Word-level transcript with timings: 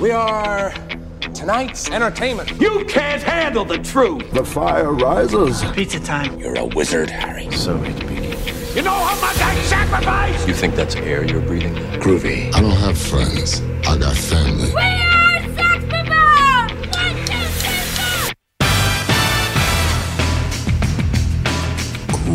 We 0.00 0.10
are 0.10 0.72
tonight's 1.34 1.90
entertainment. 1.90 2.50
You 2.60 2.84
can't 2.86 3.22
handle 3.22 3.64
the 3.64 3.78
truth. 3.78 4.30
The 4.32 4.44
fire 4.44 4.92
rises. 4.92 5.62
Pizza 5.72 6.00
time. 6.00 6.38
You're 6.38 6.56
a 6.58 6.64
wizard, 6.66 7.10
Harry. 7.10 7.50
So 7.52 7.76
it 7.82 7.98
begins. 8.06 8.74
You 8.76 8.82
know 8.82 8.92
how 8.92 9.20
much 9.20 9.40
I 9.40 9.54
sacrificed? 9.62 10.46
You 10.46 10.54
think 10.54 10.74
that's 10.76 10.94
air 10.96 11.24
you're 11.24 11.40
breathing? 11.40 11.74
Groovy. 12.00 12.54
I 12.54 12.60
don't 12.60 12.70
have 12.76 12.96
friends. 12.96 13.60
I 13.86 13.96
got 13.98 14.16
family. 14.16 14.70
We 14.72 14.80
are 14.80 15.42
Sex 15.56 15.84
One, 15.92 16.68
two, 16.92 17.14
three, 17.58 17.82
four! 17.96 18.34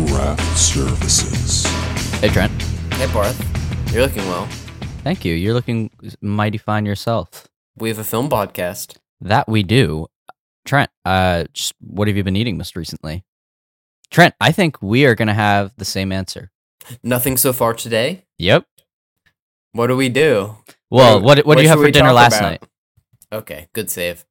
Craft 0.08 0.58
services. 0.58 1.66
Hey, 2.20 2.28
Trent. 2.28 2.52
Hey, 2.94 3.06
Parth. 3.08 3.38
You're 3.92 4.02
looking 4.02 4.26
well. 4.26 4.48
Thank 5.04 5.26
you. 5.26 5.34
You're 5.34 5.52
looking 5.52 5.90
mighty 6.22 6.56
fine 6.56 6.86
yourself. 6.86 7.46
We 7.76 7.90
have 7.90 7.98
a 7.98 8.04
film 8.04 8.30
podcast. 8.30 8.96
That 9.20 9.46
we 9.46 9.62
do. 9.62 10.06
Trent, 10.64 10.90
uh, 11.04 11.44
just 11.52 11.74
what 11.80 12.08
have 12.08 12.16
you 12.16 12.24
been 12.24 12.36
eating 12.36 12.56
most 12.56 12.74
recently? 12.74 13.22
Trent, 14.10 14.34
I 14.40 14.50
think 14.50 14.80
we 14.80 15.04
are 15.04 15.14
going 15.14 15.28
to 15.28 15.34
have 15.34 15.74
the 15.76 15.84
same 15.84 16.10
answer. 16.10 16.50
Nothing 17.02 17.36
so 17.36 17.52
far 17.52 17.74
today. 17.74 18.24
Yep. 18.38 18.64
What 19.72 19.88
do 19.88 19.96
we 19.96 20.08
do? 20.08 20.56
Well, 20.90 21.20
what 21.20 21.44
what, 21.44 21.56
did 21.56 21.64
you 21.64 21.68
have 21.68 21.80
for 21.80 21.90
dinner 21.90 22.12
last 22.12 22.38
about? 22.38 22.50
night? 22.50 22.62
Okay, 23.30 23.68
good 23.74 23.90
save. 23.90 24.24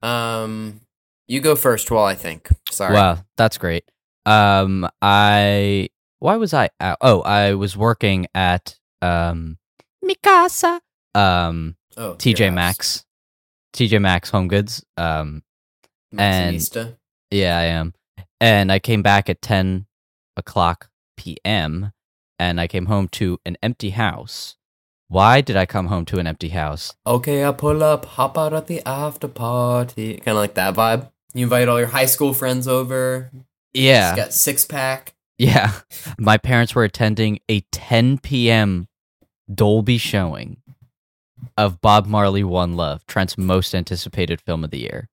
Um, 0.00 0.80
you 1.26 1.40
go 1.40 1.56
first 1.56 1.90
while 1.90 2.04
I 2.04 2.14
think. 2.14 2.48
Sorry. 2.70 2.94
Wow, 2.94 3.18
that's 3.36 3.58
great. 3.58 3.90
Um, 4.26 4.88
I 5.02 5.88
why 6.20 6.36
was 6.36 6.54
I 6.54 6.68
out? 6.78 6.98
Oh, 7.00 7.22
I 7.22 7.54
was 7.54 7.76
working 7.76 8.26
at 8.34 8.78
um 9.02 9.56
Mikasa. 10.04 10.80
Um, 11.14 11.76
Oh, 11.96 12.14
TJ 12.14 12.46
house. 12.46 12.54
Maxx, 12.54 13.04
TJ 13.74 14.00
Maxx 14.00 14.30
Home 14.30 14.48
Goods. 14.48 14.84
Um, 14.96 15.42
and- 16.16 16.70
yeah, 17.30 17.58
I 17.58 17.64
am. 17.64 17.94
And 18.40 18.72
I 18.72 18.78
came 18.78 19.02
back 19.02 19.28
at 19.28 19.42
ten 19.42 19.86
o'clock 20.36 20.88
p.m. 21.16 21.92
and 22.38 22.60
I 22.60 22.66
came 22.66 22.86
home 22.86 23.08
to 23.08 23.38
an 23.44 23.56
empty 23.62 23.90
house. 23.90 24.56
Why 25.08 25.40
did 25.40 25.56
I 25.56 25.66
come 25.66 25.86
home 25.88 26.04
to 26.06 26.18
an 26.18 26.26
empty 26.26 26.50
house? 26.50 26.94
Okay, 27.06 27.44
I 27.44 27.50
pull 27.52 27.82
up, 27.82 28.04
hop 28.04 28.38
out 28.38 28.54
at 28.54 28.66
the 28.68 28.80
after 28.86 29.28
party. 29.28 30.14
Kind 30.14 30.28
of 30.28 30.36
like 30.36 30.54
that 30.54 30.74
vibe. 30.74 31.10
You 31.34 31.44
invite 31.44 31.68
all 31.68 31.78
your 31.78 31.88
high 31.88 32.06
school 32.06 32.32
friends 32.32 32.66
over. 32.68 33.30
Yeah, 33.74 34.10
Just 34.10 34.16
got 34.16 34.32
six 34.32 34.64
pack. 34.64 35.14
Yeah. 35.38 35.72
My 36.18 36.38
parents 36.38 36.74
were 36.74 36.84
attending 36.84 37.40
a 37.50 37.60
10 37.72 38.18
p.m. 38.18 38.86
Dolby 39.52 39.98
showing 39.98 40.58
of 41.56 41.80
Bob 41.80 42.06
Marley 42.06 42.44
One 42.44 42.76
Love, 42.76 43.06
Trent's 43.06 43.38
most 43.38 43.74
anticipated 43.74 44.40
film 44.40 44.64
of 44.64 44.70
the 44.70 44.78
year. 44.78 45.08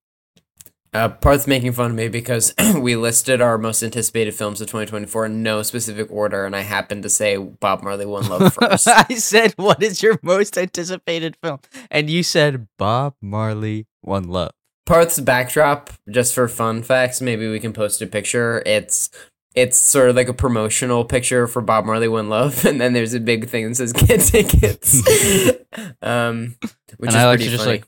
Uh, 0.94 1.10
Parth's 1.10 1.48
making 1.48 1.74
fun 1.74 1.92
of 1.92 1.98
me 1.98 2.08
because 2.08 2.54
we 2.80 2.96
listed 2.96 3.42
our 3.42 3.58
most 3.58 3.84
anticipated 3.84 4.34
films 4.34 4.62
of 4.62 4.68
2024 4.68 5.26
in 5.26 5.44
no 5.44 5.62
specific 5.62 6.10
order, 6.10 6.46
and 6.46 6.56
I 6.56 6.62
happened 6.62 7.04
to 7.04 7.10
say 7.10 7.38
Bob 7.38 7.84
Marley 7.84 8.06
One 8.06 8.28
Love 8.28 8.54
first. 8.62 8.88
I 8.88 9.04
said, 9.16 9.54
What 9.58 9.84
is 9.84 10.02
your 10.02 10.18
most 10.24 10.58
anticipated 10.58 11.38
film? 11.44 11.60
And 11.92 12.10
you 12.10 12.24
said, 12.24 12.68
Bob 12.78 13.16
Marley 13.22 13.86
One 14.02 14.30
Love. 14.30 14.52
Parth's 14.86 15.20
backdrop, 15.20 15.92
just 16.10 16.34
for 16.34 16.48
fun 16.48 16.82
facts, 16.82 17.20
maybe 17.20 17.50
we 17.50 17.60
can 17.60 17.74
post 17.74 18.02
a 18.02 18.08
picture. 18.08 18.64
It's 18.66 19.10
it's 19.58 19.78
sort 19.80 20.10
of 20.12 20.16
like 20.16 20.30
a 20.30 20.34
promotional 20.34 21.04
picture 21.04 21.48
for 21.48 21.64
Bob 21.64 21.84
Marley 21.86 22.08
One 22.08 22.30
Love, 22.30 22.64
and 22.70 22.80
then 22.80 22.94
there's 22.94 23.16
a 23.16 23.20
big 23.20 23.50
thing 23.50 23.68
that 23.68 23.76
says 23.76 23.92
"Get 23.92 24.22
tickets," 24.22 25.02
um, 26.02 26.56
which 26.98 27.10
and 27.10 27.10
is 27.10 27.16
I 27.16 27.26
like 27.26 27.38
pretty 27.40 27.46
to 27.46 27.50
just 27.52 27.64
funny. 27.66 27.78
like 27.80 27.88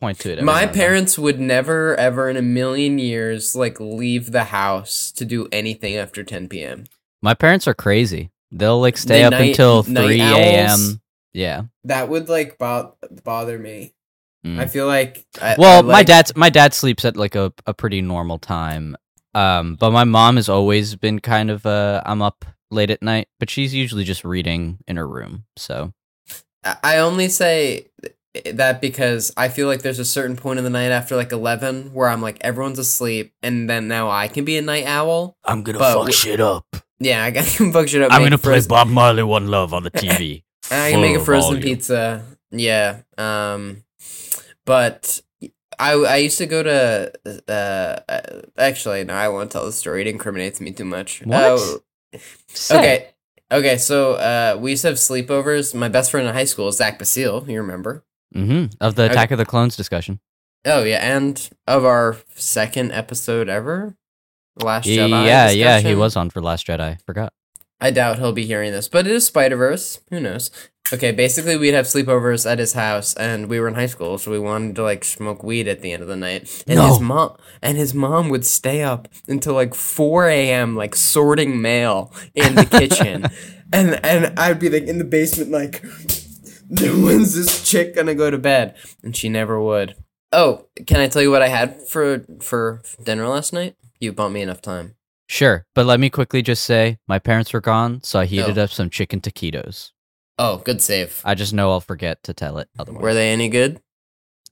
point 0.00 0.18
to 0.20 0.32
it. 0.32 0.42
My 0.42 0.62
and 0.62 0.72
parents 0.72 1.18
would 1.18 1.38
never, 1.38 1.94
ever 1.96 2.28
in 2.30 2.36
a 2.36 2.42
million 2.42 2.98
years, 2.98 3.54
like 3.54 3.78
leave 3.78 4.32
the 4.32 4.44
house 4.44 5.12
to 5.12 5.24
do 5.24 5.48
anything 5.52 5.96
after 5.96 6.24
10 6.24 6.48
p.m. 6.48 6.84
My 7.22 7.34
parents 7.34 7.68
are 7.68 7.74
crazy. 7.74 8.30
They'll 8.50 8.80
like 8.80 8.96
stay 8.96 9.18
They 9.18 9.24
up 9.24 9.32
night- 9.32 9.50
until 9.50 9.82
3 9.82 10.20
a.m. 10.20 11.00
Yeah. 11.34 11.62
That 11.84 12.08
would 12.08 12.28
like 12.30 12.56
bo- 12.58 12.94
bother 13.24 13.58
me. 13.58 13.92
Mm. 14.46 14.60
I 14.60 14.66
feel 14.66 14.86
like 14.86 15.26
I, 15.42 15.56
well 15.58 15.80
I 15.80 15.92
my 15.92 16.02
dad's 16.04 16.36
my 16.36 16.50
dad 16.50 16.72
sleeps 16.72 17.04
at 17.04 17.16
like 17.16 17.34
a, 17.34 17.52
a 17.66 17.74
pretty 17.74 18.00
normal 18.00 18.38
time 18.38 18.96
um 19.36 19.76
but 19.78 19.90
my 19.90 20.04
mom 20.04 20.36
has 20.36 20.48
always 20.48 20.96
been 20.96 21.18
kind 21.20 21.50
of 21.50 21.64
uh 21.66 22.02
i'm 22.06 22.22
up 22.22 22.44
late 22.70 22.90
at 22.90 23.02
night 23.02 23.28
but 23.38 23.48
she's 23.50 23.72
usually 23.74 24.04
just 24.04 24.24
reading 24.24 24.78
in 24.88 24.96
her 24.96 25.06
room 25.06 25.44
so 25.56 25.92
I- 26.64 26.76
I 26.82 26.98
only 26.98 27.28
say 27.28 27.86
that 28.52 28.80
because 28.82 29.32
I 29.36 29.48
feel 29.48 29.66
like 29.68 29.80
there's 29.82 29.98
a 30.00 30.04
certain 30.04 30.36
point 30.36 30.58
in 30.58 30.64
the 30.64 30.70
night 30.70 30.90
after 30.90 31.14
like 31.16 31.32
11 31.32 31.92
where 31.94 32.08
I'm 32.08 32.20
like 32.20 32.36
everyone's 32.42 32.78
asleep 32.78 33.32
and 33.42 33.70
then 33.70 33.86
now 33.88 34.10
I 34.10 34.28
can 34.28 34.44
be 34.44 34.56
a 34.58 34.62
night 34.62 34.84
owl. 34.84 35.36
I'm 35.44 35.62
gonna 35.62 35.78
But 35.78 35.92
fuck 35.92 35.96
w- 36.00 36.12
shit 36.12 36.40
up. 36.40 36.66
Yeah, 36.98 37.24
I 37.24 37.30
can 37.30 37.72
fuck 37.72 37.88
shit 37.88 38.02
up. 38.02 38.12
I'm 38.12 38.22
gonna 38.22 38.36
play 38.36 38.60
Bob 38.68 38.88
Marley 38.88 39.22
One 39.22 39.46
Love 39.48 39.72
on 39.72 39.84
the 39.84 39.90
TV. 40.02 40.42
I 40.70 40.90
can 40.90 41.00
make 41.00 41.16
a 41.16 41.24
frozen 41.24 41.54
volume. 41.54 41.62
pizza. 41.62 42.24
Yeah. 42.50 42.98
Um, 43.16 43.84
but 44.66 45.22
I 45.78 45.92
I 45.92 46.16
used 46.16 46.38
to 46.38 46.46
go 46.46 46.62
to 46.62 47.12
uh 47.48 48.00
uh, 48.08 48.40
actually 48.58 49.04
no 49.04 49.14
I 49.14 49.28
won't 49.28 49.50
tell 49.50 49.64
the 49.66 49.72
story. 49.72 50.02
It 50.02 50.06
incriminates 50.06 50.60
me 50.60 50.72
too 50.72 50.84
much. 50.84 51.22
What? 51.24 51.42
Oh, 51.42 51.78
Say 52.48 52.78
okay. 52.78 53.08
Okay, 53.52 53.76
so 53.78 54.14
uh, 54.14 54.58
we 54.60 54.70
used 54.72 54.82
to 54.82 54.88
have 54.88 54.96
sleepovers. 54.96 55.72
My 55.74 55.88
best 55.88 56.10
friend 56.10 56.26
in 56.26 56.34
high 56.34 56.44
school 56.46 56.66
is 56.68 56.78
Zach 56.78 56.98
Basile. 56.98 57.44
You 57.48 57.60
remember? 57.60 58.04
Mhm. 58.34 58.74
of 58.80 58.96
the 58.96 59.04
Okay. 59.04 59.12
attack 59.12 59.30
of 59.30 59.38
the 59.38 59.46
clones 59.46 59.76
discussion 59.76 60.18
Oh 60.66 60.82
yeah, 60.82 60.98
and 60.98 61.48
of 61.68 61.84
our 61.84 62.16
second 62.34 62.90
episode 62.92 63.48
ever, 63.48 63.94
Last 64.60 64.86
Jedi. 64.86 65.26
yeah 65.26 65.50
yeah 65.50 65.78
he 65.78 65.94
was 65.94 66.16
on 66.16 66.28
for 66.30 66.40
last 66.42 66.66
jedi 66.66 66.98
forgot 67.06 67.32
I 67.80 67.90
doubt 67.90 68.18
he'll 68.18 68.32
be 68.32 68.46
hearing 68.46 68.72
this, 68.72 68.88
but 68.88 69.06
it 69.06 69.12
is 69.12 69.26
Spider 69.26 69.56
Verse. 69.56 70.00
Who 70.10 70.20
knows? 70.20 70.50
Okay, 70.92 71.10
basically 71.10 71.56
we'd 71.56 71.74
have 71.74 71.86
sleepovers 71.86 72.48
at 72.50 72.58
his 72.60 72.72
house, 72.74 73.12
and 73.14 73.48
we 73.48 73.58
were 73.58 73.66
in 73.68 73.74
high 73.74 73.86
school, 73.86 74.18
so 74.18 74.30
we 74.30 74.38
wanted 74.38 74.76
to 74.76 74.82
like 74.84 75.04
smoke 75.04 75.42
weed 75.42 75.66
at 75.68 75.82
the 75.82 75.90
end 75.92 76.00
of 76.02 76.08
the 76.08 76.16
night. 76.16 76.42
And 76.68 76.78
his 76.80 77.00
No. 77.00 77.06
mom 77.06 77.36
and 77.60 77.76
his 77.76 77.92
mom 77.92 78.28
would 78.28 78.46
stay 78.46 78.82
up 78.82 79.08
until 79.28 79.54
like 79.54 79.74
four 79.74 80.28
a.m. 80.28 80.76
like 80.76 80.94
sorting 80.94 81.60
mail 81.60 82.12
in 82.34 82.54
the 82.54 82.64
kitchen, 82.66 83.26
and 83.72 83.98
and 84.04 84.38
I'd 84.38 84.58
be 84.60 84.70
like 84.70 84.84
in 84.84 84.98
the 84.98 85.04
basement 85.04 85.50
like, 85.50 85.84
when's 86.70 87.34
this 87.34 87.68
chick 87.68 87.94
gonna 87.94 88.14
go 88.14 88.30
to 88.30 88.38
bed? 88.38 88.76
And 89.02 89.16
she 89.16 89.28
never 89.28 89.60
would. 89.60 89.96
Oh, 90.32 90.66
can 90.86 91.00
I 91.00 91.08
tell 91.08 91.22
you 91.22 91.30
what 91.30 91.42
I 91.42 91.48
had 91.48 91.86
for 91.88 92.24
for 92.40 92.82
dinner 93.02 93.26
last 93.28 93.52
night? 93.52 93.76
You 94.00 94.12
bought 94.12 94.30
me 94.32 94.42
enough 94.42 94.60
time. 94.60 94.95
Sure 95.28 95.66
but 95.74 95.86
let 95.86 95.98
me 96.00 96.08
quickly 96.10 96.42
just 96.42 96.64
say 96.64 96.98
my 97.08 97.18
parents 97.18 97.52
were 97.52 97.60
gone 97.60 98.00
so 98.02 98.18
i 98.20 98.26
heated 98.26 98.58
Oh. 98.58 98.64
up 98.64 98.70
some 98.70 98.90
chicken 98.90 99.20
taquitos 99.20 99.90
Oh, 100.38 100.58
good 100.58 100.80
save. 100.82 101.20
i 101.24 101.34
just 101.34 101.52
know 101.54 101.70
i'll 101.70 101.80
forget 101.80 102.22
to 102.24 102.34
tell 102.34 102.58
it 102.58 102.68
otherwise 102.78 103.02
Were 103.02 103.14
they 103.14 103.30
any 103.32 103.48
good? 103.48 103.80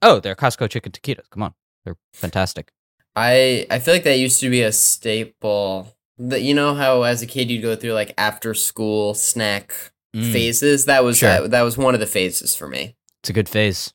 oh 0.02 0.18
they're 0.20 0.34
costco 0.34 0.68
chicken 0.70 0.92
taquitos 0.92 1.28
come 1.30 1.42
on 1.42 1.54
they're 1.84 1.96
fantastic 2.12 2.70
I 3.16 3.64
I 3.70 3.78
feel 3.78 3.94
like 3.94 4.02
that 4.04 4.18
used 4.18 4.40
to 4.40 4.50
be 4.50 4.62
a 4.62 4.72
staple. 4.72 5.94
That 6.18 6.42
you 6.42 6.52
know 6.52 6.74
how 6.74 7.02
as 7.02 7.22
a 7.22 7.26
kid 7.28 7.48
you'd 7.48 7.62
go 7.62 7.76
through 7.76 7.92
like 7.92 8.12
after 8.18 8.54
school 8.54 9.14
snack 9.14 9.72
Mm, 10.16 10.32
phases. 10.32 10.84
That 10.86 11.02
was 11.04 11.18
Sure. 11.18 11.28
that, 11.42 11.50
that 11.52 11.62
was 11.62 11.76
one 11.78 11.94
of 11.94 12.00
the 12.00 12.06
phases 12.08 12.56
for 12.56 12.68
me. 12.68 12.96
it's 13.20 13.30
a 13.30 13.32
good 13.32 13.48
phase 13.48 13.92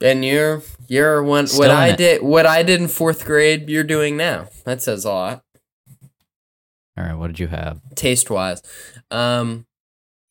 And 0.00 0.24
you're 0.24 0.62
you're 0.88 1.22
one 1.22 1.46
Still 1.46 1.60
what 1.60 1.70
in 1.70 1.76
I 1.76 1.88
it. 1.90 1.96
did 1.96 2.22
what 2.22 2.44
I 2.46 2.64
did 2.64 2.80
in 2.80 2.88
fourth 2.88 3.24
grade. 3.24 3.68
You're 3.68 3.84
doing 3.84 4.16
now. 4.16 4.48
That 4.64 4.82
says 4.82 5.04
a 5.04 5.10
lot 5.12 5.44
all 6.96 7.04
right 7.04 7.14
what 7.14 7.28
did 7.28 7.40
you 7.40 7.48
have 7.48 7.80
taste 7.94 8.30
wise. 8.30 8.62
Um, 9.10 9.66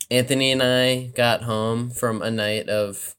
Anthony 0.10 0.52
and 0.52 0.62
I 0.62 1.12
got 1.16 1.44
home 1.44 1.90
from 1.90 2.22
a 2.22 2.30
night 2.30 2.70
of 2.70 3.16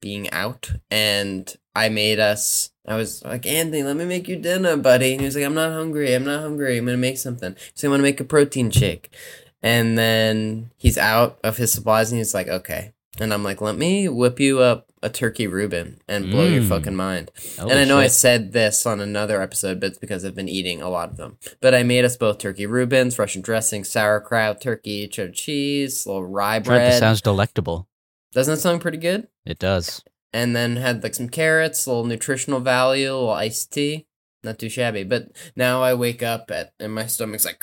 being 0.00 0.30
out, 0.30 0.72
and 0.90 1.52
I 1.74 1.88
made 1.88 2.18
us. 2.18 2.70
I 2.86 2.96
was 2.96 3.22
like, 3.24 3.46
Anthony, 3.46 3.82
let 3.82 3.96
me 3.96 4.04
make 4.04 4.28
you 4.28 4.36
dinner, 4.36 4.76
buddy. 4.76 5.12
And 5.12 5.20
he 5.20 5.26
was 5.26 5.36
like, 5.36 5.44
I'm 5.44 5.54
not 5.54 5.72
hungry. 5.72 6.14
I'm 6.14 6.24
not 6.24 6.40
hungry. 6.40 6.78
I'm 6.78 6.86
gonna 6.86 6.96
make 6.96 7.18
something. 7.18 7.54
So 7.74 7.88
I'm 7.88 7.92
gonna 7.92 8.02
make 8.02 8.20
a 8.20 8.24
protein 8.24 8.70
shake. 8.70 9.14
And 9.62 9.98
then 9.98 10.70
he's 10.76 10.96
out 10.96 11.38
of 11.44 11.56
his 11.56 11.72
supplies, 11.72 12.10
and 12.10 12.18
he's 12.18 12.34
like, 12.34 12.48
okay. 12.48 12.92
And 13.20 13.32
I'm 13.34 13.44
like, 13.44 13.60
let 13.60 13.76
me 13.76 14.08
whip 14.08 14.40
you 14.40 14.60
up 14.60 14.86
a 15.02 15.08
turkey 15.10 15.46
Reuben 15.46 16.00
and 16.08 16.30
blow 16.30 16.46
your 16.46 16.62
Mm. 16.62 16.68
fucking 16.68 16.96
mind. 16.96 17.30
Holy 17.58 17.70
and 17.70 17.78
I 17.80 17.84
know 17.84 17.98
I 17.98 18.06
said 18.06 18.52
this 18.52 18.84
on 18.86 19.00
another 19.00 19.40
episode, 19.42 19.78
but 19.80 19.88
it's 19.88 19.98
because 19.98 20.24
I've 20.24 20.34
been 20.34 20.48
eating 20.48 20.80
a 20.82 20.88
lot 20.90 21.10
of 21.10 21.16
them. 21.16 21.38
But 21.60 21.74
I 21.74 21.82
made 21.82 22.04
us 22.04 22.16
both 22.16 22.38
turkey 22.38 22.66
Reubens, 22.66 23.18
Russian 23.18 23.42
dressing, 23.42 23.84
sauerkraut, 23.84 24.60
turkey, 24.60 25.06
cheddar 25.08 25.32
cheese, 25.32 26.06
little 26.06 26.26
rye 26.26 26.58
bread. 26.58 26.92
that 26.92 26.98
sounds 26.98 27.20
delectable 27.20 27.88
Doesn't 28.32 28.54
that 28.54 28.60
sound 28.60 28.80
pretty 28.80 28.98
good? 28.98 29.28
it 29.46 29.58
does 29.58 30.02
And 30.32 30.54
then 30.56 30.76
had 30.76 31.02
like 31.02 31.14
some 31.14 31.28
carrots, 31.28 31.86
a 31.86 31.90
little 31.90 32.04
nutritional 32.04 32.60
value, 32.60 33.10
little 33.12 33.30
iced 33.30 33.72
tea. 33.72 34.06
Not 34.42 34.58
too 34.58 34.68
shabby. 34.70 35.04
But 35.04 35.32
now 35.56 35.82
I 35.82 35.92
wake 35.94 36.22
up 36.22 36.50
at 36.50 36.72
and 36.80 36.94
my 36.94 37.06
stomach's 37.06 37.44
like 37.44 37.60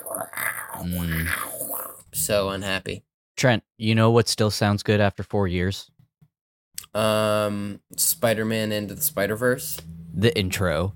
Mm. 0.78 1.28
so 2.14 2.50
unhappy. 2.50 3.04
Trent, 3.38 3.64
you 3.78 3.96
know 3.96 4.10
what 4.12 4.28
still 4.28 4.52
sounds 4.52 4.84
good 4.84 5.00
after 5.00 5.24
four 5.24 5.48
years? 5.48 5.90
Um, 6.94 7.80
Spider 7.96 8.44
Man 8.44 8.72
into 8.72 8.96
the 8.96 9.02
Spider 9.02 9.36
Verse. 9.36 9.80
The 10.14 10.38
intro. 10.38 10.94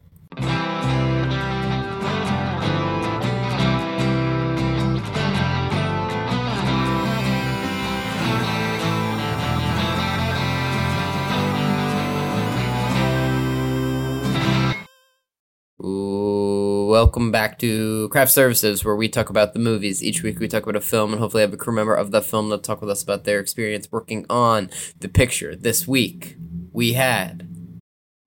Welcome 16.92 17.32
back 17.32 17.58
to 17.58 18.10
Craft 18.10 18.34
Services, 18.34 18.84
where 18.84 18.98
we 18.98 19.08
talk 19.08 19.30
about 19.30 19.54
the 19.54 19.60
movies. 19.60 20.04
Each 20.04 20.24
week 20.24 20.40
we 20.40 20.50
talk 20.50 20.64
about 20.64 20.76
a 20.76 20.82
film 20.82 21.14
and 21.14 21.22
hopefully 21.22 21.40
have 21.40 21.54
a 21.54 21.58
crew 21.58 21.74
member 21.74 21.96
of 21.96 22.12
the 22.12 22.22
film 22.22 22.50
to 22.50 22.58
talk 22.58 22.82
with 22.82 22.90
us 22.90 23.02
about 23.02 23.24
their 23.24 23.40
experience 23.40 23.88
working 23.90 24.26
on 24.30 24.70
the 25.00 25.08
picture. 25.08 25.56
This 25.56 25.88
week 25.88 26.36
we 26.74 26.92
had 26.92 27.48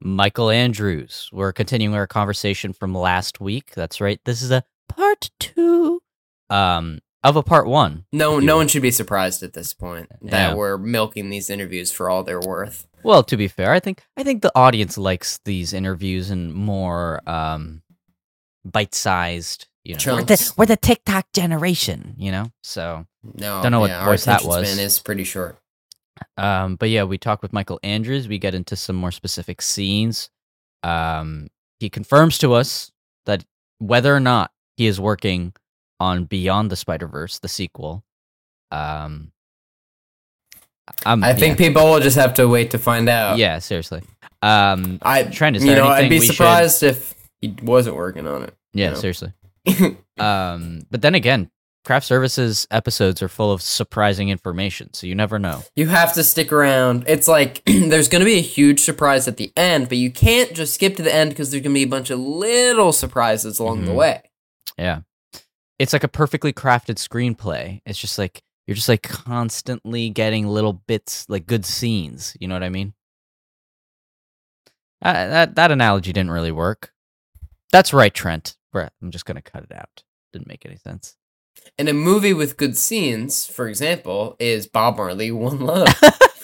Michael 0.00 0.49
Andrews. 0.49 1.28
We're 1.31 1.52
continuing 1.52 1.94
our 1.94 2.06
conversation 2.06 2.72
from 2.72 2.94
last 2.94 3.38
week. 3.38 3.72
That's 3.75 4.00
right. 4.00 4.19
This 4.25 4.40
is 4.40 4.50
a 4.50 4.64
part 4.88 5.31
two 5.38 6.00
um, 6.49 7.00
of 7.22 7.37
a 7.37 7.43
part 7.43 7.67
one. 7.67 8.06
no 8.14 8.40
no 8.40 8.56
one 8.56 8.69
should 8.69 8.81
be 8.81 8.90
surprised 8.90 9.43
at 9.43 9.52
this 9.52 9.75
point 9.75 10.08
that 10.22 10.52
Yeah. 10.52 10.55
we're 10.55 10.78
milking 10.78 11.28
these 11.28 11.50
interviews 11.50 11.93
for 11.93 12.08
all 12.08 12.22
they're 12.22 12.40
worth. 12.40 12.87
Well, 13.02 13.22
to 13.25 13.37
be 13.37 13.49
fair, 13.49 13.72
I 13.72 13.81
think 13.81 14.02
I 14.17 14.22
think 14.22 14.40
the 14.40 14.52
audience 14.56 14.96
likes 14.96 15.38
these 15.44 15.75
interviews 15.75 16.31
and 16.31 16.55
more 16.55 17.20
um, 17.28 17.82
bite-sized. 18.64 19.66
You 19.84 19.94
know, 19.96 20.14
we're 20.14 20.22
the, 20.22 20.37
Chunks. 20.37 20.56
we're 20.56 20.66
the 20.66 20.76
TikTok 20.76 21.26
generation. 21.32 22.14
You 22.19 22.32
know, 22.32 22.52
so 22.62 23.06
No, 23.22 23.62
Don't 23.62 23.70
know 23.72 23.81
what 23.81 23.90
yeah, 23.90 24.05
voice 24.05 24.26
our 24.26 24.34
that 24.34 24.40
attention 24.43 24.49
was. 24.62 24.70
span 24.72 24.84
is 24.84 24.99
pretty 24.99 25.25
short. 25.25 25.58
Um, 26.38 26.76
but 26.76 26.88
yeah, 26.90 27.05
we 27.05 27.19
talk 27.19 27.43
with 27.43 27.52
Michael 27.52 27.81
Andrews. 27.82 28.28
We 28.28 28.38
get 28.38 28.55
into 28.55 28.76
some 28.76 28.96
more 28.96 29.11
specific 29.11 29.61
scenes. 29.61 30.31
Um, 30.82 31.49
he 31.81 31.90
confirms 31.90 32.38
to 32.38 32.52
us 32.55 32.93
that 33.26 33.44
whether 33.78 34.14
or 34.14 34.20
not 34.20 34.52
he 34.76 34.87
is 34.87 35.00
working 35.00 35.52
on 36.00 36.25
Beyond 36.25 36.70
the 36.70 36.76
Spider 36.76 37.06
Verse, 37.08 37.38
the 37.40 37.49
sequel. 37.49 38.05
Um, 38.70 39.32
I'm, 41.06 41.25
I 41.25 41.32
think 41.34 41.58
yeah, 41.58 41.69
people 41.69 41.84
will 41.84 42.00
just 42.00 42.17
have 42.17 42.34
to 42.34 42.46
wait 42.49 42.70
to 42.72 42.78
find 42.78 43.08
out. 43.08 43.38
yeah, 43.38 43.58
seriously. 43.58 44.02
Um, 44.43 44.99
I 45.02 45.25
Trent, 45.25 45.56
is 45.56 45.64
you 45.64 45.70
there 45.70 45.82
know 45.82 45.88
I'd 45.88 46.08
be 46.10 46.20
we 46.20 46.26
should- 46.26 46.37
surprised 46.37 46.82
if 46.82 47.14
he 47.46 47.55
wasn't 47.62 47.96
working 47.96 48.26
on 48.26 48.43
it. 48.43 48.55
yeah, 48.73 48.91
know. 48.91 48.96
seriously. 48.96 49.32
Um, 50.17 50.82
but 50.93 51.02
then 51.02 51.17
again, 51.17 51.50
craft 51.85 52.06
services 52.06 52.69
episodes 52.70 53.20
are 53.20 53.29
full 53.29 53.50
of 53.50 53.61
surprising 53.61 54.29
information, 54.29 54.94
so 54.94 55.08
you 55.08 55.14
never 55.17 55.41
know. 55.41 55.62
You 55.75 55.88
have 55.88 56.12
to 56.14 56.23
stick 56.23 56.52
around. 56.52 57.02
It's 57.08 57.26
like 57.26 57.62
there's 57.67 58.06
going 58.08 58.20
to 58.20 58.25
be 58.25 58.38
a 58.38 58.43
huge 58.43 58.79
surprise 58.81 59.26
at 59.26 59.38
the 59.38 59.52
end, 59.56 59.88
but 59.88 59.99
you 59.99 60.12
can't 60.12 60.55
just 60.55 60.75
skip 60.75 60.94
to 60.96 61.02
the 61.02 61.12
end 61.12 61.31
because 61.31 61.50
there's 61.50 61.64
going 61.64 61.75
to 61.75 61.79
be 61.81 61.82
a 61.82 61.88
bunch 61.88 62.11
of 62.11 62.20
little 62.20 62.93
surprises 62.93 63.58
along 63.58 63.87
the 63.87 63.91
Mhm. 63.91 63.96
way. 63.96 64.23
Yeah. 64.79 65.00
It's 65.81 65.93
like 65.93 66.05
a 66.05 66.08
perfectly 66.08 66.52
crafted 66.52 66.94
screenplay. 66.96 67.81
It's 67.85 67.99
just 67.99 68.17
like 68.19 68.41
you're 68.69 68.76
just 68.76 68.88
like 68.88 69.02
constantly 69.02 70.11
getting 70.11 70.46
little 70.46 70.73
bits, 70.75 71.26
like 71.29 71.44
good 71.46 71.67
scenes. 71.67 72.37
You 72.38 72.46
know 72.46 72.55
what 72.55 72.62
I 72.62 72.69
mean? 72.70 72.94
Uh, 75.02 75.12
that 75.12 75.56
that 75.56 75.70
analogy 75.73 76.12
didn't 76.12 76.31
really 76.31 76.52
work. 76.52 76.93
That's 77.75 77.93
right, 77.93 78.15
Trent. 78.15 78.56
Brett, 78.71 78.93
I'm 79.03 79.11
just 79.11 79.25
gonna 79.25 79.43
cut 79.43 79.65
it 79.65 79.75
out. 79.75 80.05
Didn't 80.32 80.47
make 80.47 80.65
any 80.65 80.76
sense. 80.76 81.17
And 81.76 81.88
a 81.88 81.93
movie 81.93 82.32
with 82.32 82.56
good 82.56 82.76
scenes, 82.76 83.49
for 83.49 83.67
example, 83.67 84.37
is 84.38 84.69
Bob 84.69 84.97
Marley 84.97 85.32
One 85.32 85.59
Love. 85.59 85.93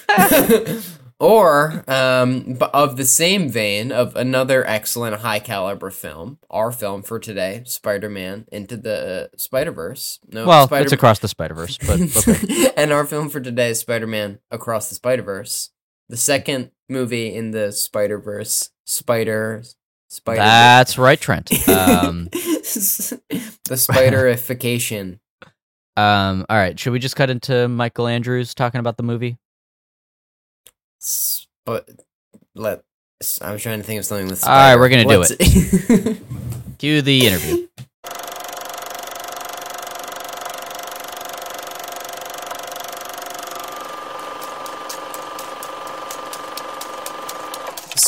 or 1.21 1.85
um, 1.87 2.59
of 2.75 2.97
the 2.97 3.05
same 3.05 3.49
vein 3.49 3.93
of 3.93 4.17
another 4.17 4.67
excellent 4.67 5.21
high 5.21 5.39
caliber 5.39 5.93
film, 5.93 6.41
our 6.51 6.73
film 6.73 7.03
for 7.05 7.21
today, 7.21 7.63
Spider-Man 7.65 8.47
Into 8.51 8.77
the 8.77 9.31
Spider 9.37 9.71
Verse. 9.71 10.19
No, 10.33 10.49
well, 10.49 10.67
Spider- 10.67 10.83
it's 10.83 10.93
across 10.93 11.21
the 11.21 11.29
Spider 11.29 11.55
Verse, 11.55 11.79
but 11.79 12.01
okay. 12.29 12.73
and 12.77 12.91
our 12.91 13.07
film 13.07 13.29
for 13.29 13.39
today 13.41 13.71
is 13.71 13.79
Spider-Man 13.79 14.41
Across 14.51 14.89
the 14.89 14.97
Spider-Verse, 14.97 15.71
the 16.09 16.17
second 16.17 16.73
movie 16.89 17.33
in 17.33 17.53
the 17.53 17.71
Spider-Verse. 17.71 18.71
Spider, 18.85 19.63
Spider. 20.11 20.41
That's 20.41 20.99
right, 20.99 21.21
Trent. 21.21 21.53
Um, 21.69 22.25
the 22.33 23.21
Spiderification. 23.71 25.21
um, 25.97 26.45
all 26.49 26.57
right. 26.57 26.79
Should 26.79 26.93
we 26.93 26.99
just 26.99 27.17
cut 27.17 27.31
into 27.31 27.69
Michael 27.69 28.09
Andrews 28.09 28.55
talking 28.55 28.81
about 28.81 28.97
the 28.97 29.05
movie? 29.05 29.39
But 31.65 31.89
let 32.55 32.83
I 33.41 33.53
was 33.53 33.63
trying 33.63 33.79
to 33.79 33.85
think 33.85 34.01
of 34.01 34.05
something 34.05 34.29
with. 34.29 34.45
All 34.45 34.51
right, 34.51 34.77
we're 34.77 34.89
gonna 34.89 35.05
do 35.05 35.23
it. 35.25 36.21
Cue 36.79 37.03
the 37.03 37.27
interview. 37.27 37.69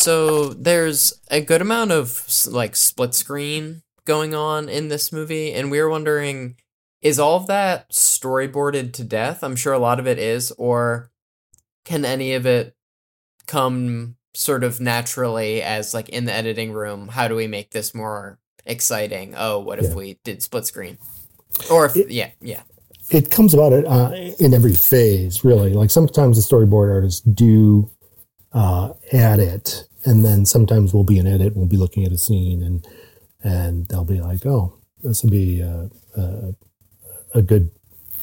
So 0.02 0.48
there's 0.50 1.14
a 1.30 1.40
good 1.40 1.60
amount 1.62 1.92
of 1.92 2.26
like 2.48 2.76
split 2.76 3.14
screen 3.14 3.82
going 4.04 4.34
on 4.34 4.68
in 4.68 4.88
this 4.88 5.12
movie, 5.12 5.52
and 5.52 5.70
we 5.70 5.80
were 5.80 5.88
wondering, 5.88 6.56
is 7.00 7.18
all 7.18 7.36
of 7.36 7.46
that 7.46 7.90
storyboarded 7.90 8.92
to 8.94 9.04
death? 9.04 9.42
I'm 9.42 9.56
sure 9.56 9.72
a 9.72 9.78
lot 9.78 10.00
of 10.00 10.06
it 10.06 10.18
is, 10.18 10.50
or 10.58 11.10
can 11.84 12.04
any 12.04 12.34
of 12.34 12.46
it 12.46 12.76
come 13.46 14.16
sort 14.34 14.64
of 14.64 14.80
naturally 14.80 15.62
as 15.62 15.94
like 15.94 16.08
in 16.08 16.24
the 16.24 16.32
editing 16.32 16.72
room? 16.72 17.08
How 17.08 17.28
do 17.28 17.34
we 17.36 17.46
make 17.46 17.70
this 17.70 17.94
more 17.94 18.38
exciting? 18.64 19.34
Oh, 19.36 19.58
what 19.58 19.78
if 19.78 19.90
Yeah. 19.90 19.94
we 19.94 20.18
did 20.24 20.42
split 20.42 20.66
screen? 20.66 20.98
Or 21.70 21.84
if 21.86 21.96
yeah, 22.10 22.30
yeah. 22.40 22.62
it 23.10 23.30
comes 23.30 23.52
about 23.52 23.72
it 23.72 23.84
uh, 23.86 24.10
in 24.38 24.54
every 24.54 24.72
phase, 24.74 25.44
really. 25.44 25.72
Like 25.74 25.90
sometimes 25.90 26.36
the 26.36 26.56
storyboard 26.56 26.90
artists 26.90 27.20
do 27.20 27.90
uh, 28.52 28.92
add 29.12 29.38
it, 29.40 29.84
and 30.04 30.24
then 30.24 30.44
sometimes 30.46 30.92
we'll 30.92 31.04
be 31.04 31.18
in 31.18 31.26
edit, 31.26 31.56
we'll 31.56 31.66
be 31.66 31.76
looking 31.76 32.04
at 32.04 32.12
a 32.12 32.18
scene, 32.18 32.62
and 32.62 32.86
and 33.42 33.88
they'll 33.88 34.04
be 34.04 34.20
like, 34.20 34.44
"Oh, 34.46 34.78
this 35.02 35.22
would 35.22 35.32
be 35.32 35.60
a, 35.60 35.90
a, 36.16 36.54
a 37.34 37.42
good 37.42 37.70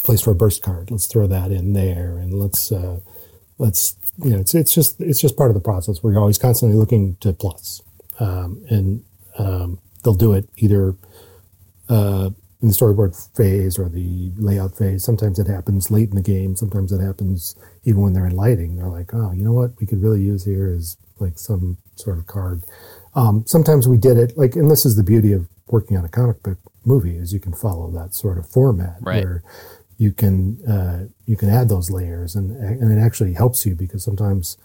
place 0.04 0.22
for 0.22 0.31
a 0.31 0.36
burst 0.36 0.64
card. 0.64 0.92
Let's 0.92 1.08
throw 1.08 1.28
that 1.28 1.52
in 1.52 1.74
there, 1.74 2.18
and 2.18 2.34
let's 2.34 2.72
uh, 2.72 3.00
let's 3.58 3.96
you 4.24 4.31
know, 4.31 4.40
it's 4.40 4.56
it's 4.56 4.74
just 4.74 5.00
it's 5.00 5.22
just 5.22 5.38
part 5.38 5.50
of 5.50 5.56
the 5.56 5.62
process. 5.62 6.04
We're 6.04 6.18
always 6.18 6.38
constantly 6.38 6.78
looking 6.78 7.16
to 7.21 7.33
plus, 7.33 7.81
um, 8.19 8.64
and 8.69 9.04
um, 9.38 9.80
they'll 10.04 10.14
do 10.14 10.33
it 10.33 10.50
either 10.57 10.95
uh, 11.88 12.30
in 12.62 12.68
the 12.68 12.74
storyboard 12.74 13.16
phase 13.36 13.80
or 13.80 13.88
the 13.88 14.31
layout 14.36 14.78
phase. 14.78 15.04
Sometimes 15.04 15.40
it 15.40 15.48
happens 15.48 15.90
late 15.90 16.09
in 16.09 16.16
the 16.16 16.21
game. 16.21 16.56
Sometimes 16.56 16.92
it 16.92 17.00
happens 17.00 17.56
even 17.83 18.02
when 18.02 18.14
they're 18.14 18.28
in 18.28 18.36
lighting. 18.36 18.76
They're 18.76 18.90
like, 18.90 19.14
oh, 19.14 19.31
you 19.31 19.44
know 19.44 19.54
what 19.54 19.71
we 19.80 19.88
could 19.88 20.02
really 20.02 20.21
use 20.21 20.44
here 20.44 20.71
is 20.71 20.98
like 21.21 21.38
some 21.40 21.78
sort 21.95 22.18
of 22.18 22.28
card. 22.28 22.64
Um, 23.16 23.44
sometimes 23.45 23.88
we 23.88 23.97
did 23.97 24.18
it 24.18 24.38
like, 24.38 24.56
and 24.56 24.69
this 24.69 24.85
is 24.85 24.95
the 24.95 25.04
beauty 25.04 25.33
of 25.33 25.47
working 25.68 25.97
on 25.97 26.06
a 26.06 26.09
comic 26.09 26.42
book 26.44 26.57
movie 26.85 27.16
is 27.18 27.33
you 27.33 27.40
can 27.40 27.54
follow 27.54 27.92
that 27.92 28.14
sort 28.16 28.38
of 28.38 28.47
format 28.49 28.97
Right. 29.02 29.23
where 29.23 29.44
you 29.97 30.11
can 30.14 30.64
uh, 30.66 31.06
you 31.26 31.35
can 31.35 31.49
add 31.49 31.68
those 31.69 31.92
layers 31.92 32.35
and 32.35 32.52
and 32.56 32.92
it 32.92 33.02
actually 33.02 33.33
helps 33.33 33.66
you 33.66 33.76
because 33.76 34.04
sometimes 34.04 34.57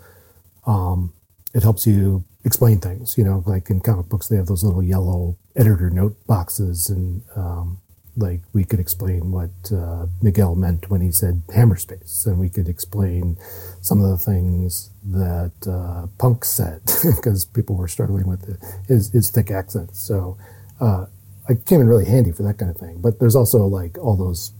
um, 0.67 1.13
it 1.53 1.63
helps 1.63 1.87
you 1.87 2.25
explain 2.45 2.79
things. 2.81 3.19
You 3.19 3.25
know, 3.25 3.43
like 3.47 3.69
in 3.71 3.81
comic 3.81 4.09
books, 4.09 4.29
they 4.29 4.37
have 4.37 4.47
those 4.47 4.63
little 4.65 4.83
yellow 4.83 5.37
editor 5.57 5.91
note 5.91 6.17
boxes, 6.27 6.89
and 6.89 7.23
um, 7.37 7.79
like 8.17 8.41
we 8.53 8.65
could 8.65 8.81
explain 8.81 9.33
what 9.33 9.51
uh, 9.73 10.07
Miguel 10.23 10.55
meant 10.55 10.91
when 10.91 11.01
he 11.01 11.11
said 11.11 11.43
hammer 11.55 11.77
space, 11.77 12.27
and 12.27 12.39
we 12.39 12.49
could 12.49 12.69
explain 12.69 13.37
some 13.81 14.01
of 14.01 14.11
the 14.11 14.17
things 14.19 14.91
that 15.05 15.53
uh, 15.69 16.07
Punk 16.19 16.45
said 16.45 16.83
because 17.17 17.45
people 17.45 17.77
were 17.77 17.89
struggling 17.89 18.27
with 18.27 18.43
the, 18.43 18.77
his, 18.87 19.11
his 19.11 19.31
thick 19.31 19.51
accent. 19.51 19.97
So 19.97 20.39
uh, 20.81 21.07
it 21.49 21.67
came 21.67 21.81
in 21.81 21.89
really 21.89 22.05
handy 22.05 22.33
for 22.33 22.43
that 22.45 22.59
kind 22.59 22.71
of 22.71 22.77
thing. 22.77 23.01
But 23.01 23.19
there's 23.19 23.37
also 23.37 23.67
like 23.67 23.99
all 23.99 24.17
those, 24.17 24.53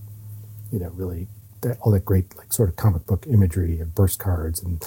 you 0.73 0.79
know, 0.81 0.91
really 0.91 1.29
that, 1.63 1.79
all 1.81 1.93
that 1.93 2.05
great 2.05 2.37
like 2.37 2.53
sort 2.53 2.69
of 2.69 2.77
comic 2.77 3.07
book 3.07 3.27
imagery 3.29 3.79
and 3.81 3.95
burst 3.95 4.19
cards 4.19 4.63
and 4.63 4.85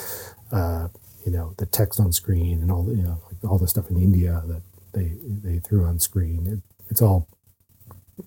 uh, 0.51 0.87
you 1.25 1.31
know 1.31 1.53
the 1.57 1.65
text 1.65 1.99
on 1.99 2.11
screen 2.13 2.61
and 2.61 2.71
all 2.71 2.83
the 2.83 2.95
you 2.95 3.03
know 3.03 3.21
like 3.25 3.49
all 3.49 3.57
the 3.57 3.67
stuff 3.67 3.89
in 3.89 3.97
India 3.97 4.41
that 4.45 4.61
they 4.93 5.13
they 5.25 5.59
threw 5.59 5.85
on 5.85 5.99
screen. 5.99 6.47
It, 6.47 6.59
it's 6.89 7.01
all 7.01 7.27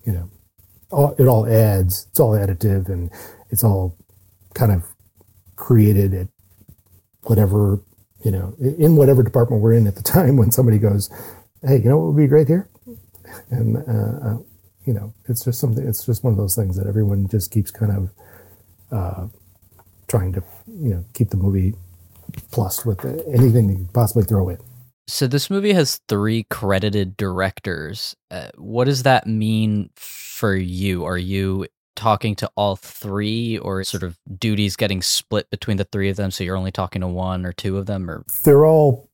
you 0.05 0.13
know, 0.13 0.29
all, 0.91 1.15
it 1.19 1.27
all 1.27 1.47
adds. 1.47 2.07
It's 2.11 2.19
all 2.19 2.33
additive 2.33 2.89
and 2.89 3.11
it's 3.49 3.63
all 3.63 3.97
kind 4.55 4.71
of 4.71 4.83
created 5.55 6.13
at 6.13 6.27
whatever 7.23 7.79
you 8.23 8.31
know 8.31 8.55
in 8.59 8.95
whatever 8.95 9.23
department 9.23 9.61
we're 9.61 9.73
in 9.73 9.87
at 9.87 9.95
the 9.95 10.03
time 10.03 10.37
when 10.37 10.51
somebody 10.51 10.79
goes, 10.79 11.09
hey, 11.63 11.77
you 11.77 11.89
know 11.89 11.97
what 11.97 12.07
would 12.13 12.17
be 12.17 12.27
great 12.27 12.47
here, 12.47 12.69
and 13.51 13.77
uh, 13.77 14.27
uh, 14.29 14.37
you 14.85 14.93
know 14.93 15.13
it's 15.29 15.45
just 15.45 15.59
something. 15.59 15.87
It's 15.87 16.05
just 16.05 16.23
one 16.23 16.33
of 16.33 16.37
those 16.37 16.55
things 16.55 16.77
that 16.77 16.87
everyone 16.87 17.27
just 17.29 17.51
keeps 17.51 17.71
kind 17.71 17.91
of 17.91 18.11
uh, 18.91 19.27
trying 20.07 20.33
to 20.33 20.43
you 20.67 20.91
know 20.91 21.05
keep 21.13 21.29
the 21.31 21.37
movie 21.37 21.75
plus 22.51 22.85
with 22.85 23.05
anything 23.33 23.69
you 23.69 23.77
could 23.77 23.93
possibly 23.93 24.23
throw 24.25 24.49
in. 24.49 24.59
So 25.07 25.27
this 25.27 25.49
movie 25.49 25.73
has 25.73 25.99
three 26.07 26.43
credited 26.43 27.17
directors. 27.17 28.15
Uh, 28.29 28.49
what 28.57 28.85
does 28.85 29.03
that 29.03 29.27
mean 29.27 29.89
for 29.95 30.55
you? 30.55 31.03
Are 31.03 31.17
you 31.17 31.67
talking 31.95 32.35
to 32.35 32.49
all 32.55 32.75
three, 32.75 33.57
or 33.57 33.83
sort 33.83 34.03
of 34.03 34.17
duties 34.39 34.75
getting 34.75 35.01
split 35.01 35.49
between 35.49 35.77
the 35.77 35.83
three 35.83 36.09
of 36.09 36.15
them? 36.15 36.31
So 36.31 36.43
you're 36.43 36.57
only 36.57 36.71
talking 36.71 37.01
to 37.01 37.07
one 37.07 37.45
or 37.45 37.51
two 37.51 37.77
of 37.77 37.85
them, 37.87 38.09
or 38.09 38.23
They're 38.43 38.65
all 38.65 39.09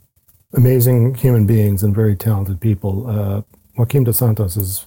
amazing 0.53 1.15
human 1.15 1.45
beings 1.45 1.83
and 1.83 1.95
very 1.95 2.15
talented 2.15 2.61
people. 2.61 3.07
Uh, 3.09 3.41
Joaquim 3.75 4.03
dos 4.03 4.17
Santos 4.17 4.55
is 4.57 4.85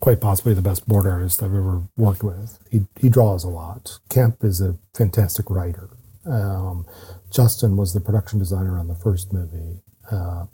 quite 0.00 0.20
possibly 0.20 0.54
the 0.54 0.62
best 0.62 0.88
board 0.88 1.06
artist 1.06 1.42
I've 1.42 1.54
ever 1.54 1.82
worked 1.96 2.22
with. 2.22 2.58
He, 2.70 2.86
he 2.98 3.08
draws 3.08 3.44
a 3.44 3.48
lot. 3.48 3.98
Kemp 4.08 4.42
is 4.42 4.60
a 4.60 4.76
fantastic 4.94 5.50
writer. 5.50 5.90
Um, 6.24 6.86
Justin 7.30 7.76
was 7.76 7.92
the 7.92 8.00
production 8.00 8.38
designer 8.38 8.78
on 8.78 8.88
the 8.88 8.94
first 8.94 9.32
movie 9.32 9.80
uh, 10.10 10.46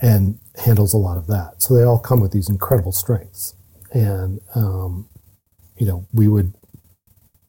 and 0.00 0.38
handles 0.64 0.94
a 0.94 0.96
lot 0.96 1.16
of 1.16 1.26
that. 1.26 1.62
So 1.62 1.74
they 1.74 1.82
all 1.82 1.98
come 1.98 2.20
with 2.20 2.32
these 2.32 2.48
incredible 2.48 2.92
strengths. 2.92 3.54
And, 3.92 4.40
um, 4.54 5.08
you 5.76 5.86
know, 5.86 6.06
we 6.12 6.28
would, 6.28 6.54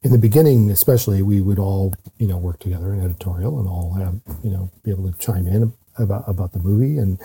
in 0.02 0.12
the 0.12 0.18
beginning 0.18 0.70
especially, 0.70 1.22
we 1.22 1.40
would 1.40 1.58
all, 1.58 1.94
you 2.18 2.26
know, 2.26 2.38
work 2.38 2.58
together 2.58 2.92
in 2.94 3.00
editorial 3.00 3.58
and 3.58 3.68
all 3.68 3.94
have, 3.94 4.20
you 4.42 4.50
know, 4.50 4.70
be 4.82 4.90
able 4.90 5.10
to 5.10 5.18
chime 5.18 5.46
in 5.46 5.72
about, 5.98 6.24
about 6.26 6.52
the 6.52 6.58
movie. 6.58 6.98
And, 6.98 7.20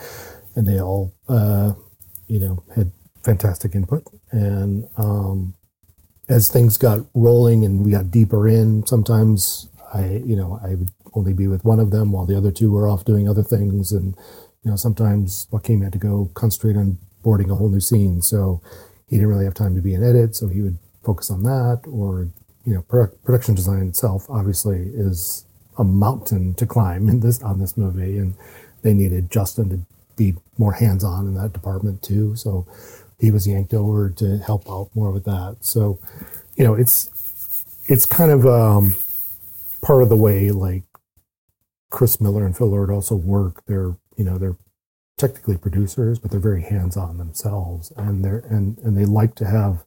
and 0.54 0.66
they 0.66 0.80
all, 0.80 1.14
uh, 1.28 1.72
you 2.28 2.40
know, 2.40 2.62
had 2.74 2.92
fantastic 3.22 3.74
input. 3.74 4.04
And 4.30 4.86
um, 4.96 5.54
as 6.28 6.48
things 6.48 6.76
got 6.76 7.06
rolling 7.14 7.64
and 7.64 7.84
we 7.84 7.90
got 7.92 8.10
deeper 8.10 8.48
in, 8.48 8.86
sometimes 8.86 9.68
I, 9.92 10.22
you 10.24 10.36
know, 10.36 10.60
I 10.62 10.74
would 10.74 10.90
only 11.16 11.32
be 11.32 11.48
with 11.48 11.64
one 11.64 11.80
of 11.80 11.90
them 11.90 12.12
while 12.12 12.26
the 12.26 12.36
other 12.36 12.52
two 12.52 12.70
were 12.70 12.88
off 12.88 13.04
doing 13.04 13.28
other 13.28 13.42
things. 13.42 13.90
And, 13.90 14.14
you 14.62 14.70
know, 14.70 14.76
sometimes 14.76 15.48
Joaquim 15.50 15.82
had 15.82 15.92
to 15.94 15.98
go 15.98 16.30
concentrate 16.34 16.76
on 16.76 16.98
boarding 17.22 17.50
a 17.50 17.54
whole 17.54 17.70
new 17.70 17.80
scene. 17.80 18.22
So 18.22 18.60
he 19.08 19.16
didn't 19.16 19.30
really 19.30 19.44
have 19.44 19.54
time 19.54 19.74
to 19.74 19.80
be 19.80 19.94
in 19.94 20.04
edit. 20.04 20.36
So 20.36 20.48
he 20.48 20.60
would 20.62 20.78
focus 21.02 21.30
on 21.30 21.42
that. 21.44 21.82
Or, 21.90 22.28
you 22.64 22.74
know, 22.74 22.82
pro- 22.82 23.08
production 23.08 23.54
design 23.54 23.88
itself 23.88 24.26
obviously 24.28 24.90
is 24.94 25.44
a 25.78 25.84
mountain 25.84 26.54
to 26.54 26.66
climb 26.66 27.08
in 27.08 27.20
this 27.20 27.42
on 27.42 27.58
this 27.58 27.76
movie. 27.76 28.18
And 28.18 28.34
they 28.82 28.94
needed 28.94 29.30
Justin 29.30 29.70
to 29.70 29.80
be 30.16 30.34
more 30.58 30.72
hands 30.72 31.04
on 31.04 31.26
in 31.26 31.34
that 31.34 31.52
department 31.52 32.02
too. 32.02 32.36
So 32.36 32.66
he 33.18 33.30
was 33.30 33.46
yanked 33.46 33.74
over 33.74 34.10
to 34.10 34.38
help 34.38 34.68
out 34.68 34.90
more 34.94 35.10
with 35.10 35.24
that. 35.24 35.56
So, 35.60 35.98
you 36.56 36.64
know, 36.64 36.74
it's 36.74 37.10
it's 37.86 38.04
kind 38.04 38.30
of 38.30 38.46
um, 38.46 38.96
part 39.80 40.02
of 40.02 40.08
the 40.08 40.16
way 40.16 40.50
like 40.50 40.82
Chris 41.90 42.20
Miller 42.20 42.44
and 42.46 42.56
Phil 42.56 42.68
Lord 42.68 42.90
also 42.90 43.16
work. 43.16 43.64
They're 43.66 43.96
you 44.16 44.24
know 44.24 44.38
they're 44.38 44.56
technically 45.18 45.56
producers, 45.58 46.18
but 46.18 46.30
they're 46.30 46.40
very 46.40 46.62
hands 46.62 46.96
on 46.96 47.18
themselves, 47.18 47.92
and 47.96 48.24
they're 48.24 48.44
and 48.50 48.78
and 48.78 48.96
they 48.96 49.04
like 49.04 49.34
to 49.36 49.46
have 49.46 49.84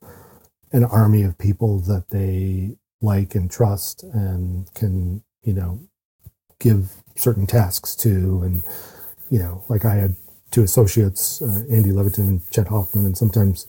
an 0.71 0.85
army 0.85 1.23
of 1.23 1.37
people 1.37 1.79
that 1.81 2.09
they 2.09 2.77
like 3.01 3.35
and 3.35 3.49
trust 3.49 4.03
and 4.03 4.73
can 4.73 5.23
you 5.43 5.53
know 5.53 5.79
give 6.59 7.03
certain 7.15 7.47
tasks 7.47 7.95
to 7.95 8.41
and 8.43 8.63
you 9.29 9.39
know 9.39 9.63
like 9.69 9.85
I 9.85 9.95
had 9.95 10.15
two 10.51 10.63
associates, 10.63 11.41
uh, 11.41 11.63
Andy 11.71 11.91
Leviton 11.91 12.19
and 12.19 12.51
Chet 12.51 12.67
Hoffman, 12.67 13.05
and 13.05 13.17
sometimes, 13.17 13.67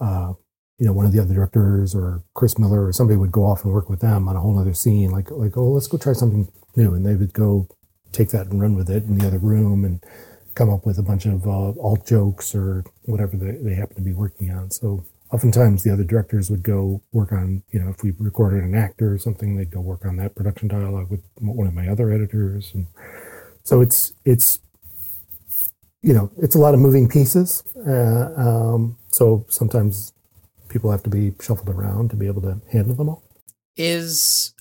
uh, 0.00 0.34
you 0.78 0.86
know, 0.86 0.92
one 0.92 1.06
of 1.06 1.12
the 1.12 1.20
other 1.20 1.34
directors 1.34 1.94
or 1.94 2.22
Chris 2.34 2.58
Miller 2.58 2.86
or 2.86 2.92
somebody 2.92 3.16
would 3.16 3.32
go 3.32 3.44
off 3.44 3.64
and 3.64 3.72
work 3.72 3.88
with 3.88 4.00
them 4.00 4.28
on 4.28 4.36
a 4.36 4.40
whole 4.40 4.58
other 4.58 4.74
scene, 4.74 5.10
like 5.10 5.30
like 5.30 5.56
oh 5.56 5.70
let's 5.70 5.86
go 5.86 5.98
try 5.98 6.12
something 6.12 6.48
new, 6.76 6.94
and 6.94 7.06
they 7.06 7.14
would 7.14 7.32
go 7.32 7.68
take 8.12 8.30
that 8.30 8.46
and 8.46 8.60
run 8.60 8.74
with 8.74 8.90
it 8.90 9.04
in 9.04 9.18
the 9.18 9.26
other 9.26 9.38
room 9.38 9.84
and 9.84 10.04
come 10.54 10.70
up 10.70 10.86
with 10.86 10.98
a 10.98 11.02
bunch 11.02 11.26
of 11.26 11.46
uh, 11.46 11.72
alt 11.80 12.06
jokes 12.06 12.54
or 12.54 12.84
whatever 13.02 13.36
they, 13.36 13.52
they 13.52 13.74
happen 13.74 13.96
to 13.96 14.02
be 14.02 14.12
working 14.12 14.50
on. 14.52 14.70
So 14.70 15.04
oftentimes 15.32 15.82
the 15.82 15.92
other 15.92 16.04
directors 16.04 16.48
would 16.48 16.62
go 16.62 17.02
work 17.12 17.32
on, 17.32 17.64
you 17.72 17.80
know, 17.80 17.90
if 17.90 18.04
we 18.04 18.12
recorded 18.18 18.62
an 18.62 18.74
actor 18.74 19.12
or 19.12 19.18
something, 19.18 19.56
they'd 19.56 19.70
go 19.70 19.80
work 19.80 20.04
on 20.04 20.16
that 20.16 20.36
production 20.36 20.68
dialogue 20.68 21.10
with 21.10 21.22
one 21.40 21.66
of 21.66 21.74
my 21.74 21.88
other 21.88 22.10
editors, 22.10 22.72
and 22.74 22.86
so 23.62 23.80
it's 23.80 24.12
it's 24.24 24.60
you 26.02 26.12
know, 26.12 26.30
it's 26.36 26.54
a 26.54 26.58
lot 26.58 26.74
of 26.74 26.80
moving 26.80 27.08
pieces. 27.08 27.62
Uh, 27.86 28.30
um, 28.36 28.98
so 29.08 29.46
sometimes 29.48 30.12
people 30.74 30.90
have 30.90 31.04
to 31.04 31.10
be 31.10 31.32
shuffled 31.40 31.68
around 31.68 32.10
to 32.10 32.16
be 32.16 32.26
able 32.26 32.42
to 32.42 32.60
handle 32.72 32.94
them 32.94 33.08
all. 33.08 33.22
Is 33.76 34.52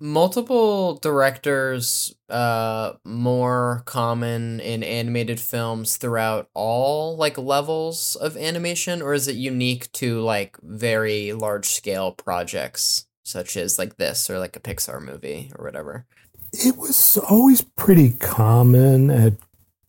multiple 0.00 0.96
directors 0.96 2.14
uh 2.28 2.92
more 3.04 3.82
common 3.86 4.60
in 4.60 4.82
animated 4.82 5.40
films 5.40 5.96
throughout 5.96 6.48
all 6.52 7.16
like 7.16 7.38
levels 7.38 8.16
of 8.16 8.36
animation 8.36 9.00
or 9.00 9.14
is 9.14 9.28
it 9.28 9.36
unique 9.36 9.90
to 9.92 10.20
like 10.20 10.58
very 10.62 11.32
large 11.32 11.66
scale 11.66 12.10
projects 12.10 13.06
such 13.22 13.56
as 13.56 13.78
like 13.78 13.96
this 13.96 14.28
or 14.28 14.38
like 14.38 14.56
a 14.56 14.60
Pixar 14.60 15.00
movie 15.00 15.50
or 15.56 15.64
whatever? 15.64 16.04
It 16.52 16.76
was 16.76 17.16
always 17.18 17.62
pretty 17.62 18.12
common 18.12 19.10
at 19.10 19.34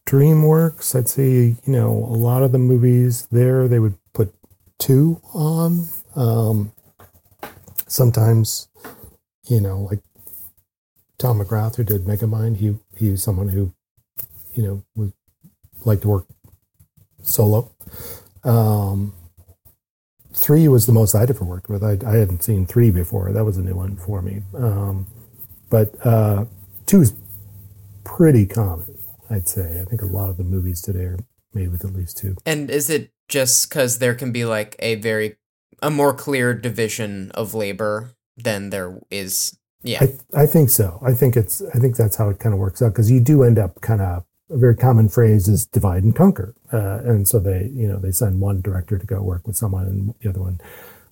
DreamWorks, 0.07 0.95
I'd 0.95 1.09
say, 1.09 1.23
you 1.31 1.57
know, 1.65 1.89
a 1.89 2.15
lot 2.15 2.43
of 2.43 2.51
the 2.51 2.59
movies 2.59 3.27
there, 3.31 3.67
they 3.67 3.79
would 3.79 3.97
put 4.13 4.33
two 4.85 5.19
on. 5.33 5.87
Um, 6.15 6.71
sometimes, 7.87 8.67
you 9.47 9.59
know, 9.59 9.81
like 9.81 9.99
Tom 11.17 11.39
McGrath, 11.39 11.75
who 11.75 11.83
did 11.83 12.05
Megamind, 12.05 12.57
he, 12.57 12.77
he 12.95 13.09
was 13.09 13.23
someone 13.23 13.49
who, 13.49 13.73
you 14.53 14.63
know, 14.63 14.83
would 14.95 15.13
like 15.83 16.01
to 16.01 16.07
work 16.07 16.25
solo. 17.23 17.71
Um, 18.43 19.13
three 20.33 20.67
was 20.67 20.85
the 20.85 20.93
most 20.93 21.15
I'd 21.15 21.31
ever 21.31 21.43
worked 21.43 21.67
with. 21.67 21.83
I, 21.83 21.97
I 22.05 22.17
hadn't 22.17 22.43
seen 22.43 22.67
three 22.67 22.91
before. 22.91 23.31
That 23.31 23.43
was 23.43 23.57
a 23.57 23.63
new 23.63 23.75
one 23.75 23.95
for 23.95 24.21
me. 24.21 24.43
Um, 24.55 25.07
but 25.71 25.95
uh, 26.05 26.45
two 26.85 27.01
is 27.01 27.13
pretty 28.03 28.45
common. 28.45 28.99
I'd 29.31 29.49
say. 29.49 29.81
I 29.81 29.85
think 29.85 30.03
a 30.03 30.05
lot 30.05 30.29
of 30.29 30.37
the 30.37 30.43
movies 30.43 30.79
today 30.83 31.05
are 31.05 31.19
made 31.55 31.71
with 31.71 31.83
at 31.83 31.93
least 31.93 32.19
two. 32.19 32.35
And 32.45 32.69
is 32.69 32.91
it 32.91 33.09
just 33.27 33.69
because 33.69 33.99
there 33.99 34.15
can 34.15 34.31
be 34.31 34.45
like 34.45 34.75
a 34.79 34.95
very 34.95 35.37
a 35.81 35.89
more 35.89 36.13
clear 36.13 36.53
division 36.53 37.31
of 37.31 37.53
labor 37.53 38.11
than 38.37 38.69
there 38.69 38.99
is? 39.09 39.57
Yeah, 39.83 40.03
I, 40.33 40.43
I 40.43 40.45
think 40.45 40.69
so. 40.69 40.99
I 41.05 41.13
think 41.13 41.37
it's. 41.37 41.61
I 41.73 41.79
think 41.79 41.95
that's 41.95 42.15
how 42.15 42.29
it 42.29 42.39
kind 42.39 42.53
of 42.53 42.59
works 42.59 42.81
out 42.81 42.93
because 42.93 43.11
you 43.11 43.19
do 43.19 43.43
end 43.43 43.59
up 43.59 43.81
kind 43.81 44.01
of 44.01 44.23
a 44.49 44.57
very 44.57 44.75
common 44.75 45.09
phrase 45.09 45.47
is 45.47 45.65
divide 45.65 46.03
and 46.03 46.15
conquer, 46.15 46.55
uh, 46.73 47.01
and 47.03 47.27
so 47.27 47.39
they 47.39 47.69
you 47.73 47.87
know 47.87 47.99
they 47.99 48.11
send 48.11 48.41
one 48.41 48.61
director 48.61 48.97
to 48.97 49.05
go 49.05 49.21
work 49.21 49.45
with 49.45 49.55
someone 49.55 49.85
and 49.85 50.15
the 50.21 50.29
other 50.29 50.41
one 50.41 50.59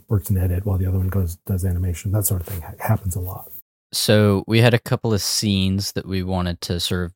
works 0.07 0.29
in 0.29 0.37
edit 0.37 0.65
while 0.65 0.77
the 0.77 0.87
other 0.87 0.97
one 0.97 1.09
goes 1.09 1.35
does 1.45 1.65
animation. 1.65 2.11
That 2.11 2.25
sort 2.25 2.41
of 2.41 2.47
thing 2.47 2.61
ha- 2.61 2.73
happens 2.79 3.15
a 3.15 3.19
lot. 3.19 3.51
So 3.91 4.43
we 4.47 4.59
had 4.59 4.73
a 4.73 4.79
couple 4.79 5.13
of 5.13 5.21
scenes 5.21 5.91
that 5.91 6.07
we 6.07 6.23
wanted 6.23 6.59
to 6.61 6.79
sort 6.79 7.05
of 7.05 7.13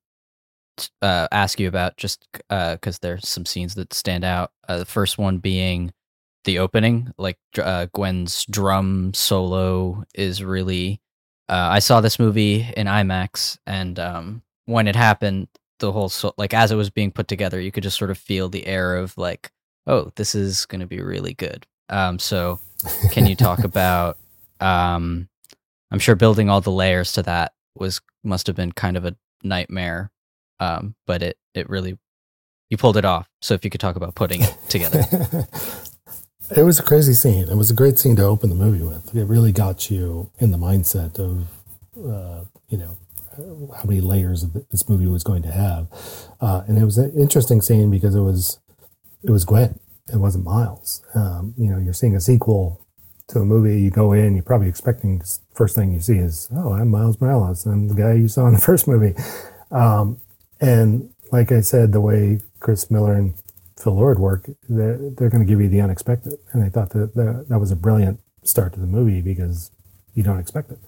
uh, 1.02 1.28
ask 1.32 1.60
you 1.60 1.68
about 1.68 1.98
just 1.98 2.26
because 2.34 2.96
uh, 2.96 3.00
there's 3.02 3.28
some 3.28 3.46
scenes 3.46 3.76
that 3.76 3.94
stand 3.94 4.24
out. 4.24 4.52
Uh, 4.68 4.78
the 4.78 4.86
first 4.86 5.18
one 5.18 5.38
being 5.38 5.94
the 6.46 6.60
opening, 6.60 7.12
like 7.18 7.38
uh, 7.62 7.88
Gwen's 7.94 8.46
drum 8.46 9.14
solo 9.14 10.04
is 10.16 10.44
really. 10.44 11.02
Uh, 11.50 11.70
I 11.72 11.80
saw 11.80 12.02
this 12.02 12.20
movie 12.20 12.68
in 12.76 12.88
IMAX, 12.88 13.58
and 13.66 13.98
um, 14.00 14.42
when 14.66 14.88
it 14.88 14.96
happened, 14.96 15.48
the 15.80 15.92
whole 15.92 16.10
so 16.10 16.34
like 16.38 16.54
as 16.54 16.72
it 16.72 16.76
was 16.76 16.90
being 16.90 17.12
put 17.12 17.28
together, 17.28 17.60
you 17.60 17.72
could 17.72 17.84
just 17.84 17.98
sort 17.98 18.12
of 18.12 18.18
feel 18.18 18.50
the 18.50 18.66
air 18.66 18.96
of 18.96 19.18
like, 19.18 19.52
oh, 19.86 20.12
this 20.16 20.36
is 20.36 20.66
going 20.66 20.82
to 20.82 20.88
be 20.88 21.02
really 21.02 21.34
good. 21.34 21.66
Um, 21.90 22.20
so, 22.20 22.60
can 23.12 23.28
you 23.28 23.36
talk 23.36 23.60
about? 23.64 24.18
Um, 24.60 25.30
I'm 25.92 26.00
sure 26.00 26.16
building 26.16 26.50
all 26.50 26.62
the 26.62 26.72
layers 26.72 27.14
to 27.14 27.24
that 27.24 27.54
was 27.76 28.02
must 28.24 28.48
have 28.48 28.56
been 28.56 28.72
kind 28.72 28.98
of 28.98 29.06
a 29.06 29.16
nightmare 29.44 30.12
um, 30.60 30.96
but 31.06 31.22
it 31.22 31.38
it 31.54 31.70
really 31.70 31.98
you 32.70 32.78
pulled 32.78 32.98
it 32.98 33.06
off. 33.06 33.30
So 33.42 33.54
if 33.54 33.64
you 33.64 33.72
could 33.72 33.82
talk 33.82 33.96
about 33.96 34.16
putting 34.16 34.42
it 34.42 34.56
together. 34.70 35.00
it 36.56 36.64
was 36.64 36.80
a 36.80 36.84
crazy 36.84 37.14
scene. 37.14 37.48
It 37.50 37.56
was 37.56 37.72
a 37.72 37.74
great 37.74 37.98
scene 37.98 38.16
to 38.18 38.24
open 38.24 38.50
the 38.50 38.56
movie 38.56 38.84
with. 38.84 39.16
It 39.16 39.26
really 39.26 39.52
got 39.52 39.90
you 39.90 40.32
in 40.40 40.52
the 40.52 40.58
mindset 40.58 41.20
of, 41.20 41.48
uh, 41.98 42.46
you 42.70 42.78
know, 42.78 42.98
how 43.76 43.84
many 43.86 44.02
layers 44.02 44.46
this 44.72 44.90
movie 44.90 45.08
was 45.08 45.24
going 45.24 45.44
to 45.44 45.52
have. 45.52 45.88
Uh, 46.42 46.64
and 46.68 46.78
it 46.78 46.86
was 46.86 46.98
an 46.98 47.18
interesting 47.18 47.62
scene 47.62 47.90
because 47.92 48.16
it 48.16 48.22
was, 48.22 48.60
it 49.24 49.32
was 49.32 49.46
Gwen. 49.46 49.80
It 50.12 50.18
wasn't 50.18 50.46
Miles. 50.46 51.02
Um, 51.14 51.54
you 51.58 51.70
know, 51.70 51.78
you're 51.78 51.94
seeing 51.94 52.16
a 52.16 52.22
sequel 52.22 52.86
to 53.28 53.40
a 53.40 53.46
movie. 53.46 53.82
You 53.82 53.92
go 53.92 54.14
in, 54.14 54.36
you're 54.36 54.44
probably 54.44 54.70
expecting 54.70 55.22
first 55.54 55.76
thing 55.76 55.92
you 55.92 56.00
see 56.00 56.18
is, 56.18 56.48
oh, 56.54 56.74
I'm 56.74 56.90
Miles 56.90 57.20
Morales. 57.20 57.66
I'm 57.66 57.90
the 57.90 57.94
guy 57.94 58.14
you 58.14 58.28
saw 58.28 58.48
in 58.48 58.54
the 58.54 58.62
first 58.72 58.88
movie. 58.88 59.14
Um, 59.70 60.20
and 60.60 61.10
like 61.32 61.52
I 61.52 61.62
said, 61.62 61.92
the 61.92 62.02
way 62.02 62.42
Chris 62.60 62.90
Miller 62.90 63.14
and 63.14 63.34
Phil 63.78 63.94
Lord 63.94 64.20
work, 64.20 64.50
they're, 64.68 64.98
they're 64.98 65.30
going 65.30 65.46
to 65.46 65.50
give 65.50 65.62
you 65.62 65.70
the 65.70 65.82
unexpected. 65.82 66.34
And 66.52 66.64
I 66.64 66.70
thought 66.70 66.92
that, 66.92 67.16
that 67.16 67.46
that 67.50 67.60
was 67.60 67.72
a 67.72 67.76
brilliant 67.76 68.20
start 68.44 68.74
to 68.74 68.80
the 68.80 68.88
movie 68.88 69.22
because, 69.22 69.72
you 70.14 70.24
don't 70.24 70.40
expect 70.40 70.72
it. 70.72 70.80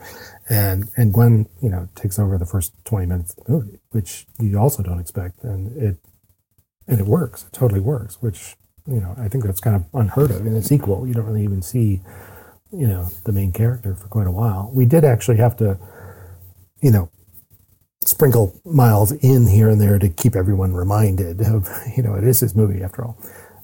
And 0.50 0.90
and 0.98 1.14
Gwen, 1.14 1.48
you 1.62 1.70
know, 1.70 1.88
takes 1.94 2.18
over 2.18 2.36
the 2.40 2.48
first 2.48 2.74
twenty 2.84 3.06
minutes 3.06 3.36
of 3.38 3.44
the 3.46 3.52
movie, 3.52 3.80
which 3.92 4.26
you 4.40 4.58
also 4.58 4.82
don't 4.82 5.00
expect, 5.00 5.44
and 5.44 5.78
it 5.78 5.98
and 6.88 7.00
it 7.00 7.06
works. 7.06 7.44
It 7.44 7.54
totally 7.54 7.80
works. 7.80 8.20
Which 8.24 8.56
you 8.88 9.00
know, 9.00 9.14
I 9.20 9.28
think 9.28 9.44
that's 9.44 9.60
kind 9.60 9.76
of 9.76 9.86
unheard 9.94 10.32
of 10.32 10.48
in 10.48 10.56
a 10.56 10.64
sequel. 10.64 11.08
You 11.08 11.14
don't 11.14 11.28
really 11.28 11.44
even 11.44 11.62
see, 11.62 12.02
you 12.72 12.88
know, 12.88 13.10
the 13.24 13.32
main 13.32 13.52
character 13.52 13.94
for 13.94 14.08
quite 14.08 14.26
a 14.26 14.32
while. 14.32 14.72
We 14.74 14.88
did 14.88 15.06
actually 15.06 15.38
have 15.38 15.56
to, 15.58 15.78
you 16.82 16.90
know, 16.90 17.12
sprinkle 18.10 18.60
Miles 18.66 19.12
in 19.12 19.48
here 19.48 19.70
and 19.70 19.80
there 19.80 20.00
to 20.00 20.10
keep 20.10 20.36
everyone 20.36 20.74
reminded 20.74 21.42
of, 21.42 21.70
you 21.96 22.02
know, 22.02 22.16
it 22.16 22.24
is 22.24 22.40
his 22.40 22.56
movie 22.56 22.82
after 22.82 23.06
all. 23.06 23.18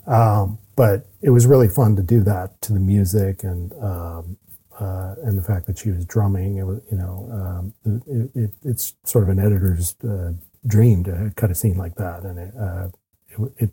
Um, 0.06 0.60
but 0.76 1.08
it 1.22 1.32
was 1.32 1.48
really 1.48 1.68
fun 1.68 1.96
to 1.96 2.04
do 2.04 2.22
that 2.22 2.62
to 2.62 2.74
the 2.74 2.80
music 2.80 3.44
and 3.44 3.74
um, 3.82 4.38
uh, 4.80 5.16
and 5.24 5.38
the 5.38 5.42
fact 5.42 5.68
that 5.68 5.78
she 5.78 5.90
was 5.90 6.06
drumming. 6.06 6.58
It 6.58 6.64
was, 6.64 6.82
you 6.92 6.98
know, 6.98 7.30
um, 7.32 8.04
it, 8.06 8.32
it, 8.36 8.52
it's 8.64 8.94
sort 9.06 9.24
of 9.24 9.30
an 9.30 9.40
editor's 9.40 9.96
uh, 10.04 10.34
dream 10.68 11.04
to 11.06 11.32
cut 11.36 11.50
a 11.50 11.56
scene 11.56 11.78
like 11.78 11.96
that, 11.96 12.24
and 12.24 12.38
it, 12.38 12.54
uh, 12.60 12.88
it, 13.28 13.54
it 13.58 13.70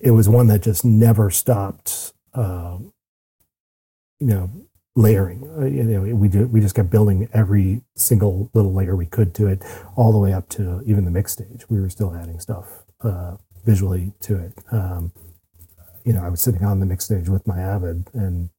it 0.00 0.10
was 0.12 0.28
one 0.28 0.46
that 0.48 0.62
just 0.62 0.84
never 0.84 1.30
stopped. 1.30 2.14
Um, 2.32 2.92
you 4.18 4.26
know, 4.26 4.50
layering. 4.96 5.48
Uh, 5.56 5.64
you 5.64 5.82
know, 5.84 6.14
we 6.14 6.28
do, 6.28 6.46
we 6.46 6.60
just 6.60 6.74
kept 6.74 6.90
building 6.90 7.28
every 7.32 7.82
single 7.94 8.50
little 8.54 8.72
layer 8.72 8.96
we 8.96 9.06
could 9.06 9.34
to 9.34 9.46
it, 9.46 9.62
all 9.96 10.12
the 10.12 10.18
way 10.18 10.32
up 10.32 10.48
to 10.50 10.82
even 10.84 11.04
the 11.04 11.10
mix 11.10 11.32
stage. 11.32 11.68
We 11.68 11.80
were 11.80 11.90
still 11.90 12.14
adding 12.14 12.40
stuff 12.40 12.82
uh, 13.02 13.36
visually 13.64 14.12
to 14.20 14.38
it. 14.38 14.52
Um, 14.70 15.12
you 16.04 16.12
know, 16.12 16.22
I 16.24 16.28
was 16.28 16.40
sitting 16.40 16.64
on 16.64 16.80
the 16.80 16.86
mix 16.86 17.04
stage 17.04 17.28
with 17.28 17.46
my 17.46 17.60
Avid 17.60 18.08
and 18.14 18.50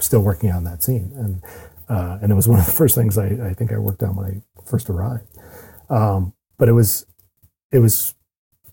still 0.00 0.22
working 0.22 0.50
on 0.50 0.64
that 0.64 0.82
scene, 0.82 1.12
and 1.16 1.42
uh, 1.88 2.18
and 2.20 2.32
it 2.32 2.34
was 2.34 2.48
one 2.48 2.58
of 2.58 2.66
the 2.66 2.72
first 2.82 2.94
things 2.94 3.16
I, 3.16 3.26
I 3.26 3.54
think 3.54 3.72
I 3.72 3.78
worked 3.78 4.02
on 4.02 4.16
when 4.16 4.26
I 4.26 4.60
first 4.66 4.90
arrived. 4.90 5.26
Um, 5.88 6.32
but 6.58 6.68
it 6.68 6.72
was 6.72 7.06
it 7.72 7.78
was 7.78 8.14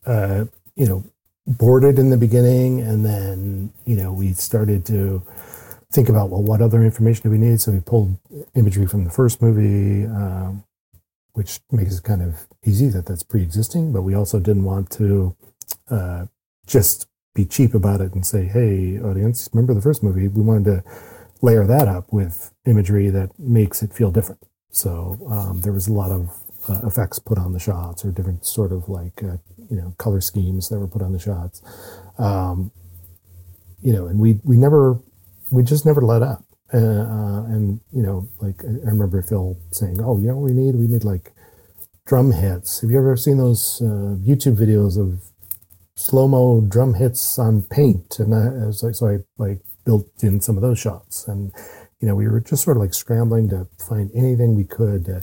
uh, 0.06 0.46
you 0.76 0.88
know 0.88 1.04
boarded 1.48 2.00
in 2.00 2.10
the 2.10 2.18
beginning, 2.18 2.82
and 2.82 3.06
then 3.06 3.72
you 3.86 3.96
know 3.96 4.12
we 4.12 4.34
started 4.34 4.86
to 4.88 5.24
think 5.92 6.10
about 6.10 6.30
well, 6.30 6.42
what 6.42 6.62
other 6.62 6.84
information 6.84 7.24
do 7.24 7.30
we 7.30 7.38
need? 7.38 7.62
So 7.62 7.72
we 7.72 7.80
pulled 7.80 8.18
imagery 8.56 8.88
from 8.88 9.04
the 9.04 9.12
first 9.12 9.42
movie, 9.42 10.06
um, 10.06 10.64
which 11.34 11.60
makes 11.72 11.98
it 11.98 12.04
kind 12.04 12.22
of 12.22 12.48
easy 12.66 12.88
that 12.90 13.06
that's 13.06 13.24
pre-existing. 13.24 13.92
But 13.94 14.04
we 14.04 14.16
also 14.16 14.40
didn't 14.40 14.64
want 14.64 14.90
to 14.92 15.36
uh, 15.90 16.26
just 16.66 17.08
be 17.34 17.46
cheap 17.46 17.74
about 17.74 18.02
it 18.02 18.14
and 18.14 18.26
say, 18.26 18.46
"Hey, 18.46 19.00
audience, 19.00 19.50
remember 19.54 19.74
the 19.74 19.82
first 19.82 20.04
movie?" 20.04 20.28
We 20.28 20.42
wanted 20.42 20.66
to 20.66 20.84
layer 21.42 21.66
that 21.66 21.88
up 21.88 22.12
with 22.14 22.54
imagery 22.66 23.10
that 23.10 23.38
makes 23.40 23.82
it 23.84 23.94
feel 23.94 24.12
different. 24.12 24.44
So 24.70 25.18
um, 25.30 25.62
there 25.62 25.74
was 25.74 25.88
a 25.88 25.94
lot 25.94 26.12
of 26.12 26.30
uh, 26.70 26.88
effects 26.88 27.20
put 27.20 27.38
on 27.38 27.54
the 27.54 27.60
shots, 27.60 28.06
or 28.06 28.12
different 28.12 28.46
sort 28.46 28.72
of 28.72 28.88
like 28.88 29.24
uh, 29.24 29.38
you 29.70 29.78
know 29.78 29.94
color 29.98 30.22
schemes 30.22 30.70
that 30.70 30.80
were 30.80 30.88
put 30.88 31.02
on 31.02 31.12
the 31.12 31.20
shots. 31.20 31.62
Um, 32.18 32.72
you 33.82 33.92
know, 33.92 34.08
and 34.08 34.20
we 34.20 34.40
we 34.44 34.56
never 34.56 35.00
we 35.52 35.64
just 35.64 35.86
never 35.86 36.02
let 36.02 36.22
up. 36.22 36.44
Uh, 36.74 36.78
uh, 36.78 37.44
and 37.46 37.82
you 37.92 38.02
know, 38.02 38.30
like 38.40 38.64
I 38.64 38.90
remember 38.90 39.22
Phil 39.22 39.58
saying, 39.72 40.02
"Oh, 40.02 40.18
you 40.18 40.28
know 40.28 40.38
what 40.38 40.52
we 40.52 40.54
need? 40.54 40.76
We 40.76 40.88
need 40.88 41.04
like 41.04 41.34
drum 42.06 42.32
hits. 42.32 42.80
Have 42.82 42.90
you 42.90 42.98
ever 42.98 43.18
seen 43.18 43.38
those 43.38 43.82
uh, 43.82 44.16
YouTube 44.24 44.56
videos 44.56 44.98
of 44.98 45.22
slow 45.96 46.28
mo 46.28 46.62
drum 46.62 46.94
hits 46.94 47.38
on 47.38 47.64
paint?" 47.64 48.20
And 48.20 48.34
I, 48.34 48.64
I 48.64 48.68
was 48.68 48.84
like, 48.84 48.96
so 48.96 49.08
I 49.08 49.18
like 49.38 49.60
built 49.86 50.08
in 50.24 50.40
some 50.40 50.56
of 50.56 50.62
those 50.62 50.80
shots, 50.80 51.28
and 51.28 51.52
you 52.00 52.08
know, 52.08 52.16
we 52.16 52.28
were 52.28 52.40
just 52.40 52.64
sort 52.64 52.78
of 52.78 52.82
like 52.82 52.94
scrambling 52.94 53.50
to 53.50 53.68
find 53.78 54.10
anything 54.16 54.56
we 54.56 54.64
could 54.64 55.06
to 55.06 55.22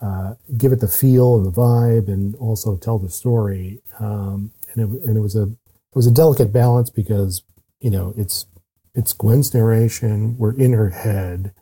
uh, 0.00 0.34
give 0.56 0.72
it 0.72 0.80
the 0.80 0.88
feel 0.88 1.36
and 1.36 1.46
the 1.46 1.52
vibe, 1.52 2.08
and 2.08 2.34
also 2.36 2.76
tell 2.76 2.98
the 2.98 3.08
story. 3.08 3.80
Um, 4.00 4.50
and 4.74 4.82
it 4.82 5.06
and 5.06 5.16
it 5.16 5.20
was 5.20 5.36
a 5.36 5.44
it 5.44 5.96
was 5.96 6.08
a 6.08 6.10
delicate 6.10 6.52
balance 6.52 6.90
because 6.90 7.44
you 7.80 7.90
know 7.90 8.14
it's 8.16 8.46
it's 8.94 9.12
Gwen's 9.12 9.54
narration. 9.54 10.36
We're 10.38 10.56
in 10.56 10.72
her 10.74 10.90
head. 10.90 11.52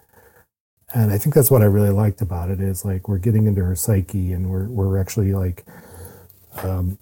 And 0.94 1.12
I 1.12 1.18
think 1.18 1.34
that's 1.34 1.50
what 1.50 1.62
I 1.62 1.66
really 1.66 1.90
liked 1.90 2.20
about 2.20 2.50
it 2.50 2.60
is 2.60 2.84
like 2.84 3.08
we're 3.08 3.18
getting 3.18 3.46
into 3.46 3.64
her 3.64 3.76
psyche 3.76 4.32
and 4.32 4.50
we're 4.50 4.68
we're 4.68 4.98
actually 4.98 5.32
like 5.32 5.64
um, 6.62 6.98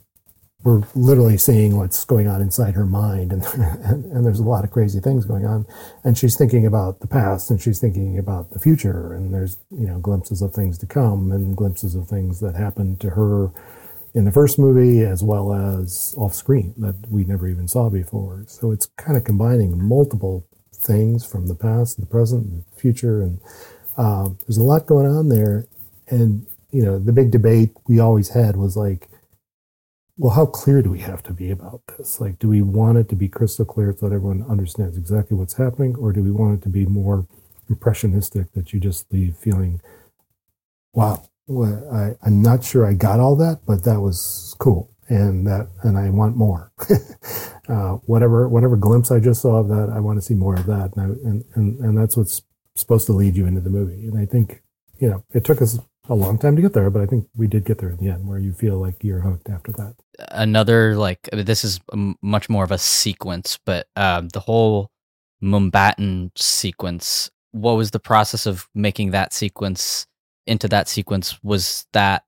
we're 0.64 0.82
literally 0.94 1.38
seeing 1.38 1.76
what's 1.76 2.04
going 2.04 2.28
on 2.28 2.42
inside 2.42 2.74
her 2.74 2.86
mind 2.86 3.32
and, 3.32 3.44
and, 3.54 4.04
and 4.12 4.26
there's 4.26 4.40
a 4.40 4.44
lot 4.44 4.64
of 4.64 4.70
crazy 4.70 5.00
things 5.00 5.24
going 5.24 5.46
on 5.46 5.66
and 6.04 6.18
she's 6.18 6.36
thinking 6.36 6.66
about 6.66 7.00
the 7.00 7.06
past 7.06 7.50
and 7.50 7.60
she's 7.62 7.80
thinking 7.80 8.18
about 8.18 8.50
the 8.50 8.58
future 8.58 9.14
and 9.14 9.32
there's 9.32 9.58
you 9.70 9.86
know 9.86 9.98
glimpses 10.00 10.42
of 10.42 10.52
things 10.52 10.78
to 10.78 10.86
come 10.86 11.32
and 11.32 11.56
glimpses 11.56 11.94
of 11.94 12.08
things 12.08 12.40
that 12.40 12.56
happened 12.56 13.00
to 13.00 13.10
her 13.10 13.50
in 14.14 14.24
the 14.24 14.32
first 14.32 14.58
movie 14.58 15.02
as 15.02 15.22
well 15.22 15.52
as 15.52 16.14
off 16.16 16.34
screen 16.34 16.74
that 16.78 16.96
we 17.10 17.24
never 17.24 17.48
even 17.48 17.68
saw 17.68 17.88
before. 17.88 18.44
So 18.46 18.72
it's 18.72 18.86
kind 18.96 19.16
of 19.16 19.24
combining 19.24 19.82
multiple 19.82 20.46
things 20.72 21.24
from 21.24 21.46
the 21.46 21.54
past, 21.54 22.00
the 22.00 22.06
present, 22.06 22.46
and 22.46 22.64
the 22.64 22.80
future, 22.80 23.20
and 23.22 23.40
um, 23.96 24.38
there's 24.46 24.56
a 24.56 24.62
lot 24.62 24.86
going 24.86 25.06
on 25.06 25.28
there. 25.28 25.66
And 26.08 26.46
you 26.70 26.84
know, 26.84 26.98
the 26.98 27.12
big 27.12 27.30
debate 27.30 27.70
we 27.86 27.98
always 27.98 28.30
had 28.30 28.56
was 28.56 28.76
like, 28.76 29.08
well, 30.16 30.34
how 30.34 30.46
clear 30.46 30.82
do 30.82 30.90
we 30.90 30.98
have 30.98 31.22
to 31.24 31.32
be 31.32 31.50
about 31.50 31.80
this? 31.96 32.20
Like, 32.20 32.38
do 32.38 32.48
we 32.48 32.60
want 32.60 32.98
it 32.98 33.08
to 33.10 33.16
be 33.16 33.28
crystal 33.28 33.64
clear 33.64 33.94
so 33.96 34.08
that 34.08 34.14
everyone 34.14 34.44
understands 34.48 34.96
exactly 34.96 35.36
what's 35.36 35.54
happening, 35.54 35.94
or 35.96 36.12
do 36.12 36.22
we 36.22 36.30
want 36.30 36.58
it 36.58 36.62
to 36.64 36.68
be 36.68 36.86
more 36.86 37.26
impressionistic 37.68 38.52
that 38.52 38.72
you 38.72 38.80
just 38.80 39.12
leave 39.12 39.36
feeling, 39.36 39.80
wow, 40.92 41.22
well, 41.48 41.88
I, 41.92 42.26
I'm 42.26 42.42
not 42.42 42.62
sure 42.62 42.86
I 42.86 42.92
got 42.92 43.20
all 43.20 43.34
that, 43.36 43.60
but 43.66 43.84
that 43.84 44.00
was 44.00 44.54
cool, 44.58 44.94
and 45.08 45.46
that, 45.46 45.68
and 45.82 45.98
I 45.98 46.10
want 46.10 46.36
more. 46.36 46.72
uh, 47.68 47.94
whatever, 48.06 48.48
whatever 48.48 48.76
glimpse 48.76 49.10
I 49.10 49.18
just 49.18 49.42
saw 49.42 49.56
of 49.56 49.68
that, 49.68 49.90
I 49.92 49.98
want 50.00 50.18
to 50.18 50.22
see 50.22 50.34
more 50.34 50.54
of 50.54 50.66
that, 50.66 50.94
and, 50.96 51.00
I, 51.00 51.28
and 51.28 51.44
and 51.54 51.78
and 51.80 51.98
that's 51.98 52.16
what's 52.16 52.42
supposed 52.76 53.06
to 53.06 53.12
lead 53.12 53.36
you 53.36 53.46
into 53.46 53.60
the 53.60 53.70
movie. 53.70 54.06
And 54.06 54.18
I 54.18 54.26
think, 54.26 54.62
you 54.98 55.08
know, 55.08 55.24
it 55.34 55.44
took 55.44 55.60
us 55.60 55.78
a 56.08 56.14
long 56.14 56.38
time 56.38 56.54
to 56.56 56.62
get 56.62 56.74
there, 56.74 56.90
but 56.90 57.02
I 57.02 57.06
think 57.06 57.26
we 57.36 57.46
did 57.46 57.64
get 57.64 57.78
there 57.78 57.90
in 57.90 57.96
the 57.96 58.08
end, 58.10 58.28
where 58.28 58.38
you 58.38 58.52
feel 58.52 58.78
like 58.78 59.02
you're 59.02 59.20
hooked 59.20 59.48
after 59.48 59.72
that. 59.72 59.94
Another 60.30 60.96
like 60.96 61.28
this 61.32 61.64
is 61.64 61.80
much 62.22 62.48
more 62.48 62.64
of 62.64 62.70
a 62.70 62.78
sequence, 62.78 63.58
but 63.64 63.88
um, 63.96 64.28
the 64.28 64.40
whole 64.40 64.90
Mumbattan 65.42 66.30
sequence. 66.36 67.30
What 67.52 67.76
was 67.76 67.92
the 67.92 68.00
process 68.00 68.44
of 68.44 68.68
making 68.74 69.12
that 69.12 69.32
sequence? 69.32 70.06
Into 70.48 70.68
that 70.68 70.88
sequence 70.88 71.38
was 71.42 71.86
that 71.92 72.24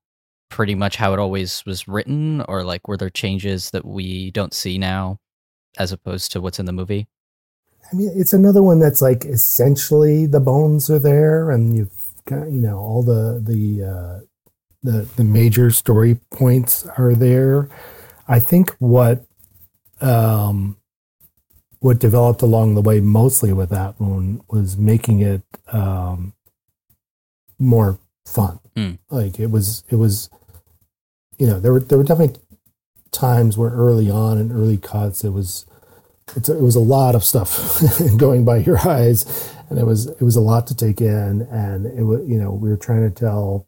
pretty 0.49 0.75
much 0.75 0.95
how 0.95 1.13
it 1.13 1.19
always 1.19 1.63
was 1.65 1.87
written? 1.87 2.41
Or 2.47 2.63
like 2.63 2.87
were 2.87 2.97
there 2.97 3.09
changes 3.09 3.71
that 3.71 3.85
we 3.85 4.31
don't 4.31 4.53
see 4.53 4.77
now 4.77 5.19
as 5.77 5.91
opposed 5.91 6.31
to 6.33 6.41
what's 6.41 6.59
in 6.59 6.65
the 6.65 6.73
movie? 6.73 7.07
I 7.91 7.95
mean 7.95 8.11
it's 8.15 8.33
another 8.33 8.61
one 8.61 8.79
that's 8.79 9.01
like 9.01 9.25
essentially 9.25 10.25
the 10.25 10.39
bones 10.39 10.89
are 10.89 10.99
there 10.99 11.51
and 11.51 11.75
you've 11.75 11.93
got 12.25 12.51
you 12.51 12.61
know 12.61 12.77
all 12.77 13.03
the 13.03 13.41
the 13.43 13.83
uh 13.83 14.19
the 14.83 15.07
the 15.15 15.23
major 15.23 15.71
story 15.71 16.19
points 16.31 16.85
are 16.97 17.13
there. 17.13 17.69
I 18.27 18.39
think 18.39 18.75
what 18.79 19.25
um 19.99 20.77
what 21.79 21.99
developed 21.99 22.43
along 22.43 22.75
the 22.75 22.81
way 22.81 22.99
mostly 22.99 23.51
with 23.53 23.69
that 23.69 23.99
one 23.99 24.41
was 24.49 24.77
making 24.77 25.21
it 25.21 25.41
um 25.71 26.33
more 27.57 27.99
fun. 28.25 28.59
Mm. 28.75 28.99
Like 29.09 29.39
it 29.39 29.51
was, 29.51 29.83
it 29.89 29.95
was, 29.95 30.29
you 31.37 31.47
know, 31.47 31.59
there 31.59 31.73
were 31.73 31.79
there 31.79 31.97
were 31.97 32.03
definitely 32.03 32.39
times 33.11 33.57
where 33.57 33.71
early 33.71 34.09
on 34.09 34.37
in 34.37 34.51
early 34.51 34.77
cuts 34.77 35.23
it 35.23 35.31
was, 35.31 35.65
it's 36.35 36.49
it 36.49 36.61
was 36.61 36.75
a 36.75 36.79
lot 36.79 37.15
of 37.15 37.23
stuff 37.23 37.81
going 38.17 38.45
by 38.45 38.57
your 38.57 38.77
eyes, 38.87 39.53
and 39.69 39.79
it 39.79 39.85
was 39.85 40.07
it 40.07 40.21
was 40.21 40.35
a 40.35 40.41
lot 40.41 40.67
to 40.67 40.75
take 40.75 41.01
in, 41.01 41.41
and 41.51 41.85
it 41.85 42.03
was 42.03 42.27
you 42.27 42.37
know 42.37 42.51
we 42.51 42.69
were 42.69 42.77
trying 42.77 43.07
to 43.07 43.13
tell. 43.13 43.67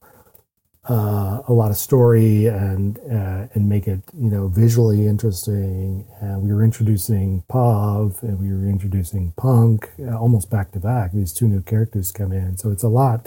Uh, 0.89 1.41
a 1.47 1.53
lot 1.53 1.71
of 1.71 1.77
story 1.77 2.45
and 2.47 2.99
uh, 3.09 3.47
and 3.53 3.69
make 3.69 3.87
it 3.87 4.01
you 4.19 4.29
know 4.29 4.49
visually 4.49 5.07
interesting. 5.07 6.05
And 6.19 6.41
we 6.41 6.51
were 6.51 6.61
introducing 6.61 7.41
Pav 7.47 8.19
and 8.21 8.37
we 8.37 8.51
were 8.51 8.69
introducing 8.69 9.31
Punk 9.37 9.89
uh, 10.01 10.17
almost 10.17 10.49
back 10.49 10.73
to 10.73 10.81
back. 10.81 11.13
These 11.13 11.31
two 11.31 11.47
new 11.47 11.61
characters 11.61 12.11
come 12.11 12.33
in, 12.33 12.57
so 12.57 12.69
it's 12.69 12.83
a 12.83 12.89
lot 12.89 13.25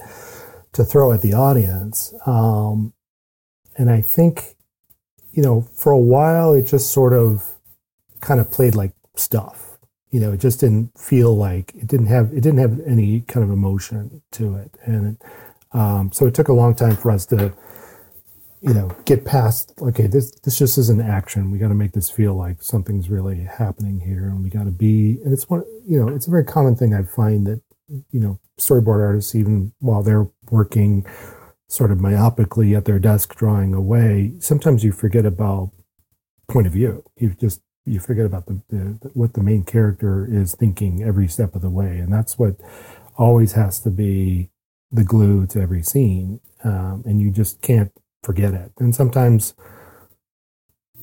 to 0.76 0.84
throw 0.84 1.12
at 1.12 1.22
the 1.22 1.32
audience. 1.32 2.14
Um, 2.26 2.92
and 3.76 3.90
I 3.90 4.00
think, 4.00 4.56
you 5.32 5.42
know, 5.42 5.62
for 5.74 5.92
a 5.92 5.98
while, 5.98 6.54
it 6.54 6.62
just 6.62 6.92
sort 6.92 7.12
of 7.12 7.56
kind 8.20 8.40
of 8.40 8.50
played 8.50 8.74
like 8.74 8.92
stuff. 9.16 9.78
You 10.10 10.20
know, 10.20 10.32
it 10.32 10.40
just 10.40 10.60
didn't 10.60 10.98
feel 10.98 11.36
like 11.36 11.74
it 11.74 11.86
didn't 11.86 12.06
have 12.06 12.32
it 12.32 12.40
didn't 12.40 12.58
have 12.58 12.80
any 12.86 13.22
kind 13.22 13.44
of 13.44 13.50
emotion 13.50 14.22
to 14.32 14.54
it, 14.54 14.70
and 14.84 15.18
um, 15.72 16.10
so 16.12 16.26
it 16.26 16.34
took 16.34 16.48
a 16.48 16.54
long 16.54 16.74
time 16.74 16.96
for 16.96 17.10
us 17.10 17.26
to, 17.26 17.52
you 18.62 18.72
know, 18.72 18.96
get 19.04 19.26
past. 19.26 19.74
Okay, 19.78 20.06
this 20.06 20.30
this 20.42 20.58
just 20.58 20.78
isn't 20.78 21.02
action. 21.02 21.50
We 21.50 21.58
got 21.58 21.68
to 21.68 21.74
make 21.74 21.92
this 21.92 22.08
feel 22.08 22.34
like 22.34 22.62
something's 22.62 23.10
really 23.10 23.40
happening 23.40 24.00
here, 24.00 24.28
and 24.28 24.42
we 24.42 24.48
got 24.48 24.64
to 24.64 24.70
be. 24.70 25.18
And 25.24 25.34
it's 25.34 25.50
one, 25.50 25.64
you 25.84 26.00
know, 26.00 26.08
it's 26.08 26.28
a 26.28 26.30
very 26.30 26.44
common 26.44 26.76
thing 26.76 26.94
I 26.94 27.02
find 27.02 27.46
that 27.46 27.60
you 27.88 28.20
know, 28.20 28.38
storyboard 28.58 29.04
artists, 29.04 29.34
even 29.34 29.72
while 29.78 30.02
they're 30.02 30.28
working 30.50 31.06
sort 31.68 31.90
of 31.90 31.98
myopically 31.98 32.76
at 32.76 32.84
their 32.84 32.98
desk 32.98 33.34
drawing 33.34 33.74
away, 33.74 34.32
sometimes 34.38 34.84
you 34.84 34.92
forget 34.92 35.26
about 35.26 35.72
point 36.48 36.66
of 36.66 36.72
view. 36.72 37.04
You 37.16 37.30
just 37.30 37.60
you 37.84 38.00
forget 38.00 38.26
about 38.26 38.46
the, 38.46 38.62
the 38.68 39.10
what 39.14 39.34
the 39.34 39.42
main 39.42 39.64
character 39.64 40.26
is 40.30 40.54
thinking 40.54 41.02
every 41.02 41.28
step 41.28 41.54
of 41.54 41.62
the 41.62 41.70
way, 41.70 41.98
and 41.98 42.12
that's 42.12 42.38
what 42.38 42.56
always 43.16 43.52
has 43.52 43.80
to 43.80 43.90
be 43.90 44.50
the 44.92 45.04
glue 45.04 45.46
to 45.46 45.60
every 45.60 45.82
scene, 45.82 46.40
um, 46.64 47.02
and 47.06 47.20
you 47.20 47.30
just 47.30 47.60
can't 47.62 47.92
forget 48.22 48.54
it. 48.54 48.72
And 48.78 48.94
sometimes, 48.94 49.54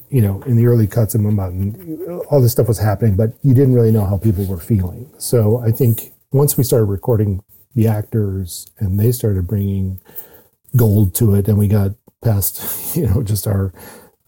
you 0.10 0.22
know, 0.22 0.42
in 0.44 0.56
the 0.56 0.66
early 0.66 0.88
cuts 0.88 1.16
of 1.16 1.22
Mumbattan, 1.22 2.26
all 2.30 2.42
this 2.42 2.52
stuff 2.52 2.68
was 2.68 2.80
happening, 2.80 3.16
but 3.16 3.34
you 3.44 3.54
didn't 3.54 3.74
really 3.74 3.92
know 3.92 4.06
how 4.06 4.18
people 4.18 4.46
were 4.46 4.60
feeling. 4.60 5.12
So 5.18 5.60
I 5.60 5.72
think 5.72 6.12
once 6.32 6.58
we 6.58 6.64
started 6.64 6.86
recording 6.86 7.44
the 7.76 7.88
actors 7.88 8.72
and 8.80 9.00
they 9.00 9.12
started 9.12 9.48
bringing 9.48 10.00
gold 10.76 11.16
to 11.16 11.36
it, 11.36 11.48
and 11.48 11.58
we 11.58 11.68
got 11.68 11.92
past, 12.24 12.96
you 12.96 13.08
know, 13.08 13.24
just 13.24 13.48
our 13.48 13.74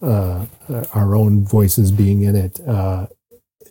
uh, 0.02 0.46
our 0.94 1.16
own 1.16 1.46
voices 1.46 1.92
being 1.92 2.22
in 2.22 2.36
it. 2.36 2.60
Uh, 2.68 3.08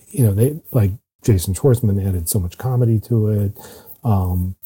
you 0.09 0.25
know, 0.25 0.33
they 0.33 0.61
like 0.73 0.93
Jason 1.23 1.55
Schwartzman 1.55 2.07
added 2.07 2.29
so 2.29 2.39
much 2.39 2.59
comedy 2.59 3.01
to 3.01 3.29
it. 3.29 3.59
Um, 4.03 4.57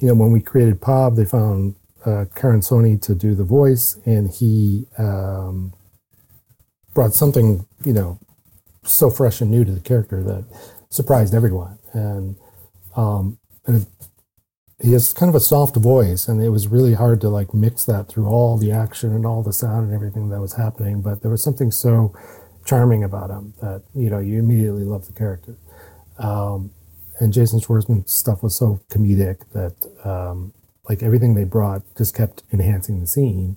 you 0.00 0.08
know, 0.08 0.14
when 0.14 0.32
we 0.32 0.40
created 0.40 0.80
Pav, 0.80 1.16
they 1.16 1.24
found 1.24 1.74
uh, 2.04 2.26
Karan 2.34 2.60
Soni 2.60 3.00
to 3.02 3.14
do 3.14 3.34
the 3.34 3.44
voice, 3.44 3.98
and 4.04 4.30
he 4.30 4.86
um, 4.96 5.72
brought 6.94 7.14
something, 7.14 7.66
you 7.84 7.92
know, 7.92 8.18
so 8.84 9.10
fresh 9.10 9.40
and 9.40 9.50
new 9.50 9.64
to 9.64 9.72
the 9.72 9.80
character 9.80 10.22
that 10.22 10.44
surprised 10.88 11.34
everyone. 11.34 11.78
And 11.92 12.36
um, 12.96 13.38
and 13.66 13.86
he 14.80 14.92
has 14.92 15.12
kind 15.12 15.28
of 15.28 15.34
a 15.34 15.40
soft 15.40 15.76
voice, 15.76 16.28
and 16.28 16.42
it 16.42 16.50
was 16.50 16.68
really 16.68 16.94
hard 16.94 17.20
to 17.22 17.28
like 17.28 17.52
mix 17.52 17.84
that 17.84 18.08
through 18.08 18.26
all 18.26 18.56
the 18.56 18.70
action 18.70 19.12
and 19.12 19.26
all 19.26 19.42
the 19.42 19.52
sound 19.52 19.86
and 19.86 19.94
everything 19.94 20.28
that 20.28 20.40
was 20.40 20.54
happening. 20.54 21.02
But 21.02 21.22
there 21.22 21.30
was 21.30 21.42
something 21.42 21.70
so 21.70 22.14
charming 22.64 23.02
about 23.02 23.30
him 23.30 23.54
that 23.60 23.82
you 23.94 24.08
know 24.08 24.18
you 24.18 24.38
immediately 24.38 24.84
love 24.84 25.06
the 25.06 25.12
character. 25.12 25.56
Um, 26.18 26.70
and 27.20 27.32
Jason 27.32 27.58
Schwartzman's 27.58 28.12
stuff 28.12 28.42
was 28.42 28.54
so 28.54 28.80
comedic 28.88 29.40
that 29.52 29.74
um, 30.08 30.52
like 30.88 31.02
everything 31.02 31.34
they 31.34 31.44
brought 31.44 31.82
just 31.96 32.14
kept 32.14 32.44
enhancing 32.52 33.00
the 33.00 33.06
scene. 33.06 33.56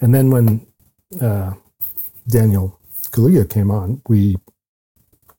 And 0.00 0.14
then 0.14 0.30
when 0.30 0.66
uh, 1.20 1.54
Daniel 2.28 2.78
Kaluuya 3.10 3.48
came 3.50 3.70
on, 3.70 4.00
we 4.08 4.36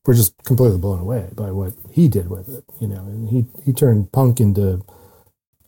were 0.06 0.14
just 0.14 0.44
completely 0.44 0.78
blown 0.78 1.00
away 1.00 1.30
by 1.34 1.52
what 1.52 1.74
he 1.92 2.10
did 2.10 2.30
with 2.30 2.50
it. 2.50 2.66
You 2.82 2.90
know, 2.90 3.06
and 3.06 3.30
he 3.30 3.46
he 3.64 3.72
turned 3.72 4.12
punk 4.12 4.42
into 4.42 4.84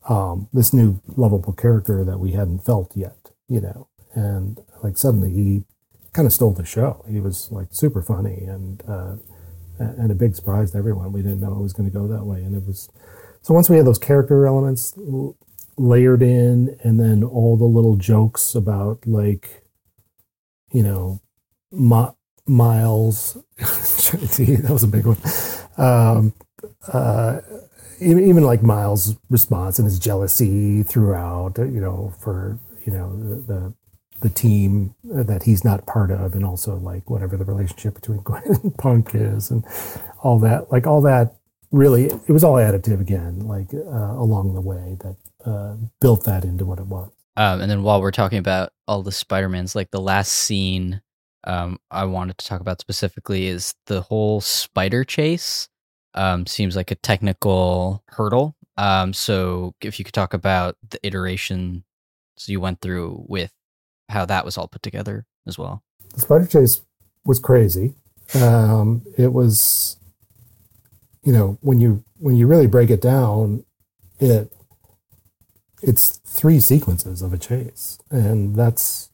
um, 0.07 0.47
this 0.53 0.73
new 0.73 1.01
lovable 1.15 1.53
character 1.53 2.03
that 2.03 2.19
we 2.19 2.31
hadn't 2.31 2.65
felt 2.65 2.95
yet, 2.95 3.31
you 3.47 3.61
know. 3.61 3.87
And 4.13 4.59
like 4.83 4.97
suddenly 4.97 5.31
he 5.31 5.63
kind 6.13 6.25
of 6.25 6.33
stole 6.33 6.53
the 6.53 6.65
show. 6.65 7.03
He 7.09 7.19
was 7.19 7.51
like 7.51 7.67
super 7.71 8.01
funny 8.01 8.43
and 8.43 8.83
uh, 8.87 9.15
and 9.77 10.11
a 10.11 10.15
big 10.15 10.35
surprise 10.35 10.71
to 10.71 10.77
everyone. 10.77 11.11
We 11.11 11.21
didn't 11.21 11.41
know 11.41 11.53
it 11.53 11.61
was 11.61 11.73
going 11.73 11.89
to 11.89 11.97
go 11.97 12.07
that 12.07 12.23
way, 12.25 12.41
and 12.43 12.55
it 12.55 12.65
was. 12.65 12.89
So 13.41 13.53
once 13.53 13.69
we 13.69 13.77
had 13.77 13.85
those 13.85 13.99
character 13.99 14.47
elements 14.47 14.97
layered 15.77 16.21
in, 16.21 16.77
and 16.83 16.99
then 16.99 17.23
all 17.23 17.57
the 17.57 17.65
little 17.65 17.95
jokes 17.97 18.55
about 18.55 19.05
like, 19.05 19.63
you 20.71 20.81
know, 20.81 21.21
Miles. 21.71 23.37
that 23.57 24.67
was 24.69 24.83
a 24.83 24.87
big 24.87 25.05
one. 25.05 25.17
Um, 25.77 26.33
uh, 26.91 27.41
even 27.99 28.43
like 28.43 28.63
Miles' 28.63 29.15
response 29.29 29.79
and 29.79 29.85
his 29.85 29.99
jealousy 29.99 30.83
throughout, 30.83 31.57
you 31.57 31.81
know, 31.81 32.13
for 32.19 32.59
you 32.85 32.93
know 32.93 33.15
the, 33.17 33.35
the 33.35 33.73
the 34.21 34.29
team 34.29 34.95
that 35.03 35.43
he's 35.43 35.63
not 35.63 35.85
part 35.85 36.11
of, 36.11 36.33
and 36.33 36.45
also 36.45 36.75
like 36.77 37.09
whatever 37.09 37.37
the 37.37 37.45
relationship 37.45 37.95
between 37.95 38.19
Gwen 38.23 38.43
and 38.45 38.77
Punk 38.77 39.11
is, 39.13 39.51
and 39.51 39.65
all 40.23 40.39
that, 40.39 40.71
like 40.71 40.87
all 40.87 41.01
that, 41.01 41.35
really, 41.71 42.05
it 42.05 42.29
was 42.29 42.43
all 42.43 42.55
additive 42.55 43.01
again, 43.01 43.39
like 43.47 43.73
uh, 43.73 44.13
along 44.17 44.53
the 44.53 44.61
way 44.61 44.97
that 45.01 45.15
uh, 45.49 45.75
built 46.01 46.23
that 46.25 46.43
into 46.43 46.65
what 46.65 46.79
it 46.79 46.87
was. 46.87 47.09
Um, 47.37 47.61
and 47.61 47.69
then 47.69 47.83
while 47.83 48.01
we're 48.01 48.11
talking 48.11 48.39
about 48.39 48.71
all 48.87 49.03
the 49.03 49.11
Spider 49.11 49.49
Mans, 49.49 49.75
like 49.75 49.91
the 49.91 49.99
last 49.99 50.31
scene, 50.31 51.01
um, 51.43 51.77
I 51.91 52.05
wanted 52.05 52.37
to 52.37 52.47
talk 52.47 52.61
about 52.61 52.79
specifically 52.79 53.47
is 53.47 53.75
the 53.87 54.01
whole 54.01 54.41
spider 54.41 55.03
chase 55.03 55.67
um, 56.15 56.45
seems 56.47 56.75
like 56.75 56.91
a 56.91 56.95
technical 56.95 58.03
hurdle. 58.07 58.55
Um, 58.77 59.13
so 59.13 59.75
if 59.81 59.99
you 59.99 60.05
could 60.05 60.13
talk 60.13 60.33
about 60.33 60.75
the 60.89 60.99
iterations 61.05 61.83
you 62.47 62.59
went 62.59 62.81
through 62.81 63.23
with 63.27 63.51
how 64.09 64.25
that 64.25 64.45
was 64.45 64.57
all 64.57 64.67
put 64.67 64.81
together 64.81 65.25
as 65.47 65.57
well. 65.57 65.83
The 66.13 66.21
spider 66.21 66.45
chase 66.45 66.81
was 67.25 67.39
crazy. 67.39 67.93
Um, 68.33 69.03
it 69.17 69.33
was, 69.33 69.97
you 71.23 71.31
know, 71.31 71.57
when 71.61 71.79
you 71.79 72.03
when 72.17 72.35
you 72.35 72.47
really 72.47 72.67
break 72.67 72.89
it 72.89 73.01
down, 73.01 73.65
it 74.19 74.51
it's 75.81 76.17
three 76.25 76.59
sequences 76.59 77.21
of 77.21 77.33
a 77.33 77.37
chase, 77.37 77.99
and 78.09 78.55
that's 78.55 79.09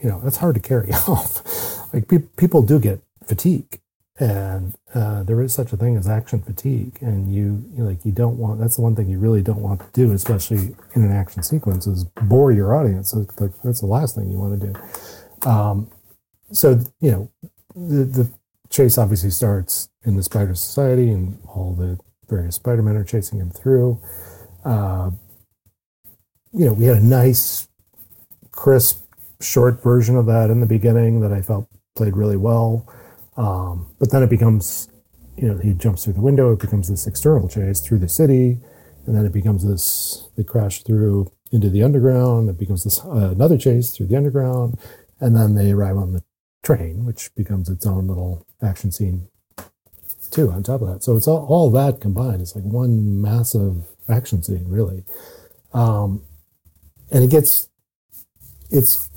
you 0.00 0.08
know 0.08 0.20
that's 0.22 0.38
hard 0.38 0.54
to 0.54 0.60
carry 0.60 0.92
off. 1.08 1.92
like 1.92 2.08
pe- 2.08 2.28
people 2.36 2.62
do 2.62 2.78
get 2.78 3.00
fatigue 3.26 3.80
and 4.18 4.74
uh, 4.94 5.24
there 5.24 5.42
is 5.42 5.52
such 5.52 5.72
a 5.72 5.76
thing 5.76 5.96
as 5.96 6.06
action 6.06 6.40
fatigue 6.40 6.98
and 7.00 7.34
you, 7.34 7.64
you 7.76 7.82
like 7.82 8.04
you 8.04 8.12
don't 8.12 8.38
want 8.38 8.60
that's 8.60 8.76
the 8.76 8.82
one 8.82 8.94
thing 8.94 9.08
you 9.08 9.18
really 9.18 9.42
don't 9.42 9.60
want 9.60 9.80
to 9.80 9.86
do 9.92 10.12
especially 10.12 10.76
in 10.94 11.02
an 11.02 11.10
action 11.10 11.42
sequence 11.42 11.86
is 11.86 12.04
bore 12.04 12.52
your 12.52 12.76
audience. 12.76 13.12
That's 13.64 13.80
the 13.80 13.86
last 13.86 14.14
thing 14.14 14.30
you 14.30 14.38
want 14.38 14.60
to 14.60 14.66
do. 14.68 15.48
Um, 15.50 15.90
so 16.52 16.78
you 17.00 17.10
know 17.10 17.30
the, 17.74 18.04
the 18.04 18.30
chase 18.70 18.98
obviously 18.98 19.30
starts 19.30 19.88
in 20.04 20.16
the 20.16 20.22
spider 20.22 20.54
society 20.54 21.10
and 21.10 21.38
all 21.48 21.74
the 21.74 21.98
various 22.28 22.54
spider-men 22.54 22.96
are 22.96 23.04
chasing 23.04 23.40
him 23.40 23.50
through. 23.50 24.00
Uh, 24.64 25.10
you 26.52 26.64
know 26.64 26.72
we 26.72 26.84
had 26.84 26.98
a 26.98 27.04
nice 27.04 27.68
crisp 28.52 29.04
short 29.40 29.82
version 29.82 30.16
of 30.16 30.26
that 30.26 30.48
in 30.50 30.60
the 30.60 30.66
beginning 30.66 31.20
that 31.20 31.32
i 31.32 31.42
felt 31.42 31.68
played 31.96 32.16
really 32.16 32.36
well 32.36 32.86
um, 33.36 33.86
but 33.98 34.10
then 34.10 34.22
it 34.22 34.30
becomes, 34.30 34.88
you 35.36 35.48
know, 35.48 35.58
he 35.58 35.72
jumps 35.74 36.04
through 36.04 36.14
the 36.14 36.20
window. 36.20 36.52
It 36.52 36.60
becomes 36.60 36.88
this 36.88 37.06
external 37.06 37.48
chase 37.48 37.80
through 37.80 37.98
the 37.98 38.08
city, 38.08 38.58
and 39.06 39.16
then 39.16 39.26
it 39.26 39.32
becomes 39.32 39.66
this. 39.66 40.28
They 40.36 40.44
crash 40.44 40.82
through 40.82 41.32
into 41.52 41.70
the 41.70 41.82
underground. 41.82 42.48
It 42.48 42.58
becomes 42.58 42.84
this 42.84 43.00
uh, 43.04 43.30
another 43.32 43.58
chase 43.58 43.90
through 43.90 44.06
the 44.06 44.16
underground, 44.16 44.78
and 45.20 45.36
then 45.36 45.54
they 45.54 45.72
arrive 45.72 45.96
on 45.96 46.12
the 46.12 46.22
train, 46.62 47.04
which 47.04 47.34
becomes 47.34 47.68
its 47.68 47.86
own 47.86 48.06
little 48.06 48.46
action 48.62 48.90
scene 48.92 49.28
too. 50.30 50.50
On 50.50 50.62
top 50.62 50.82
of 50.82 50.88
that, 50.88 51.04
so 51.04 51.16
it's 51.16 51.28
all, 51.28 51.46
all 51.46 51.70
that 51.70 52.00
combined. 52.00 52.40
It's 52.40 52.56
like 52.56 52.64
one 52.64 53.20
massive 53.20 53.84
action 54.08 54.42
scene, 54.42 54.66
really, 54.68 55.04
um, 55.72 56.22
and 57.10 57.22
it 57.22 57.30
gets 57.30 57.68
it's 58.70 59.08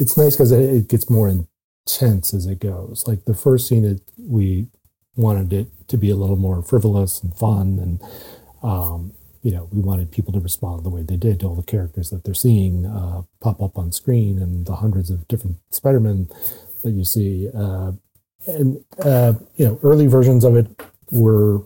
it's 0.00 0.16
nice 0.16 0.34
because 0.34 0.52
it, 0.52 0.62
it 0.62 0.88
gets 0.88 1.08
more 1.08 1.28
in, 1.28 1.46
tense 1.86 2.34
as 2.34 2.46
it 2.46 2.60
goes. 2.60 3.04
Like 3.06 3.24
the 3.24 3.34
first 3.34 3.68
scene, 3.68 3.84
it, 3.84 4.00
we 4.18 4.68
wanted 5.16 5.52
it 5.52 5.68
to 5.88 5.96
be 5.96 6.10
a 6.10 6.16
little 6.16 6.36
more 6.36 6.62
frivolous 6.62 7.22
and 7.22 7.34
fun, 7.34 7.78
and 7.78 8.02
um, 8.62 9.12
you 9.42 9.52
know, 9.52 9.68
we 9.70 9.82
wanted 9.82 10.10
people 10.10 10.32
to 10.32 10.40
respond 10.40 10.84
the 10.84 10.90
way 10.90 11.02
they 11.02 11.16
did 11.16 11.40
to 11.40 11.46
all 11.46 11.54
the 11.54 11.62
characters 11.62 12.08
that 12.10 12.24
they're 12.24 12.32
seeing 12.32 12.86
uh, 12.86 13.22
pop 13.40 13.60
up 13.60 13.76
on 13.76 13.92
screen 13.92 14.38
and 14.38 14.64
the 14.64 14.76
hundreds 14.76 15.10
of 15.10 15.28
different 15.28 15.58
Spider-Men 15.70 16.28
that 16.82 16.92
you 16.92 17.04
see. 17.04 17.50
Uh, 17.54 17.92
and 18.46 18.82
uh, 19.04 19.34
you 19.56 19.66
know, 19.66 19.78
early 19.82 20.06
versions 20.06 20.44
of 20.44 20.56
it 20.56 20.66
were 21.10 21.62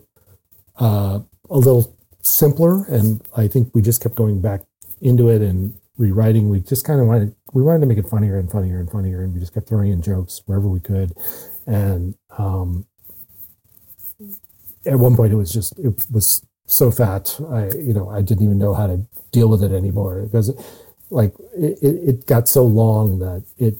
uh, 0.77 1.19
a 1.49 1.57
little 1.57 1.95
simpler, 2.21 2.83
and 2.85 3.21
I 3.35 3.47
think 3.47 3.73
we 3.73 3.81
just 3.81 4.03
kept 4.03 4.15
going 4.15 4.41
back 4.41 4.61
into 5.01 5.29
it 5.29 5.41
and 5.41 5.73
rewriting. 5.97 6.49
We 6.49 6.59
just 6.59 6.85
kind 6.85 6.99
of 6.99 7.07
wanted 7.07 7.33
we 7.53 7.63
wanted 7.63 7.81
to 7.81 7.85
make 7.87 7.97
it 7.97 8.09
funnier 8.09 8.37
and 8.37 8.51
funnier 8.51 8.79
and 8.79 8.89
funnier, 8.89 9.23
and 9.23 9.33
we 9.33 9.39
just 9.39 9.53
kept 9.53 9.69
throwing 9.69 9.91
in 9.91 10.01
jokes 10.01 10.41
wherever 10.45 10.67
we 10.67 10.79
could. 10.79 11.13
And 11.67 12.15
um, 12.37 12.85
at 14.85 14.99
one 14.99 15.15
point, 15.15 15.33
it 15.33 15.37
was 15.37 15.51
just 15.51 15.77
it 15.79 16.05
was 16.11 16.45
so 16.67 16.91
fat, 16.91 17.35
I 17.51 17.69
you 17.77 17.93
know 17.93 18.09
I 18.09 18.21
didn't 18.21 18.43
even 18.43 18.59
know 18.59 18.73
how 18.73 18.87
to 18.87 19.05
deal 19.31 19.49
with 19.49 19.63
it 19.63 19.71
anymore 19.71 20.21
because 20.23 20.51
like 21.09 21.33
it, 21.55 21.79
it 21.81 22.25
got 22.27 22.47
so 22.47 22.65
long 22.65 23.19
that 23.19 23.45
it 23.57 23.75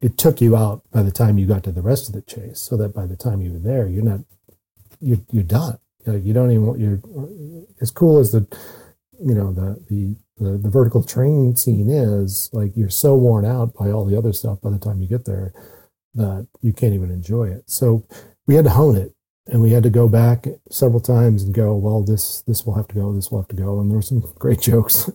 it 0.00 0.18
took 0.18 0.40
you 0.40 0.56
out 0.56 0.82
by 0.92 1.02
the 1.02 1.10
time 1.10 1.38
you 1.38 1.46
got 1.46 1.64
to 1.64 1.72
the 1.72 1.82
rest 1.82 2.08
of 2.08 2.14
the 2.14 2.22
chase, 2.22 2.60
so 2.60 2.76
that 2.76 2.94
by 2.94 3.06
the 3.06 3.16
time 3.16 3.40
you 3.40 3.52
were 3.52 3.58
there, 3.58 3.88
you're 3.88 4.04
not 4.04 4.20
you're 5.00 5.20
you're 5.32 5.42
done. 5.42 5.78
You 6.06 6.32
don't 6.32 6.50
even 6.52 6.66
want 6.66 6.80
you're 6.80 7.00
as 7.80 7.90
cool 7.90 8.18
as 8.18 8.32
the 8.32 8.46
you 9.20 9.34
know 9.34 9.52
the 9.52 9.82
the 9.88 10.16
the, 10.38 10.58
the 10.58 10.68
vertical 10.68 11.02
train 11.02 11.56
scene 11.56 11.88
is 11.88 12.50
like 12.52 12.72
you're 12.76 12.90
so 12.90 13.14
worn 13.14 13.44
out 13.44 13.74
by 13.74 13.90
all 13.90 14.04
the 14.04 14.16
other 14.16 14.32
stuff 14.32 14.60
by 14.60 14.70
the 14.70 14.78
time 14.78 15.00
you 15.00 15.08
get 15.08 15.24
there 15.24 15.52
that 16.14 16.46
you 16.60 16.72
can't 16.72 16.94
even 16.94 17.10
enjoy 17.10 17.48
it. 17.48 17.64
So 17.66 18.06
we 18.46 18.54
had 18.54 18.64
to 18.64 18.70
hone 18.70 18.96
it 18.96 19.12
and 19.46 19.62
we 19.62 19.70
had 19.70 19.82
to 19.84 19.90
go 19.90 20.08
back 20.08 20.46
several 20.70 21.00
times 21.00 21.42
and 21.42 21.54
go, 21.54 21.74
well, 21.74 22.02
this 22.02 22.42
this 22.42 22.66
will 22.66 22.74
have 22.74 22.88
to 22.88 22.94
go, 22.94 23.14
this 23.14 23.30
will 23.30 23.40
have 23.40 23.48
to 23.48 23.56
go, 23.56 23.80
and 23.80 23.90
there 23.90 23.96
were 23.96 24.02
some 24.02 24.24
great 24.38 24.60
jokes 24.60 25.08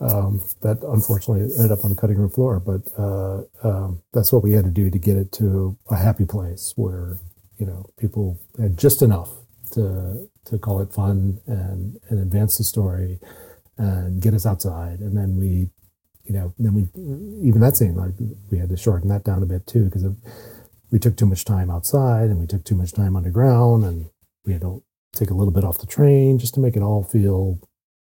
um, 0.00 0.42
that 0.62 0.78
unfortunately 0.82 1.54
ended 1.56 1.72
up 1.72 1.84
on 1.84 1.90
the 1.90 1.96
cutting 1.96 2.16
room 2.16 2.30
floor. 2.30 2.60
But 2.60 2.90
uh, 2.98 3.42
um, 3.62 4.02
that's 4.12 4.32
what 4.32 4.42
we 4.42 4.52
had 4.52 4.64
to 4.64 4.70
do 4.70 4.90
to 4.90 4.98
get 4.98 5.16
it 5.16 5.32
to 5.32 5.76
a 5.90 5.96
happy 5.96 6.24
place 6.24 6.72
where 6.76 7.18
you 7.58 7.66
know 7.66 7.86
people 7.98 8.40
had 8.58 8.78
just 8.78 9.02
enough 9.02 9.30
to 9.72 10.28
to 10.46 10.58
call 10.58 10.80
it 10.80 10.92
fun 10.92 11.40
and 11.46 12.00
and 12.08 12.20
advance 12.20 12.56
the 12.56 12.64
story 12.64 13.20
and 13.78 14.20
get 14.20 14.34
us 14.34 14.46
outside, 14.46 15.00
and 15.00 15.16
then 15.16 15.36
we. 15.38 15.70
You 16.24 16.34
know, 16.34 16.52
then 16.58 16.74
we 16.74 16.82
even 17.48 17.62
that 17.62 17.78
scene 17.78 17.94
like 17.94 18.12
we 18.50 18.58
had 18.58 18.68
to 18.68 18.76
shorten 18.76 19.08
that 19.08 19.24
down 19.24 19.42
a 19.42 19.46
bit 19.46 19.66
too 19.66 19.86
because 19.86 20.04
we 20.90 20.98
took 20.98 21.16
too 21.16 21.24
much 21.24 21.44
time 21.44 21.70
outside 21.70 22.24
and 22.24 22.38
we 22.38 22.46
took 22.46 22.64
too 22.64 22.74
much 22.74 22.92
time 22.92 23.16
underground 23.16 23.84
and 23.84 24.10
we 24.44 24.52
had 24.52 24.60
to 24.60 24.82
take 25.14 25.30
a 25.30 25.34
little 25.34 25.52
bit 25.52 25.64
off 25.64 25.78
the 25.78 25.86
train 25.86 26.38
just 26.38 26.54
to 26.54 26.60
make 26.60 26.76
it 26.76 26.82
all 26.82 27.02
feel 27.02 27.58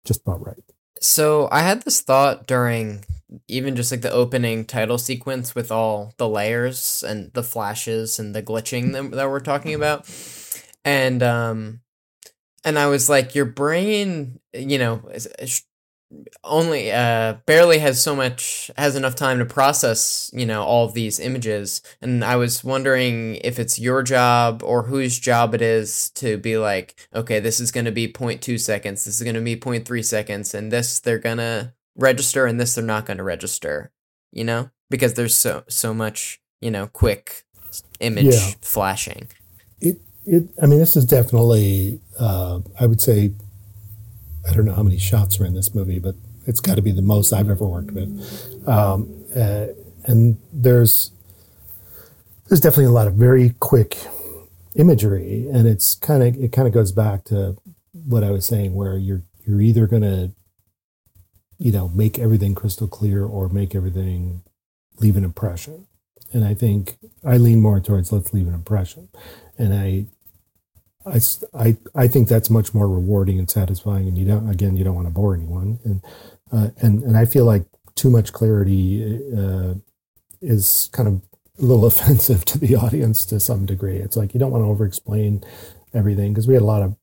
just 0.04 0.22
about 0.22 0.46
right. 0.46 0.62
So 1.00 1.48
I 1.50 1.60
had 1.60 1.82
this 1.82 2.00
thought 2.00 2.46
during 2.46 3.04
even 3.48 3.74
just 3.74 3.90
like 3.90 4.02
the 4.02 4.12
opening 4.12 4.64
title 4.64 4.98
sequence 4.98 5.54
with 5.54 5.72
all 5.72 6.14
the 6.16 6.28
layers 6.28 7.02
and 7.02 7.32
the 7.32 7.42
flashes 7.42 8.18
and 8.18 8.34
the 8.34 8.42
glitching 8.42 8.92
that, 8.92 9.10
that 9.10 9.28
we're 9.28 9.40
talking 9.40 9.74
about. 9.74 10.08
And 10.84 11.22
um 11.22 11.80
and 12.64 12.78
I 12.78 12.86
was 12.86 13.08
like 13.08 13.34
your 13.34 13.44
brain, 13.46 14.40
you 14.52 14.78
know, 14.78 15.02
is- 15.12 15.28
is- 15.38 15.64
only 16.44 16.92
uh 16.92 17.34
barely 17.44 17.78
has 17.78 18.00
so 18.00 18.14
much 18.14 18.70
has 18.76 18.94
enough 18.94 19.16
time 19.16 19.38
to 19.40 19.44
process 19.44 20.30
you 20.32 20.46
know 20.46 20.62
all 20.62 20.84
of 20.86 20.94
these 20.94 21.18
images. 21.18 21.82
And 22.00 22.24
i 22.24 22.36
was 22.36 22.62
wondering 22.62 23.36
if 23.36 23.58
it's 23.58 23.80
your 23.80 24.02
job 24.04 24.62
or 24.64 24.84
whose 24.84 25.18
job 25.18 25.54
it 25.54 25.62
is 25.62 26.10
to 26.10 26.36
be 26.36 26.56
like 26.56 26.94
okay 27.14 27.40
this 27.40 27.58
is 27.58 27.72
going 27.72 27.86
to 27.86 27.90
be 27.90 28.06
0.2 28.06 28.60
seconds 28.60 29.04
this 29.04 29.16
is 29.16 29.22
going 29.24 29.34
to 29.34 29.40
be 29.40 29.56
0.3 29.56 30.04
seconds 30.04 30.54
and 30.54 30.70
this 30.70 31.00
they're 31.00 31.18
going 31.18 31.38
to 31.38 31.72
register 31.96 32.46
and 32.46 32.60
this 32.60 32.74
they're 32.76 32.84
not 32.84 33.06
going 33.06 33.18
to 33.18 33.24
register 33.24 33.90
you 34.30 34.44
know? 34.44 34.70
Because 34.90 35.14
there's 35.14 35.34
so 35.34 35.64
so 35.68 35.92
much 35.94 36.40
you 36.60 36.70
know 36.70 36.86
quick 36.86 37.42
image 37.98 38.26
Yeah. 38.26 38.50
flashing. 38.60 39.28
It, 39.80 39.98
it, 40.26 40.48
I 40.62 40.66
mean, 40.66 40.78
this 40.78 40.96
is 40.96 41.04
definitely, 41.04 42.00
uh, 42.18 42.60
I 42.78 42.86
would 42.86 43.00
say, 43.00 43.32
I 44.48 44.52
don't 44.52 44.64
know 44.64 44.74
how 44.74 44.82
many 44.82 44.98
shots 44.98 45.40
are 45.40 45.44
in 45.44 45.54
this 45.54 45.74
movie, 45.74 45.98
but 45.98 46.14
it's 46.46 46.60
got 46.60 46.76
to 46.76 46.82
be 46.82 46.92
the 46.92 47.02
most 47.02 47.32
I've 47.32 47.50
ever 47.50 47.66
worked 47.66 47.92
with. 47.92 48.68
Um, 48.68 49.24
uh, 49.34 49.66
and 50.04 50.38
there's, 50.52 51.10
there's 52.48 52.60
definitely 52.60 52.86
a 52.86 52.90
lot 52.90 53.06
of 53.06 53.14
very 53.14 53.54
quick 53.60 53.96
imagery, 54.74 55.48
and 55.50 55.66
it's 55.66 55.94
kind 55.94 56.22
of, 56.22 56.36
it 56.36 56.52
kind 56.52 56.68
of 56.68 56.74
goes 56.74 56.92
back 56.92 57.24
to 57.24 57.56
what 57.92 58.22
I 58.22 58.30
was 58.30 58.44
saying, 58.44 58.74
where 58.74 58.98
you're, 58.98 59.22
you're 59.46 59.60
either 59.60 59.86
going 59.86 60.02
to, 60.02 60.32
you 61.58 61.72
know, 61.72 61.88
make 61.88 62.18
everything 62.18 62.54
crystal 62.54 62.88
clear 62.88 63.24
or 63.24 63.48
make 63.48 63.74
everything 63.74 64.42
leave 65.00 65.16
an 65.16 65.24
impression. 65.24 65.86
And 66.32 66.44
I 66.44 66.52
think 66.52 66.96
I 67.24 67.36
lean 67.36 67.60
more 67.60 67.80
towards 67.80 68.12
let's 68.12 68.34
leave 68.34 68.48
an 68.48 68.54
impression. 68.54 69.08
And 69.56 69.72
I, 69.72 70.06
I, 71.06 71.20
I, 71.54 71.76
I 71.94 72.08
think 72.08 72.28
that's 72.28 72.50
much 72.50 72.72
more 72.72 72.88
rewarding 72.88 73.38
and 73.38 73.50
satisfying. 73.50 74.08
And 74.08 74.16
you 74.16 74.24
don't, 74.24 74.48
again, 74.48 74.76
you 74.76 74.84
don't 74.84 74.94
want 74.94 75.06
to 75.06 75.12
bore 75.12 75.34
anyone. 75.34 75.78
And, 75.84 76.02
uh, 76.52 76.68
and, 76.80 77.02
and 77.02 77.16
I 77.16 77.24
feel 77.24 77.44
like 77.44 77.64
too 77.94 78.10
much 78.10 78.32
clarity 78.32 79.20
uh, 79.36 79.74
is 80.40 80.88
kind 80.92 81.08
of 81.08 81.22
a 81.58 81.62
little 81.62 81.84
offensive 81.90 82.44
to 82.46 82.58
the 82.58 82.76
audience 82.76 83.24
to 83.26 83.40
some 83.40 83.66
degree. 83.66 83.96
It's 83.96 84.16
like 84.16 84.34
you 84.34 84.40
don't 84.40 84.50
want 84.50 84.62
to 84.62 84.68
over 84.68 84.84
explain 84.84 85.44
everything 85.92 86.32
because 86.32 86.48
we 86.48 86.54
had 86.54 86.62
a 86.62 86.66
lot 86.66 86.82
of, 86.82 86.96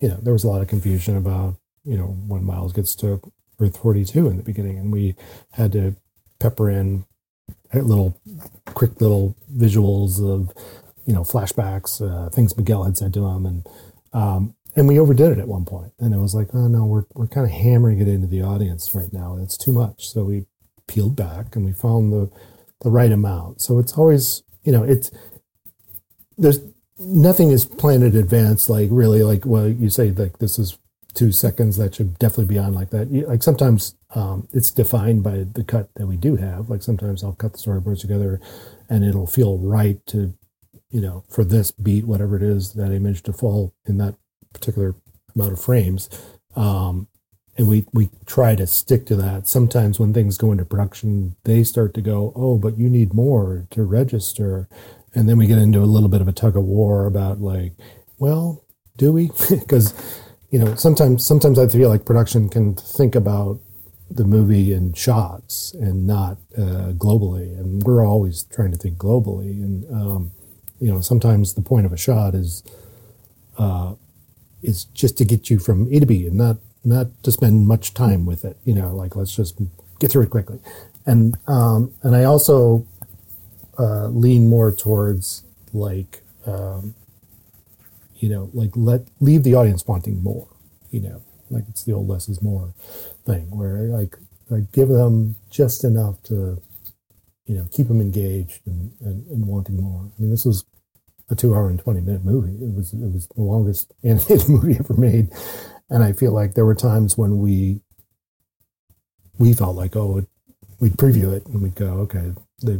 you 0.00 0.08
know, 0.08 0.18
there 0.22 0.32
was 0.32 0.44
a 0.44 0.48
lot 0.48 0.62
of 0.62 0.68
confusion 0.68 1.16
about, 1.16 1.56
you 1.84 1.96
know, 1.96 2.16
when 2.26 2.44
Miles 2.44 2.72
gets 2.72 2.94
to 2.96 3.20
Earth 3.60 3.76
42 3.76 4.28
in 4.28 4.36
the 4.36 4.42
beginning. 4.42 4.78
And 4.78 4.92
we 4.92 5.16
had 5.52 5.72
to 5.72 5.96
pepper 6.38 6.70
in 6.70 7.04
little 7.74 8.20
quick 8.66 9.00
little 9.00 9.36
visuals 9.54 10.22
of 10.24 10.52
you 11.08 11.14
know 11.14 11.22
flashbacks 11.22 12.02
uh, 12.02 12.28
things 12.30 12.56
miguel 12.56 12.84
had 12.84 12.96
said 12.98 13.14
to 13.14 13.26
him. 13.26 13.46
And 13.46 13.66
um, 14.12 14.54
and 14.76 14.86
we 14.86 14.98
overdid 14.98 15.32
it 15.32 15.38
at 15.40 15.48
one 15.48 15.64
point. 15.64 15.92
And 15.98 16.14
it 16.14 16.18
was 16.18 16.34
like 16.34 16.48
oh 16.54 16.68
no 16.68 16.84
we're, 16.84 17.04
we're 17.14 17.26
kind 17.26 17.46
of 17.46 17.52
hammering 17.52 18.00
it 18.00 18.08
into 18.08 18.28
the 18.28 18.42
audience 18.42 18.94
right 18.94 19.12
now. 19.12 19.38
It's 19.42 19.56
too 19.56 19.72
much. 19.72 20.10
So 20.10 20.24
we 20.24 20.44
peeled 20.86 21.16
back 21.16 21.56
and 21.56 21.64
we 21.64 21.72
found 21.72 22.12
the 22.12 22.30
the 22.82 22.90
right 22.90 23.10
amount. 23.10 23.62
So 23.62 23.78
it's 23.78 23.94
always 23.96 24.42
you 24.62 24.72
know 24.72 24.84
it's 24.84 25.10
there's 26.36 26.60
nothing 26.98 27.50
is 27.50 27.64
planned 27.64 28.02
in 28.02 28.16
advance 28.16 28.68
like 28.68 28.88
really 28.92 29.22
like 29.22 29.46
well 29.46 29.68
you 29.68 29.88
say 29.88 30.10
like 30.10 30.38
this 30.38 30.58
is 30.58 30.78
two 31.14 31.32
seconds 31.32 31.78
that 31.78 31.94
should 31.94 32.18
definitely 32.18 32.54
be 32.54 32.58
on 32.58 32.74
like 32.74 32.90
that. 32.90 33.10
Like 33.10 33.42
sometimes 33.42 33.96
um, 34.14 34.46
it's 34.52 34.70
defined 34.70 35.22
by 35.24 35.46
the 35.52 35.64
cut 35.64 35.88
that 35.94 36.06
we 36.06 36.16
do 36.16 36.36
have. 36.36 36.68
Like 36.68 36.82
sometimes 36.82 37.24
i'll 37.24 37.32
cut 37.32 37.52
the 37.54 37.58
storyboards 37.58 38.00
together 38.02 38.40
and 38.90 39.04
it'll 39.04 39.26
feel 39.26 39.58
right 39.58 40.04
to 40.08 40.34
you 40.90 41.00
know 41.00 41.24
for 41.28 41.44
this 41.44 41.70
beat 41.70 42.06
whatever 42.06 42.36
it 42.36 42.42
is 42.42 42.72
that 42.74 42.92
image 42.92 43.22
to 43.22 43.32
fall 43.32 43.74
in 43.86 43.98
that 43.98 44.14
particular 44.52 44.94
amount 45.34 45.52
of 45.52 45.60
frames. 45.60 46.08
Um, 46.56 47.08
and 47.56 47.68
we 47.68 47.86
we 47.92 48.10
try 48.26 48.54
to 48.54 48.66
stick 48.66 49.06
to 49.06 49.16
that. 49.16 49.48
Sometimes 49.48 49.98
when 49.98 50.14
things 50.14 50.38
go 50.38 50.52
into 50.52 50.64
production 50.64 51.36
they 51.44 51.64
start 51.64 51.94
to 51.94 52.00
go 52.00 52.32
oh 52.36 52.58
but 52.58 52.78
you 52.78 52.88
need 52.88 53.14
more 53.14 53.66
to 53.70 53.82
register. 53.82 54.68
And 55.14 55.28
then 55.28 55.38
we 55.38 55.46
get 55.46 55.58
into 55.58 55.80
a 55.80 55.86
little 55.86 56.08
bit 56.08 56.20
of 56.20 56.28
a 56.28 56.32
tug 56.32 56.56
of 56.56 56.64
war 56.64 57.06
about 57.06 57.40
like 57.40 57.72
well 58.18 58.64
do 58.96 59.12
we? 59.12 59.30
Because 59.50 59.94
you 60.50 60.58
know 60.58 60.74
sometimes 60.76 61.26
sometimes 61.26 61.58
i 61.58 61.68
feel 61.68 61.90
like 61.90 62.06
production 62.06 62.48
can 62.48 62.74
think 62.74 63.14
about 63.14 63.60
the 64.10 64.24
movie 64.24 64.72
in 64.72 64.92
shots 64.94 65.74
and 65.74 66.06
not 66.06 66.38
uh, 66.56 66.92
globally. 66.92 67.58
And 67.58 67.82
we're 67.82 68.06
always 68.06 68.44
trying 68.44 68.72
to 68.72 68.78
think 68.78 68.96
globally. 68.96 69.62
And 69.62 69.84
um, 69.92 70.32
you 70.80 70.92
know 70.92 71.00
sometimes 71.00 71.54
the 71.54 71.62
point 71.62 71.86
of 71.86 71.92
a 71.92 71.96
shot 71.96 72.34
is 72.34 72.62
uh, 73.58 73.94
is 74.62 74.84
just 74.86 75.18
to 75.18 75.24
get 75.24 75.50
you 75.50 75.58
from 75.58 75.88
a 75.92 76.00
to 76.00 76.06
b 76.06 76.26
and 76.26 76.36
not 76.36 76.56
not 76.84 77.06
to 77.22 77.32
spend 77.32 77.66
much 77.66 77.94
time 77.94 78.24
with 78.26 78.44
it 78.44 78.56
you 78.64 78.74
know 78.74 78.94
like 78.94 79.16
let's 79.16 79.34
just 79.34 79.58
get 79.98 80.10
through 80.12 80.22
it 80.22 80.30
quickly. 80.30 80.60
And 81.06 81.36
um, 81.46 81.92
and 82.02 82.14
i 82.14 82.24
also 82.24 82.86
uh, 83.78 84.08
lean 84.08 84.48
more 84.48 84.72
towards 84.72 85.42
like 85.72 86.22
um, 86.46 86.94
you 88.16 88.28
know 88.28 88.50
like 88.52 88.70
let 88.74 89.02
leave 89.20 89.42
the 89.42 89.54
audience 89.54 89.86
wanting 89.86 90.22
more 90.22 90.48
you 90.90 91.00
know 91.00 91.22
like 91.50 91.64
it's 91.68 91.84
the 91.84 91.92
old 91.92 92.08
less 92.08 92.28
is 92.28 92.42
more 92.42 92.74
thing 93.24 93.50
where 93.50 93.84
like 93.84 94.16
like 94.50 94.70
give 94.72 94.88
them 94.88 95.36
just 95.50 95.84
enough 95.84 96.22
to 96.24 96.60
you 97.48 97.56
know 97.56 97.66
keep 97.72 97.88
them 97.88 98.00
engaged 98.00 98.60
and, 98.66 98.92
and, 99.00 99.26
and 99.28 99.46
wanting 99.46 99.80
more. 99.80 100.02
I 100.02 100.20
mean 100.20 100.30
this 100.30 100.44
was 100.44 100.64
a 101.30 101.34
two 101.34 101.54
hour 101.54 101.68
and 101.68 101.78
20 101.78 102.00
minute 102.00 102.24
movie. 102.24 102.64
It 102.64 102.74
was 102.74 102.92
it 102.92 103.12
was 103.12 103.28
the 103.28 103.42
longest 103.42 103.92
animated 104.04 104.48
movie 104.48 104.76
ever 104.78 104.94
made. 104.94 105.30
And 105.90 106.04
i 106.04 106.12
feel 106.12 106.32
like 106.32 106.54
there 106.54 106.66
were 106.66 106.74
times 106.74 107.16
when 107.16 107.38
we 107.38 107.80
we 109.38 109.54
felt 109.54 109.76
like 109.76 109.96
oh 109.96 110.26
we'd 110.80 110.92
preview 110.96 111.32
it 111.32 111.46
and 111.46 111.62
we'd 111.62 111.74
go 111.74 111.86
okay 112.00 112.32
they 112.62 112.78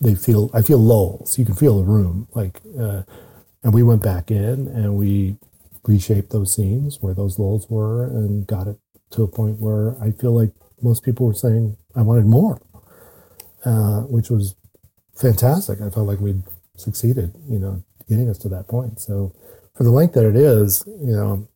they 0.00 0.14
feel 0.14 0.50
i 0.54 0.62
feel 0.62 0.78
lulls. 0.78 1.38
You 1.38 1.44
can 1.44 1.54
feel 1.54 1.78
the 1.78 1.84
room. 1.84 2.28
Like 2.34 2.60
uh, 2.78 3.02
and 3.62 3.72
we 3.72 3.82
went 3.82 4.02
back 4.02 4.30
in 4.30 4.68
and 4.68 4.96
we 4.96 5.36
reshaped 5.84 6.30
those 6.30 6.54
scenes 6.54 6.98
where 7.00 7.14
those 7.14 7.38
lulls 7.38 7.68
were 7.68 8.04
and 8.04 8.46
got 8.46 8.66
it 8.66 8.76
to 9.10 9.22
a 9.22 9.28
point 9.28 9.60
where 9.60 9.96
I 10.02 10.10
feel 10.10 10.34
like 10.34 10.52
most 10.80 11.02
people 11.04 11.26
were 11.26 11.34
saying 11.34 11.76
I 11.94 12.02
wanted 12.02 12.26
more, 12.26 12.60
uh, 13.64 14.00
which 14.02 14.30
was 14.30 14.54
fantastic. 15.14 15.80
I 15.80 15.90
felt 15.90 16.06
like 16.06 16.20
we'd 16.20 16.42
succeeded, 16.76 17.34
you 17.48 17.58
know, 17.58 17.82
getting 18.08 18.28
us 18.28 18.38
to 18.38 18.48
that 18.50 18.68
point. 18.68 19.00
So 19.00 19.34
for 19.74 19.84
the 19.84 19.90
length 19.90 20.14
that 20.14 20.26
it 20.26 20.36
is, 20.36 20.84
you 20.86 21.12
know, 21.12 21.48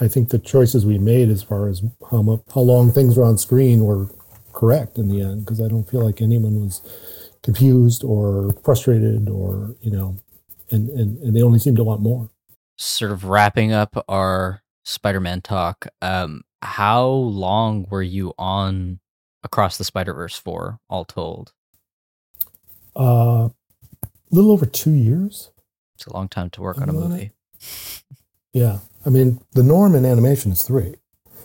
I 0.00 0.08
think 0.08 0.30
the 0.30 0.38
choices 0.38 0.84
we 0.84 0.98
made 0.98 1.28
as 1.28 1.42
far 1.42 1.68
as 1.68 1.82
how 2.10 2.22
much, 2.22 2.40
how 2.52 2.62
long 2.62 2.90
things 2.90 3.16
were 3.16 3.24
on 3.24 3.38
screen 3.38 3.84
were 3.84 4.08
correct 4.52 4.98
in 4.98 5.08
the 5.08 5.20
end 5.20 5.44
because 5.44 5.60
I 5.60 5.68
don't 5.68 5.88
feel 5.88 6.04
like 6.04 6.20
anyone 6.20 6.60
was 6.60 6.80
confused 7.42 8.02
or 8.02 8.50
frustrated 8.64 9.28
or 9.28 9.76
you 9.80 9.90
know, 9.90 10.16
and 10.70 10.88
and, 10.90 11.18
and 11.18 11.36
they 11.36 11.42
only 11.42 11.58
seemed 11.58 11.76
to 11.76 11.84
want 11.84 12.00
more. 12.00 12.30
Sort 12.76 13.12
of 13.12 13.24
wrapping 13.24 13.72
up 13.72 14.04
our 14.08 14.62
Spider-Man 14.84 15.42
talk. 15.42 15.86
Um, 16.02 16.42
how 16.60 17.06
long 17.06 17.86
were 17.88 18.02
you 18.02 18.32
on 18.36 18.98
Across 19.44 19.76
the 19.78 19.84
Spider-Verse 19.84 20.36
for, 20.38 20.80
all 20.88 21.04
told? 21.04 21.52
Uh, 22.96 23.48
a 23.50 23.50
little 24.30 24.50
over 24.50 24.66
two 24.66 24.92
years. 24.92 25.50
It's 25.96 26.06
a 26.06 26.12
long 26.12 26.28
time 26.28 26.50
to 26.50 26.62
work 26.62 26.80
on 26.80 26.88
a 26.88 26.92
movie. 26.92 27.30
Yeah, 28.52 28.78
I 29.04 29.10
mean 29.10 29.40
the 29.54 29.64
norm 29.64 29.96
in 29.96 30.06
animation 30.06 30.52
is 30.52 30.62
three, 30.62 30.94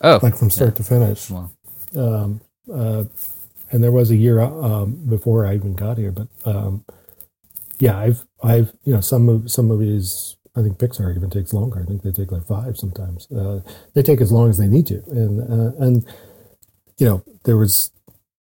Oh, 0.02 0.20
like 0.22 0.36
from 0.36 0.52
start 0.52 0.76
to 0.76 0.84
finish. 0.84 1.28
Well, 1.32 1.52
Um, 1.96 2.42
uh, 2.72 3.06
and 3.72 3.84
there 3.84 3.92
was 3.92 4.12
a 4.12 4.16
year 4.16 4.40
um, 4.42 4.92
before 5.10 5.44
I 5.44 5.56
even 5.56 5.74
got 5.74 5.98
here, 5.98 6.12
but 6.12 6.28
um, 6.46 6.86
yeah, 7.80 7.98
I've 7.98 8.26
I've 8.44 8.74
you 8.84 8.94
know 8.94 9.02
some 9.02 9.48
some 9.48 9.66
movies 9.66 10.36
I 10.56 10.62
think 10.62 10.78
Pixar 10.78 11.16
even 11.16 11.32
takes 11.32 11.52
longer. 11.52 11.82
I 11.82 11.86
think 11.86 12.04
they 12.04 12.12
take 12.12 12.32
like 12.32 12.46
five 12.46 12.78
sometimes. 12.78 13.26
Uh, 13.32 13.62
they 13.96 14.04
take 14.04 14.22
as 14.22 14.32
long 14.32 14.48
as 14.52 14.60
they 14.60 14.68
need 14.68 14.86
to, 14.88 15.02
and 15.08 15.42
uh, 15.42 15.84
and 15.84 16.06
you 17.00 17.06
know 17.08 17.24
there 17.46 17.58
was 17.58 17.92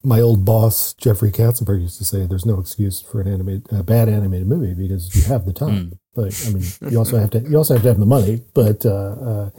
my 0.03 0.21
old 0.21 0.45
boss 0.45 0.93
Jeffrey 0.93 1.31
Katzenberg 1.31 1.81
used 1.81 1.97
to 1.97 2.05
say, 2.05 2.25
"There's 2.25 2.45
no 2.45 2.60
excuse 2.60 3.01
for 3.01 3.19
an 3.19 3.27
animated 3.27 3.65
a 3.71 3.84
bad 3.84 4.08
animated 4.08 4.47
movie 4.47 4.73
because 4.73 5.13
you 5.15 5.23
have 5.23 5.45
the 5.45 5.53
time." 5.53 5.99
Like 6.15 6.34
I 6.45 6.51
mean, 6.51 6.63
you 6.89 6.97
also 6.97 7.17
have 7.17 7.31
to 7.31 7.39
you 7.39 7.58
also 7.58 7.73
have 7.73 7.84
to 7.84 7.89
have 7.89 7.99
the 7.99 8.05
money, 8.05 8.41
but 8.53 8.86
uh, 8.86 9.15
uh, 9.29 9.49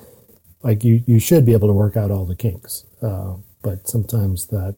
like 0.62 0.85
you 0.85 1.03
you 1.07 1.18
should 1.18 1.44
be 1.44 1.53
able 1.53 1.68
to 1.68 1.75
work 1.75 1.96
out 1.96 2.11
all 2.11 2.25
the 2.25 2.37
kinks. 2.37 2.85
Uh, 3.03 3.35
but 3.62 3.88
sometimes 3.88 4.46
that 4.46 4.77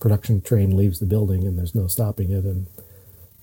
production 0.00 0.40
train 0.40 0.76
leaves 0.76 0.98
the 0.98 1.06
building 1.06 1.46
and 1.46 1.58
there's 1.58 1.74
no 1.74 1.86
stopping 1.86 2.30
it, 2.32 2.44
and 2.44 2.66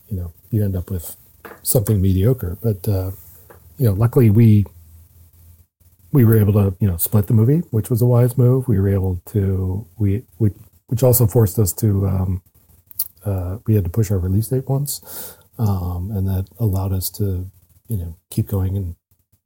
you 0.09 0.17
know 0.17 0.33
you 0.51 0.63
end 0.63 0.75
up 0.75 0.91
with 0.91 1.15
something 1.63 2.01
mediocre. 2.01 2.57
But 2.61 2.87
uh, 2.87 3.11
you 3.77 3.87
know, 3.87 3.93
luckily 3.93 4.29
we 4.29 4.65
we 6.15 6.23
were 6.23 6.37
able 6.37 6.53
to 6.53 6.75
you 6.79 6.87
know 6.87 6.97
split 6.97 7.27
the 7.27 7.33
movie, 7.33 7.59
which 7.69 7.89
was 7.89 8.01
a 8.01 8.05
wise 8.05 8.37
move. 8.37 8.67
We 8.67 8.79
were 8.79 8.87
able 8.87 9.21
to 9.27 9.85
we 9.97 10.23
we 10.39 10.51
which 10.87 11.03
also 11.03 11.27
forced 11.27 11.59
us 11.59 11.73
to 11.73 12.07
um, 12.07 12.41
uh, 13.25 13.57
we 13.67 13.75
had 13.75 13.83
to 13.83 13.89
push 13.89 14.09
our 14.09 14.17
release 14.17 14.47
date 14.47 14.67
once, 14.69 15.37
um, 15.59 16.11
and 16.11 16.25
that 16.27 16.47
allowed 16.57 16.93
us 16.93 17.09
to 17.11 17.51
you 17.89 17.97
know 17.97 18.15
keep 18.31 18.47
going 18.47 18.77
and 18.77 18.95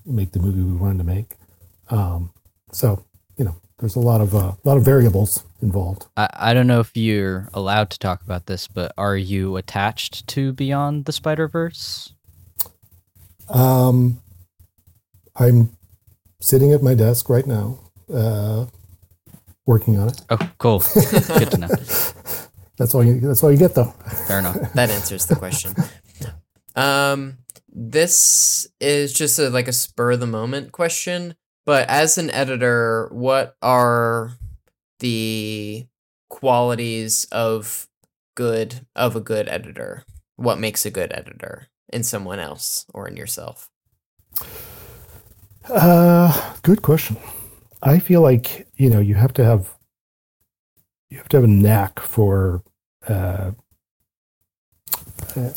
make 0.06 0.32
the 0.32 0.40
movie 0.40 0.62
we 0.62 0.76
wanted 0.76 1.00
to 1.00 1.04
make. 1.04 1.36
Um, 1.90 2.32
so 2.72 3.04
you 3.36 3.46
know, 3.46 3.56
there's 3.80 3.96
a 3.96 4.00
lot 4.00 4.22
of 4.22 4.36
a 4.36 4.38
uh, 4.38 4.56
lot 4.64 4.78
of 4.78 4.86
variables 4.86 5.44
involved. 5.64 6.06
I, 6.16 6.30
I 6.34 6.54
don't 6.54 6.68
know 6.68 6.82
if 6.82 6.96
you're 6.96 7.50
allowed 7.52 7.90
to 7.90 8.00
talk 8.00 8.22
about 8.22 8.46
this, 8.46 8.68
but 8.68 8.94
are 8.96 9.18
you 9.18 9.58
attached 9.58 10.28
to 10.28 10.54
Beyond 10.54 11.06
the 11.06 11.14
Spider 11.14 11.48
Verse? 11.48 12.14
Um, 13.50 14.22
I'm 15.36 15.76
sitting 16.42 16.74
at 16.74 16.82
my 16.82 16.94
desk 16.94 17.30
right 17.30 17.46
now, 17.46 17.80
uh, 18.14 18.66
working 19.66 20.00
on 20.00 20.10
it. 20.10 20.22
Oh, 20.30 20.52
cool. 20.58 20.80
Good 20.94 21.52
to 21.52 21.58
know. 21.58 21.68
That's 22.78 22.96
all 22.96 23.04
you. 23.04 23.20
That's 23.20 23.44
all 23.44 23.52
you 23.52 23.58
get, 23.58 23.76
though. 23.76 23.94
Fair 24.28 24.40
enough. 24.40 24.74
That 24.74 24.90
answers 24.90 25.26
the 25.26 25.36
question. 25.36 25.76
Um, 26.76 27.40
this 27.68 28.68
is 28.80 29.14
just 29.14 29.38
a, 29.38 29.50
like 29.50 29.68
a 29.68 29.74
spur 29.74 30.12
of 30.12 30.20
the 30.20 30.28
moment 30.28 30.72
question, 30.72 31.36
but 31.66 31.88
as 31.90 32.18
an 32.18 32.30
editor, 32.32 33.10
what 33.12 33.56
are 33.62 34.34
the 35.00 35.88
qualities 36.30 37.26
of 37.32 37.88
good 38.36 38.86
of 38.96 39.16
a 39.16 39.22
good 39.22 39.50
editor? 39.50 40.06
What 40.38 40.60
makes 40.60 40.86
a 40.86 40.92
good 40.92 41.12
editor 41.14 41.68
in 41.92 42.04
someone 42.04 42.40
else 42.40 42.86
or 42.94 43.08
in 43.08 43.18
yourself? 43.18 43.70
Uh, 45.70 46.56
good 46.64 46.82
question. 46.82 47.18
I 47.84 48.00
feel 48.00 48.22
like 48.22 48.68
you 48.78 48.90
know 48.90 49.00
you 49.00 49.16
have 49.16 49.34
to 49.36 49.46
have 49.46 49.70
you 51.10 51.18
have 51.18 51.30
to 51.30 51.38
have 51.38 51.44
a 51.44 51.48
knack 51.48 52.00
for. 52.00 52.64
Uh, 53.08 53.52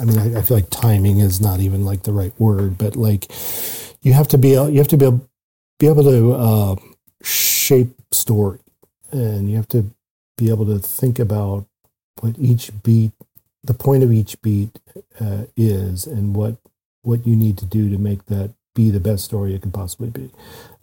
I 0.00 0.04
mean, 0.04 0.18
I, 0.18 0.38
I 0.38 0.42
feel 0.42 0.56
like 0.56 0.70
timing 0.70 1.18
is 1.20 1.40
not 1.40 1.60
even 1.60 1.84
like 1.84 2.02
the 2.04 2.12
right 2.12 2.32
word, 2.38 2.78
but 2.78 2.96
like 2.96 3.30
you 4.02 4.12
have 4.12 4.28
to 4.28 4.38
be 4.38 4.50
you 4.50 4.78
have 4.78 4.88
to 4.88 4.96
be 4.98 5.06
able, 5.06 5.28
be 5.78 5.88
able 5.88 6.04
to 6.04 6.32
uh, 6.34 6.76
shape 7.22 7.94
story, 8.12 8.60
and 9.12 9.50
you 9.50 9.56
have 9.56 9.68
to 9.68 9.90
be 10.38 10.50
able 10.50 10.66
to 10.66 10.78
think 10.78 11.18
about 11.18 11.66
what 12.20 12.36
each 12.38 12.70
beat, 12.82 13.12
the 13.64 13.74
point 13.74 14.02
of 14.04 14.12
each 14.12 14.40
beat 14.42 14.78
uh, 15.20 15.44
is, 15.56 16.06
and 16.06 16.36
what 16.36 16.56
what 17.02 17.26
you 17.26 17.36
need 17.36 17.58
to 17.58 17.66
do 17.66 17.90
to 17.90 17.98
make 17.98 18.26
that 18.26 18.52
be 18.74 18.90
the 18.90 19.00
best 19.00 19.24
story 19.24 19.54
it 19.54 19.62
can 19.62 19.72
possibly 19.72 20.10
be. 20.10 20.30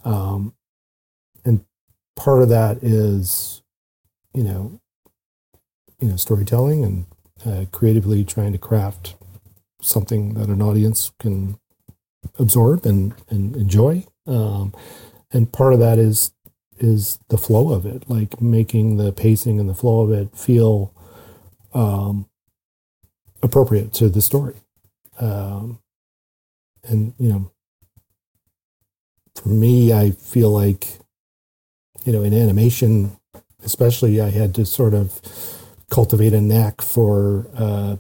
Um, 0.05 0.53
and 1.45 1.63
part 2.15 2.41
of 2.41 2.49
that 2.49 2.83
is, 2.83 3.61
you 4.33 4.43
know, 4.43 4.79
you 5.99 6.09
know, 6.09 6.15
storytelling 6.15 6.83
and 6.83 7.05
uh, 7.45 7.65
creatively 7.71 8.23
trying 8.23 8.51
to 8.51 8.57
craft 8.57 9.15
something 9.81 10.33
that 10.33 10.49
an 10.49 10.61
audience 10.61 11.11
can 11.19 11.57
absorb 12.37 12.85
and, 12.85 13.13
and 13.29 13.55
enjoy. 13.55 14.05
Um, 14.27 14.73
and 15.31 15.51
part 15.51 15.73
of 15.73 15.79
that 15.79 15.99
is 15.99 16.31
is 16.79 17.19
the 17.27 17.37
flow 17.37 17.73
of 17.73 17.85
it, 17.85 18.09
like 18.09 18.41
making 18.41 18.95
the 18.95 19.11
pacing 19.11 19.59
and 19.59 19.69
the 19.69 19.73
flow 19.73 20.01
of 20.01 20.11
it 20.11 20.35
feel 20.35 20.93
um, 21.73 22.25
appropriate 23.43 23.91
to 23.93 24.09
the 24.09 24.21
story. 24.21 24.55
Um, 25.19 25.79
and 26.83 27.13
you 27.19 27.29
know, 27.29 27.51
for 29.35 29.49
me, 29.49 29.93
I 29.93 30.11
feel 30.11 30.49
like, 30.49 30.87
you 32.05 32.13
know, 32.13 32.23
in 32.23 32.33
animation, 32.33 33.17
especially, 33.63 34.21
I 34.21 34.29
had 34.29 34.55
to 34.55 34.65
sort 34.65 34.93
of 34.93 35.19
cultivate 35.89 36.33
a 36.33 36.41
knack 36.41 36.81
for 36.81 37.47
uh, 37.55 37.97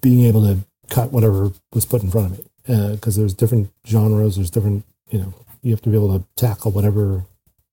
being 0.00 0.24
able 0.24 0.42
to 0.42 0.58
cut 0.90 1.12
whatever 1.12 1.52
was 1.72 1.84
put 1.84 2.02
in 2.02 2.10
front 2.10 2.32
of 2.32 2.38
me. 2.38 2.44
Because 2.92 3.16
uh, 3.16 3.20
there's 3.20 3.34
different 3.34 3.70
genres, 3.86 4.36
there's 4.36 4.50
different, 4.50 4.84
you 5.10 5.18
know, 5.18 5.34
you 5.62 5.70
have 5.70 5.82
to 5.82 5.88
be 5.88 5.96
able 5.96 6.18
to 6.18 6.24
tackle 6.36 6.72
whatever 6.72 7.24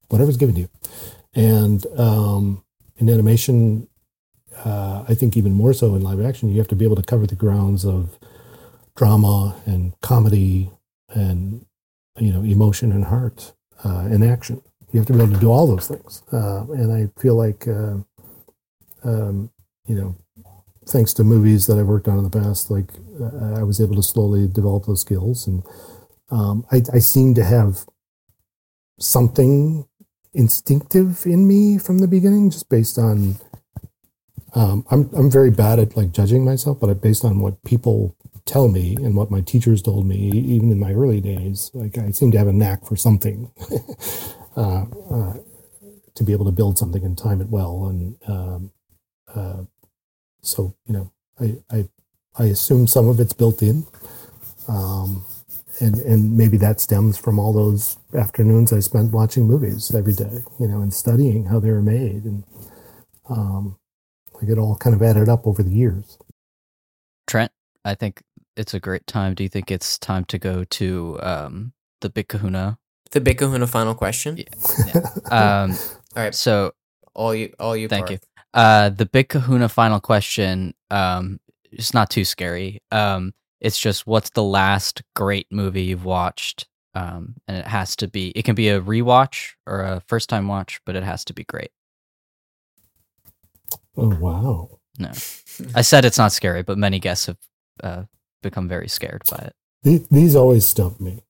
whatever's 0.09 0.37
given 0.37 0.55
to 0.55 0.61
you. 0.61 0.69
And 1.33 1.85
um, 1.97 2.63
in 2.97 3.09
animation, 3.09 3.87
uh, 4.63 5.03
I 5.07 5.15
think 5.15 5.35
even 5.35 5.53
more 5.53 5.73
so 5.73 5.95
in 5.95 6.01
live 6.01 6.21
action, 6.21 6.49
you 6.49 6.59
have 6.59 6.67
to 6.67 6.75
be 6.75 6.85
able 6.85 6.95
to 6.95 7.01
cover 7.01 7.25
the 7.25 7.35
grounds 7.35 7.83
of 7.85 8.19
drama 8.95 9.55
and 9.65 9.99
comedy 10.01 10.69
and 11.09 11.65
you 12.17 12.31
know, 12.31 12.41
emotion 12.43 12.91
and 12.91 13.05
heart 13.05 13.53
uh, 13.83 14.07
and 14.09 14.23
action. 14.23 14.61
You 14.91 14.99
have 14.99 15.07
to 15.07 15.13
be 15.13 15.21
able 15.21 15.33
to 15.33 15.39
do 15.39 15.51
all 15.51 15.67
those 15.67 15.87
things. 15.87 16.21
Uh, 16.31 16.65
and 16.71 16.91
I 16.91 17.09
feel 17.19 17.35
like, 17.35 17.67
uh, 17.67 17.97
um, 19.03 19.49
you 19.87 19.95
know, 19.95 20.15
thanks 20.85 21.13
to 21.13 21.23
movies 21.23 21.65
that 21.67 21.79
I've 21.79 21.87
worked 21.87 22.07
on 22.07 22.17
in 22.17 22.23
the 22.23 22.29
past, 22.29 22.69
like 22.69 22.91
uh, 23.19 23.59
I 23.59 23.63
was 23.63 23.81
able 23.81 23.95
to 23.95 24.03
slowly 24.03 24.47
develop 24.47 24.85
those 24.85 25.01
skills. 25.01 25.47
And 25.47 25.63
um, 26.29 26.65
I, 26.71 26.81
I 26.93 26.99
seem 26.99 27.33
to 27.35 27.43
have 27.43 27.85
something 28.99 29.87
instinctive 30.33 31.25
in 31.25 31.47
me 31.47 31.77
from 31.77 31.99
the 31.99 32.07
beginning, 32.07 32.49
just 32.49 32.69
based 32.69 32.97
on. 32.97 33.35
Um, 34.55 34.85
I'm 34.91 35.09
I'm 35.13 35.31
very 35.31 35.49
bad 35.49 35.79
at 35.79 35.97
like 35.97 36.11
judging 36.11 36.45
myself, 36.45 36.79
but 36.79 37.01
based 37.01 37.25
on 37.25 37.39
what 37.39 37.63
people 37.63 38.15
tell 38.45 38.67
me 38.67 38.95
and 38.97 39.15
what 39.15 39.31
my 39.31 39.41
teachers 39.41 39.81
told 39.81 40.05
me, 40.05 40.17
even 40.17 40.71
in 40.71 40.79
my 40.79 40.93
early 40.93 41.21
days, 41.21 41.71
like 41.73 41.97
I 41.97 42.11
seem 42.11 42.31
to 42.31 42.37
have 42.37 42.47
a 42.47 42.53
knack 42.53 42.85
for 42.85 42.95
something, 42.95 43.51
uh, 44.57 44.85
uh, 45.11 45.33
to 46.15 46.23
be 46.23 46.33
able 46.33 46.45
to 46.45 46.51
build 46.51 46.77
something 46.77 47.03
and 47.03 47.17
time 47.17 47.41
it 47.41 47.49
well. 47.49 47.87
And 47.87 48.17
um, 48.27 48.71
uh, 49.33 49.63
so, 50.41 50.75
you 50.85 50.93
know, 50.93 51.11
I, 51.39 51.57
I, 51.71 51.89
I 52.37 52.45
assume 52.45 52.87
some 52.87 53.07
of 53.07 53.19
it's 53.19 53.33
built 53.33 53.61
in. 53.61 53.85
Um, 54.67 55.25
and, 55.79 55.95
and 55.97 56.37
maybe 56.37 56.57
that 56.57 56.79
stems 56.79 57.17
from 57.17 57.39
all 57.39 57.51
those 57.51 57.97
afternoons 58.15 58.71
I 58.71 58.79
spent 58.79 59.11
watching 59.11 59.47
movies 59.47 59.93
every 59.93 60.13
day, 60.13 60.43
you 60.59 60.67
know, 60.67 60.81
and 60.81 60.93
studying 60.93 61.45
how 61.45 61.59
they 61.59 61.71
were 61.71 61.81
made. 61.81 62.25
And 62.25 62.43
um, 63.29 63.77
like 64.35 64.49
it 64.49 64.57
all 64.57 64.75
kind 64.75 64.95
of 64.95 65.01
added 65.01 65.29
up 65.29 65.47
over 65.47 65.63
the 65.63 65.71
years. 65.71 66.17
Trent, 67.27 67.51
I 67.85 67.95
think 67.95 68.21
it's 68.55 68.73
a 68.73 68.79
great 68.79 69.07
time. 69.07 69.33
Do 69.33 69.43
you 69.43 69.49
think 69.49 69.71
it's 69.71 69.97
time 69.97 70.25
to 70.25 70.37
go 70.37 70.63
to 70.63 71.19
um, 71.21 71.73
the 72.01 72.09
Big 72.09 72.27
Kahuna? 72.27 72.77
The 73.11 73.21
Big 73.21 73.37
Kahuna 73.37 73.67
final 73.67 73.95
question. 73.95 74.37
Yeah. 74.37 75.01
um, 75.31 75.71
all 76.15 76.23
right. 76.23 76.35
So 76.35 76.73
all 77.13 77.33
you, 77.33 77.53
all 77.59 77.75
you. 77.75 77.87
Thank 77.87 78.07
Parth. 78.07 78.21
you. 78.21 78.59
Uh, 78.59 78.89
the 78.89 79.05
Big 79.05 79.29
Kahuna 79.29 79.69
final 79.69 79.99
question. 79.99 80.73
Um, 80.91 81.39
it's 81.71 81.93
not 81.93 82.09
too 82.09 82.25
scary. 82.25 82.81
Um, 82.91 83.33
it's 83.59 83.79
just 83.79 84.05
what's 84.05 84.29
the 84.31 84.43
last 84.43 85.01
great 85.15 85.47
movie 85.51 85.83
you've 85.83 86.05
watched? 86.05 86.67
Um, 86.95 87.35
and 87.47 87.57
it 87.57 87.65
has 87.65 87.95
to 87.97 88.07
be. 88.07 88.29
It 88.35 88.43
can 88.43 88.55
be 88.55 88.69
a 88.69 88.81
rewatch 88.81 89.53
or 89.65 89.81
a 89.81 90.01
first 90.05 90.29
time 90.29 90.47
watch, 90.47 90.79
but 90.85 90.95
it 90.95 91.03
has 91.03 91.25
to 91.25 91.33
be 91.33 91.43
great. 91.43 91.71
Oh 93.97 94.15
wow! 94.15 94.79
No, 94.99 95.11
I 95.75 95.81
said 95.81 96.05
it's 96.05 96.17
not 96.17 96.31
scary, 96.31 96.61
but 96.61 96.77
many 96.77 96.99
guests 96.99 97.25
have 97.27 97.37
uh, 97.81 98.03
become 98.43 98.67
very 98.67 98.87
scared 98.87 99.23
by 99.31 99.37
it. 99.37 99.53
These, 99.81 100.07
these 100.09 100.35
always 100.35 100.65
stump 100.65 101.01
me. 101.01 101.23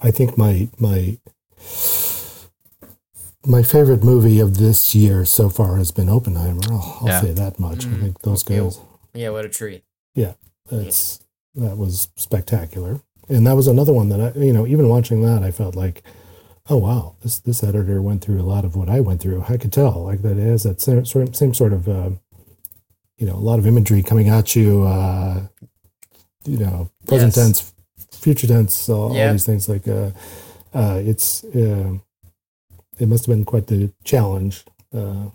I 0.00 0.12
think 0.12 0.38
my 0.38 0.68
my 0.78 1.18
my 3.44 3.62
favorite 3.62 4.04
movie 4.04 4.38
of 4.38 4.58
this 4.58 4.94
year 4.94 5.24
so 5.24 5.48
far 5.48 5.76
has 5.76 5.90
been 5.90 6.08
Oppenheimer. 6.08 6.60
I'll, 6.70 6.98
I'll 7.00 7.08
yeah. 7.08 7.20
say 7.20 7.32
that 7.32 7.58
much. 7.58 7.78
Mm. 7.78 7.96
I 7.96 8.00
think 8.02 8.20
those 8.20 8.42
guys. 8.42 8.78
Yeah, 9.14 9.30
what 9.30 9.44
a 9.44 9.48
treat. 9.48 9.82
Yeah, 10.14 10.34
that's 10.70 11.20
yeah. 11.54 11.68
that 11.68 11.76
was 11.76 12.08
spectacular, 12.14 13.00
and 13.28 13.46
that 13.46 13.56
was 13.56 13.66
another 13.66 13.92
one 13.92 14.08
that 14.10 14.20
I, 14.20 14.38
you 14.38 14.52
know, 14.52 14.66
even 14.66 14.88
watching 14.88 15.22
that, 15.22 15.42
I 15.42 15.50
felt 15.50 15.74
like, 15.74 16.02
oh 16.68 16.76
wow, 16.76 17.16
this 17.22 17.40
this 17.40 17.64
editor 17.64 18.00
went 18.00 18.22
through 18.22 18.40
a 18.40 18.42
lot 18.42 18.64
of 18.64 18.76
what 18.76 18.88
I 18.88 19.00
went 19.00 19.20
through. 19.20 19.44
I 19.48 19.56
could 19.56 19.72
tell 19.72 20.04
like 20.04 20.22
that 20.22 20.38
it 20.38 20.46
has 20.46 20.62
that 20.62 20.80
same 20.80 21.04
sort 21.04 21.28
of, 21.28 21.34
same 21.36 21.54
sort 21.54 21.72
of 21.72 21.88
uh, 21.88 22.10
you 23.18 23.26
know, 23.26 23.34
a 23.34 23.44
lot 23.50 23.58
of 23.58 23.66
imagery 23.66 24.02
coming 24.02 24.28
at 24.28 24.54
you, 24.56 24.84
uh, 24.84 25.42
you 26.44 26.58
know, 26.58 26.90
present 27.06 27.34
Yes. 27.36 27.44
tense, 27.44 27.74
future 28.12 28.46
tense, 28.46 28.88
all, 28.88 29.08
all 29.08 29.32
these 29.32 29.44
things. 29.46 29.68
Like, 29.68 29.86
uh, 29.88 30.10
uh, 30.72 31.00
it's 31.04 31.44
uh, 31.44 31.98
it 32.98 33.08
must 33.08 33.26
have 33.26 33.34
been 33.34 33.44
quite 33.44 33.66
the 33.66 33.92
challenge 34.04 34.64
uh, 34.94 35.26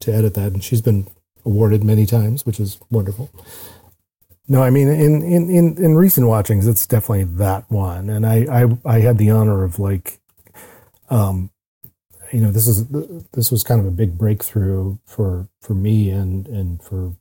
to 0.00 0.12
edit 0.14 0.34
that, 0.34 0.52
and 0.52 0.62
she's 0.62 0.80
been 0.82 1.06
awarded 1.44 1.82
many 1.84 2.06
times, 2.06 2.44
which 2.46 2.60
is 2.60 2.78
wonderful. 2.90 3.30
No, 4.48 4.62
I 4.62 4.70
mean, 4.70 4.88
in 4.88 5.22
in 5.22 5.48
in, 5.50 5.76
in 5.82 5.94
recent 5.96 6.26
watchings, 6.26 6.66
it's 6.66 6.86
definitely 6.86 7.24
that 7.38 7.70
one, 7.70 8.10
and 8.10 8.26
I 8.26 8.46
I, 8.62 8.96
I 8.96 9.00
had 9.00 9.16
the 9.18 9.30
honor 9.30 9.64
of 9.64 9.78
like, 9.78 10.20
um, 11.10 11.50
you 12.32 12.40
know, 12.40 12.50
this 12.50 12.66
is 12.68 12.86
this 13.32 13.50
was 13.50 13.62
kind 13.62 13.80
of 13.80 13.86
a 13.86 13.90
big 13.90 14.18
breakthrough 14.18 14.98
for 15.06 15.48
for 15.60 15.74
me 15.74 16.10
and 16.10 16.46
and 16.48 16.82
for 16.82 17.14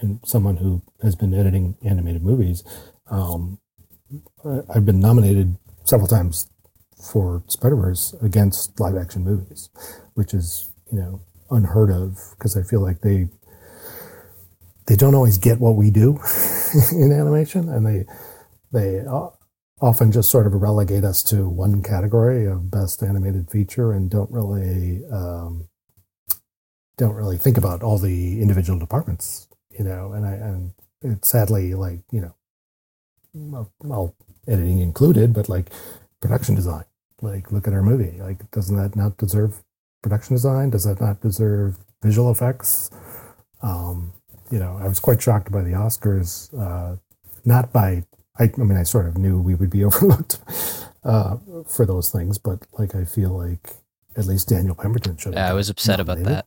and 0.00 0.20
someone 0.24 0.56
who 0.56 0.82
has 1.02 1.14
been 1.14 1.34
editing 1.34 1.76
animated 1.84 2.22
movies. 2.22 2.64
Um, 3.10 3.58
I've 4.74 4.84
been 4.84 5.00
nominated 5.00 5.56
several 5.84 6.08
times 6.08 6.50
for 7.10 7.42
Spider 7.48 7.76
Verse 7.76 8.14
against 8.22 8.78
live 8.80 8.96
action 8.96 9.24
movies, 9.24 9.70
which 10.14 10.34
is 10.34 10.70
you 10.92 10.98
know 10.98 11.20
unheard 11.50 11.90
of 11.90 12.18
because 12.36 12.56
I 12.56 12.62
feel 12.62 12.80
like 12.80 13.00
they 13.00 13.28
they 14.86 14.96
don't 14.96 15.14
always 15.14 15.38
get 15.38 15.60
what 15.60 15.76
we 15.76 15.90
do 15.90 16.18
in 16.92 17.12
animation, 17.12 17.68
and 17.68 17.86
they 17.86 18.04
they 18.72 19.04
often 19.80 20.12
just 20.12 20.30
sort 20.30 20.46
of 20.46 20.54
relegate 20.54 21.04
us 21.04 21.22
to 21.22 21.48
one 21.48 21.82
category 21.82 22.46
of 22.46 22.70
best 22.70 23.02
animated 23.02 23.50
feature 23.50 23.92
and 23.92 24.10
don't 24.10 24.30
really 24.30 25.02
um, 25.12 25.68
don't 26.96 27.14
really 27.14 27.36
think 27.36 27.56
about 27.56 27.82
all 27.82 27.98
the 27.98 28.40
individual 28.40 28.78
departments, 28.78 29.48
you 29.78 29.84
know. 29.84 30.12
And 30.12 30.26
I 30.26 30.32
and 30.32 30.72
it's 31.02 31.28
sadly 31.28 31.74
like 31.74 32.00
you 32.10 32.20
know, 32.20 32.34
well, 33.34 33.72
well, 33.82 34.14
editing 34.46 34.80
included, 34.80 35.32
but 35.32 35.48
like 35.48 35.70
production 36.20 36.54
design. 36.54 36.84
Like, 37.20 37.52
look 37.52 37.66
at 37.66 37.72
our 37.72 37.82
movie. 37.82 38.20
Like, 38.20 38.50
doesn't 38.50 38.76
that 38.76 38.96
not 38.96 39.16
deserve 39.16 39.62
production 40.02 40.34
design? 40.34 40.70
Does 40.70 40.84
that 40.84 41.00
not 41.00 41.20
deserve 41.20 41.78
visual 42.02 42.30
effects? 42.30 42.90
Um, 43.62 44.12
you 44.50 44.58
know, 44.58 44.78
I 44.80 44.88
was 44.88 45.00
quite 45.00 45.22
shocked 45.22 45.50
by 45.50 45.62
the 45.62 45.70
Oscars, 45.70 46.52
uh, 46.58 46.96
not 47.44 47.72
by, 47.72 48.04
I, 48.38 48.44
I 48.44 48.60
mean, 48.62 48.76
I 48.76 48.82
sort 48.82 49.06
of 49.06 49.16
knew 49.16 49.40
we 49.40 49.54
would 49.54 49.70
be 49.70 49.84
overlooked 49.88 50.38
uh, 51.04 51.36
for 51.66 51.86
those 51.86 52.10
things, 52.10 52.38
but 52.38 52.66
like, 52.78 52.94
I 52.94 53.04
feel 53.04 53.30
like 53.30 53.70
at 54.16 54.26
least 54.26 54.48
Daniel 54.48 54.74
Pemberton 54.74 55.16
should. 55.16 55.34
Yeah, 55.34 55.50
I 55.50 55.54
was 55.54 55.70
upset 55.70 56.00
about 56.00 56.22
that. 56.24 56.46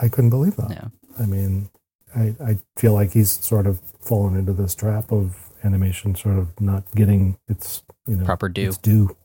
I 0.00 0.08
couldn't 0.08 0.30
believe 0.30 0.56
that. 0.56 0.70
Yeah. 0.70 0.88
I 1.18 1.26
mean, 1.26 1.68
I, 2.16 2.34
I 2.44 2.58
feel 2.76 2.92
like 2.94 3.12
he's 3.12 3.30
sort 3.30 3.66
of 3.66 3.80
fallen 4.00 4.36
into 4.36 4.52
this 4.52 4.74
trap 4.74 5.10
of 5.12 5.36
animation 5.64 6.14
sort 6.14 6.38
of 6.38 6.60
not 6.60 6.84
getting 6.94 7.38
its, 7.48 7.82
you 8.06 8.16
know, 8.16 8.24
Proper 8.24 8.48
due. 8.48 8.68
its 8.68 8.78
due. 8.78 9.16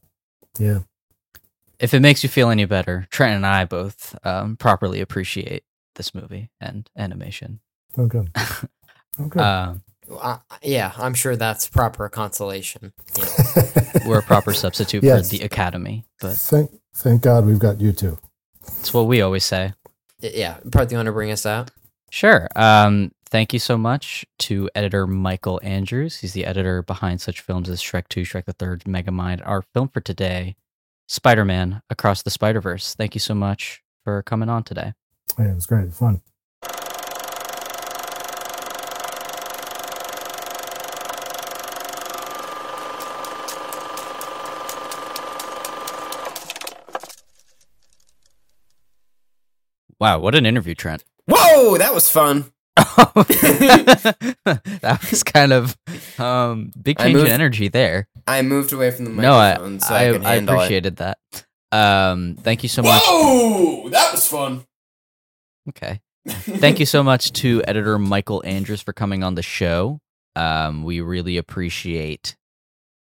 Yeah. 0.58 0.80
If 1.80 1.94
it 1.94 2.00
makes 2.02 2.24
you 2.24 2.30
feel 2.30 2.50
any 2.50 2.66
better, 2.66 3.08
Trent 3.12 3.36
and 3.36 3.46
I 3.46 3.66
both 3.66 4.18
um, 4.26 4.58
properly 4.58 5.02
appreciate 5.02 5.64
this 5.96 6.14
movie 6.16 6.50
and 6.60 6.90
animation. 6.98 7.60
Oh, 7.98 8.06
good. 8.08 8.30
Oh, 8.38 9.26
good. 9.28 9.42
Um, 9.42 9.84
Uh, 10.10 10.38
yeah, 10.64 10.92
I'm 10.98 11.14
sure 11.14 11.36
that's 11.36 11.68
proper 11.70 12.10
consolation. 12.10 12.94
Yeah. 13.18 13.28
we're 14.08 14.20
a 14.20 14.24
proper 14.24 14.54
substitute 14.54 15.04
Yes. 15.04 15.30
for 15.30 15.38
the 15.38 15.44
Academy, 15.44 16.06
but 16.20 16.36
thank, 16.36 16.72
thank 16.96 17.22
God 17.22 17.46
we've 17.46 17.60
got 17.60 17.80
you 17.80 17.92
two. 17.92 18.18
it's 18.80 18.94
what 18.94 19.08
we 19.08 19.22
always 19.22 19.46
say. 19.46 19.74
yeah, 20.20 20.58
Parth, 20.72 20.92
you 20.92 20.98
want 20.98 21.06
to 21.08 21.12
bring 21.12 21.32
us 21.32 21.46
out? 21.46 21.70
Sure. 22.12 22.48
Um, 22.56 23.12
thank 23.30 23.54
you 23.54 23.60
so 23.60 23.78
much 23.78 24.26
to 24.40 24.70
editor 24.76 25.06
Michael 25.08 25.60
Andrews. 25.64 26.18
He's 26.18 26.34
the 26.34 26.46
editor 26.46 26.82
behind 26.82 27.22
such 27.22 27.42
films 27.42 27.70
as 27.70 27.82
Shrek 27.82 28.08
2, 28.10 28.22
Shrek 28.22 28.46
the 28.46 28.54
Third, 28.54 28.84
Megamind. 28.86 29.42
Our 29.46 29.62
film 29.62 29.90
for 29.90 30.02
today, 30.02 30.56
Spider 31.08 31.46
Man 31.46 31.82
Across 31.90 32.24
the 32.24 32.32
Spider 32.32 32.62
Verse. 32.62 32.96
Thank 32.96 33.16
you 33.16 33.20
so 33.20 33.36
much 33.36 33.82
for 34.04 34.24
coming 34.24 34.50
on 34.50 34.64
today. 34.64 34.94
Yeah, 35.38 35.52
it 35.52 35.56
was 35.56 35.66
great. 35.66 35.94
Fun. 35.94 36.22
Wow, 50.00 50.20
what 50.20 50.34
an 50.34 50.46
interview, 50.46 50.76
Trent. 50.76 51.04
Whoa, 51.30 51.78
that 51.78 51.94
was 51.94 52.10
fun. 52.10 52.52
that 52.76 52.98
was 55.12 55.24
kind 55.24 55.54
of 55.54 55.78
um, 56.18 56.72
big 56.82 56.98
change 56.98 57.18
in 57.18 57.28
energy 57.28 57.68
there. 57.68 58.08
I 58.26 58.42
moved 58.42 58.74
away 58.74 58.92
from 58.92 59.06
the 59.06 59.12
No, 59.12 59.34
I 59.34 59.56
so 59.80 59.94
I, 59.94 60.14
I, 60.14 60.34
I 60.34 60.36
appreciated 60.36 60.98
that. 60.98 61.18
Um, 61.72 62.38
thank 62.42 62.64
you 62.64 62.70
so 62.70 62.82
much. 62.82 63.02
Whoa, 63.06 63.90
that 63.90 64.12
was 64.12 64.28
fun. 64.28 64.64
Okay. 65.70 66.02
Thank 66.28 66.80
you 66.80 66.86
so 66.86 67.04
much 67.04 67.32
to 67.34 67.62
editor 67.68 67.98
Michael 67.98 68.42
Andrews 68.46 68.82
for 68.82 68.94
coming 68.94 69.24
on 69.24 69.36
the 69.36 69.42
show. 69.42 70.00
Um, 70.36 70.84
we 70.84 71.02
really 71.02 71.38
appreciate 71.38 72.36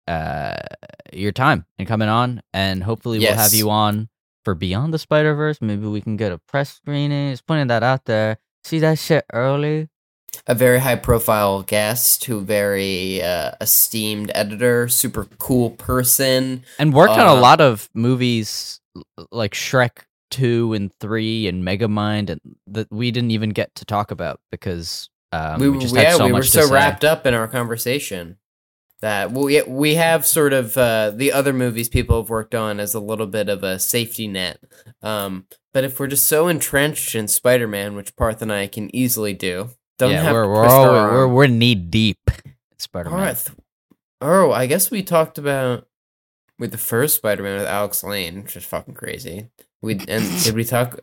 uh, 0.08 0.56
your 1.12 1.32
time 1.32 1.66
and 1.78 1.88
coming 1.88 2.08
on, 2.08 2.42
and 2.52 2.82
hopefully 2.82 3.18
we'll 3.18 3.34
have 3.34 3.54
you 3.54 3.70
on 3.70 4.08
for 4.44 4.54
Beyond 4.54 4.92
the 4.92 4.98
Spider 4.98 5.34
Verse. 5.34 5.60
Maybe 5.60 5.86
we 5.86 6.00
can 6.00 6.16
get 6.16 6.32
a 6.32 6.38
press 6.38 6.74
screening. 6.74 7.32
Just 7.32 7.46
putting 7.46 7.66
that 7.68 7.82
out 7.82 8.04
there. 8.06 8.38
See 8.64 8.78
that 8.80 8.98
shit 8.98 9.24
early. 9.32 9.88
A 10.46 10.54
very 10.54 10.78
high 10.78 10.96
profile 10.96 11.62
guest, 11.62 12.24
who 12.24 12.40
very 12.40 13.22
uh, 13.22 13.52
esteemed 13.60 14.32
editor, 14.34 14.88
super 14.88 15.26
cool 15.38 15.70
person. 15.70 16.64
and 16.78 16.92
worked 16.94 17.12
on 17.12 17.26
a 17.26 17.34
Uh, 17.34 17.40
lot 17.40 17.60
of 17.60 17.90
movies 17.94 18.80
like 19.30 19.52
Shrek 19.52 20.04
two 20.30 20.72
and 20.72 20.90
three 20.98 21.46
and 21.46 21.62
Megamind, 21.62 22.30
and 22.30 22.40
that 22.66 22.90
we 22.90 23.10
didn't 23.10 23.30
even 23.32 23.50
get 23.50 23.74
to 23.74 23.84
talk 23.84 24.10
about 24.10 24.40
because 24.50 25.10
um, 25.32 25.60
we, 25.60 25.68
we, 25.68 25.78
just 25.78 25.94
yeah, 25.94 26.16
so 26.16 26.24
we 26.24 26.32
much 26.32 26.38
were 26.40 26.44
to 26.44 26.48
so 26.50 26.66
say. 26.66 26.72
wrapped 26.72 27.04
up 27.04 27.26
in 27.26 27.34
our 27.34 27.46
conversation 27.46 28.38
that 29.02 29.32
we 29.32 29.60
we 29.62 29.96
have 29.96 30.24
sort 30.24 30.52
of 30.52 30.78
uh, 30.78 31.10
the 31.10 31.32
other 31.32 31.52
movies 31.52 31.88
people 31.88 32.22
have 32.22 32.30
worked 32.30 32.54
on 32.54 32.80
as 32.80 32.94
a 32.94 33.00
little 33.00 33.26
bit 33.26 33.48
of 33.48 33.62
a 33.62 33.78
safety 33.78 34.26
net. 34.26 34.58
Um, 35.02 35.46
but 35.74 35.84
if 35.84 36.00
we're 36.00 36.06
just 36.06 36.26
so 36.26 36.48
entrenched 36.48 37.14
in 37.14 37.28
Spider 37.28 37.68
Man, 37.68 37.94
which 37.94 38.16
Parth 38.16 38.40
and 38.40 38.52
I 38.52 38.66
can 38.68 38.94
easily 38.94 39.34
do, 39.34 39.70
don't 39.98 40.12
yeah, 40.12 40.22
have 40.22 40.32
we're 40.32 40.48
we're, 40.48 40.64
all, 40.64 40.86
we're 40.86 41.28
we're 41.28 41.46
knee 41.48 41.74
deep 41.74 42.30
Spider 42.78 43.10
Man. 43.10 43.18
right. 43.20 43.36
th- 43.36 43.58
Oh, 44.24 44.52
I 44.52 44.66
guess 44.66 44.88
we 44.88 45.02
talked 45.02 45.36
about 45.36 45.88
with 46.56 46.70
the 46.70 46.78
first 46.78 47.16
Spider 47.16 47.42
Man 47.42 47.58
with 47.58 47.66
Alex 47.66 48.04
Lane, 48.04 48.44
which 48.44 48.54
is 48.56 48.64
fucking 48.64 48.94
crazy. 48.94 49.48
We 49.82 49.94
and 50.08 50.24
did 50.44 50.54
we 50.54 50.64
talk? 50.64 51.00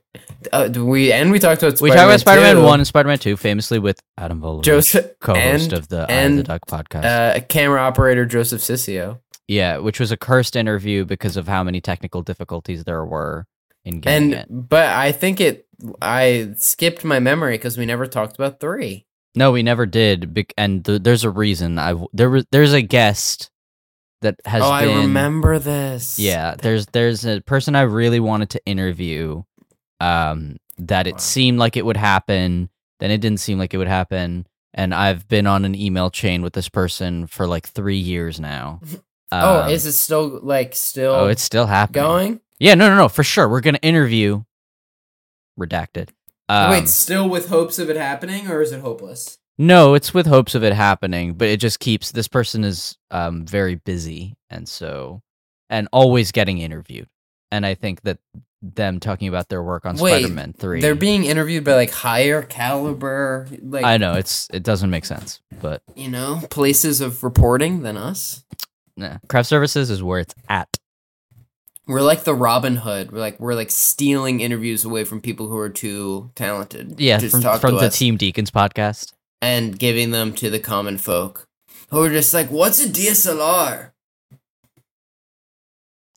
Uh, 0.53 0.67
did 0.69 0.82
we 0.82 1.11
and 1.11 1.32
we 1.32 1.39
talked 1.39 1.61
about 1.63 1.80
We 1.82 1.89
talked 1.89 2.01
about 2.01 2.19
Spider 2.21 2.41
Man 2.41 2.63
one 2.63 2.80
and 2.80 2.88
Spider 2.88 3.09
Man 3.09 3.19
two, 3.19 3.36
famously 3.38 3.77
with 3.80 3.99
Adam 4.17 4.41
Volovich, 4.41 4.63
Joseph 4.63 5.11
co-host 5.19 5.65
and- 5.65 5.73
of 5.73 5.88
the 5.89 6.05
Eye 6.09 6.13
of 6.13 6.36
the 6.38 6.43
Duck 6.43 6.61
podcast. 6.67 7.05
uh, 7.05 7.39
camera 7.41 7.82
operator 7.82 8.25
Joseph 8.25 8.61
Sissio. 8.61 9.19
yeah, 9.47 9.77
which 9.77 9.99
was 9.99 10.11
a 10.11 10.17
cursed 10.17 10.55
interview 10.55 11.03
because 11.05 11.36
of 11.38 11.47
how 11.47 11.63
many 11.63 11.82
technical 11.82 12.21
difficulties 12.21 12.84
there 12.86 13.03
were 13.05 13.45
in 13.86 13.99
getting 13.99 14.34
And 14.34 14.34
it. 14.41 14.47
but 14.49 14.88
I 14.88 15.11
think 15.11 15.41
it 15.41 15.65
I 16.01 16.53
skipped 16.57 17.03
my 17.03 17.19
memory 17.19 17.55
because 17.55 17.77
we 17.77 17.86
never 17.86 18.05
talked 18.07 18.36
about 18.36 18.59
three. 18.59 19.05
No, 19.36 19.51
we 19.51 19.61
never 19.63 19.86
did, 19.86 20.34
bec- 20.34 20.53
and 20.57 20.84
th- 20.84 21.03
there's 21.03 21.23
a 21.23 21.30
reason. 21.30 21.77
I 21.80 21.89
w- 21.89 22.07
there 22.13 22.30
was 22.30 22.45
there's 22.51 22.73
a 22.73 22.82
guest 22.82 23.49
that 24.22 24.36
has. 24.45 24.61
oh, 24.63 24.80
been, 24.80 24.89
I 24.97 25.01
remember 25.01 25.59
this. 25.59 26.20
Yeah, 26.20 26.55
there's 26.55 26.86
there's 26.88 27.26
a 27.26 27.41
person 27.41 27.76
I 27.76 27.82
really 27.82 28.20
wanted 28.20 28.49
to 28.51 28.65
interview. 28.65 29.43
Um, 30.01 30.57
that 30.78 31.07
it 31.07 31.20
seemed 31.20 31.59
like 31.59 31.76
it 31.76 31.86
would 31.86 31.97
happen, 31.97 32.70
then 32.99 33.11
it 33.11 33.20
didn't 33.20 33.41
seem 33.41 33.57
like 33.59 33.74
it 33.74 33.78
would 33.78 33.88
happen, 33.89 34.47
and 34.74 34.93
I've 34.95 35.28
been 35.28 35.45
on 35.45 35.65
an 35.65 35.76
email 35.76 36.09
chain 36.09 36.41
with 36.41 36.53
this 36.53 36.70
person 36.70 37.28
for 37.28 37.45
like 37.47 37.67
three 37.67 37.97
years 37.97 38.39
now. 38.39 38.80
Oh, 39.32 39.61
Um, 39.61 39.70
is 39.70 39.86
it 39.86 39.91
still 39.91 40.39
like 40.41 40.74
still? 40.74 41.13
oh, 41.13 41.28
it's 41.28 41.43
still 41.43 41.67
happening. 41.67 42.03
going. 42.03 42.41
Yeah, 42.59 42.74
no, 42.74 42.89
no, 42.89 42.95
no, 42.95 43.09
for 43.09 43.24
sure. 43.24 43.47
We're 43.47 43.61
gonna 43.61 43.78
interview. 43.84 44.41
Redacted. 45.59 46.09
Um, 46.47 46.72
Wait, 46.72 46.88
still 46.88 47.30
with 47.30 47.49
hopes 47.49 47.78
of 47.80 47.89
it 47.89 47.95
happening, 47.97 48.49
or 48.49 48.61
is 48.61 48.72
it 48.72 48.82
hopeless? 48.82 49.38
No, 49.60 49.93
it's 49.93 50.14
with 50.14 50.26
hopes 50.26 50.55
of 50.55 50.64
it 50.64 50.72
happening, 50.72 51.34
but 51.34 51.49
it 51.49 51.60
just 51.60 51.82
keeps 51.82 52.12
this 52.12 52.30
person 52.30 52.64
is 52.64 52.97
um 53.12 53.45
very 53.45 53.76
busy 53.76 54.38
and 54.49 54.68
so 54.68 55.22
and 55.70 55.88
always 55.91 56.32
getting 56.32 56.60
interviewed. 56.60 57.07
And 57.51 57.66
I 57.66 57.76
think 57.76 58.01
that 58.01 58.20
them 58.62 58.99
talking 58.99 59.28
about 59.28 59.49
their 59.49 59.62
work 59.62 59.86
on 59.86 59.97
Wait, 59.97 60.22
Spider-Man 60.22 60.53
3 60.53 60.82
They're 60.82 60.95
being 60.95 61.26
interviewed 61.26 61.64
by 61.64 61.76
like 61.76 61.91
higher 61.91 62.41
caliber, 62.41 63.47
like 63.62 63.84
I 63.84 63.97
know 63.97 64.14
it's 64.14 64.47
it 64.53 64.64
doesn't 64.64 64.89
make 64.89 65.05
sense, 65.05 65.41
but 65.62 65.82
you 65.93 66.10
know, 66.10 66.41
places 66.49 67.01
of 67.01 67.22
reporting 67.24 67.82
than 67.82 67.97
us. 67.97 68.45
nah. 68.95 69.18
Craft 69.28 69.49
Services 69.49 69.89
is 69.89 70.01
where 70.01 70.20
it's 70.20 70.36
at. 70.47 70.78
We're 71.86 72.01
like 72.01 72.24
the 72.24 72.36
Robin 72.36 72.78
Hood. 72.78 73.12
We're 73.12 73.20
like 73.20 73.39
we're 73.39 73.55
like 73.55 73.72
stealing 73.72 74.39
interviews 74.39 74.86
away 74.86 75.03
from 75.03 75.20
people 75.20 75.47
who 75.47 75.57
are 75.57 75.70
too 75.70 76.32
talented. 76.36 76.99
Yeah, 76.99 77.18
to 77.18 77.30
from, 77.30 77.41
from 77.41 77.76
the 77.76 77.88
us 77.88 77.97
Team 77.97 78.18
Deakins 78.18 78.51
podcast. 78.51 79.14
And 79.41 79.77
giving 79.77 80.11
them 80.11 80.33
to 80.33 80.49
the 80.49 80.59
common 80.59 80.97
folk. 80.97 81.47
who 81.89 82.03
are 82.03 82.09
just 82.09 82.33
like, 82.33 82.49
"What's 82.49 82.83
a 82.83 82.87
DSLR?" 82.87 83.91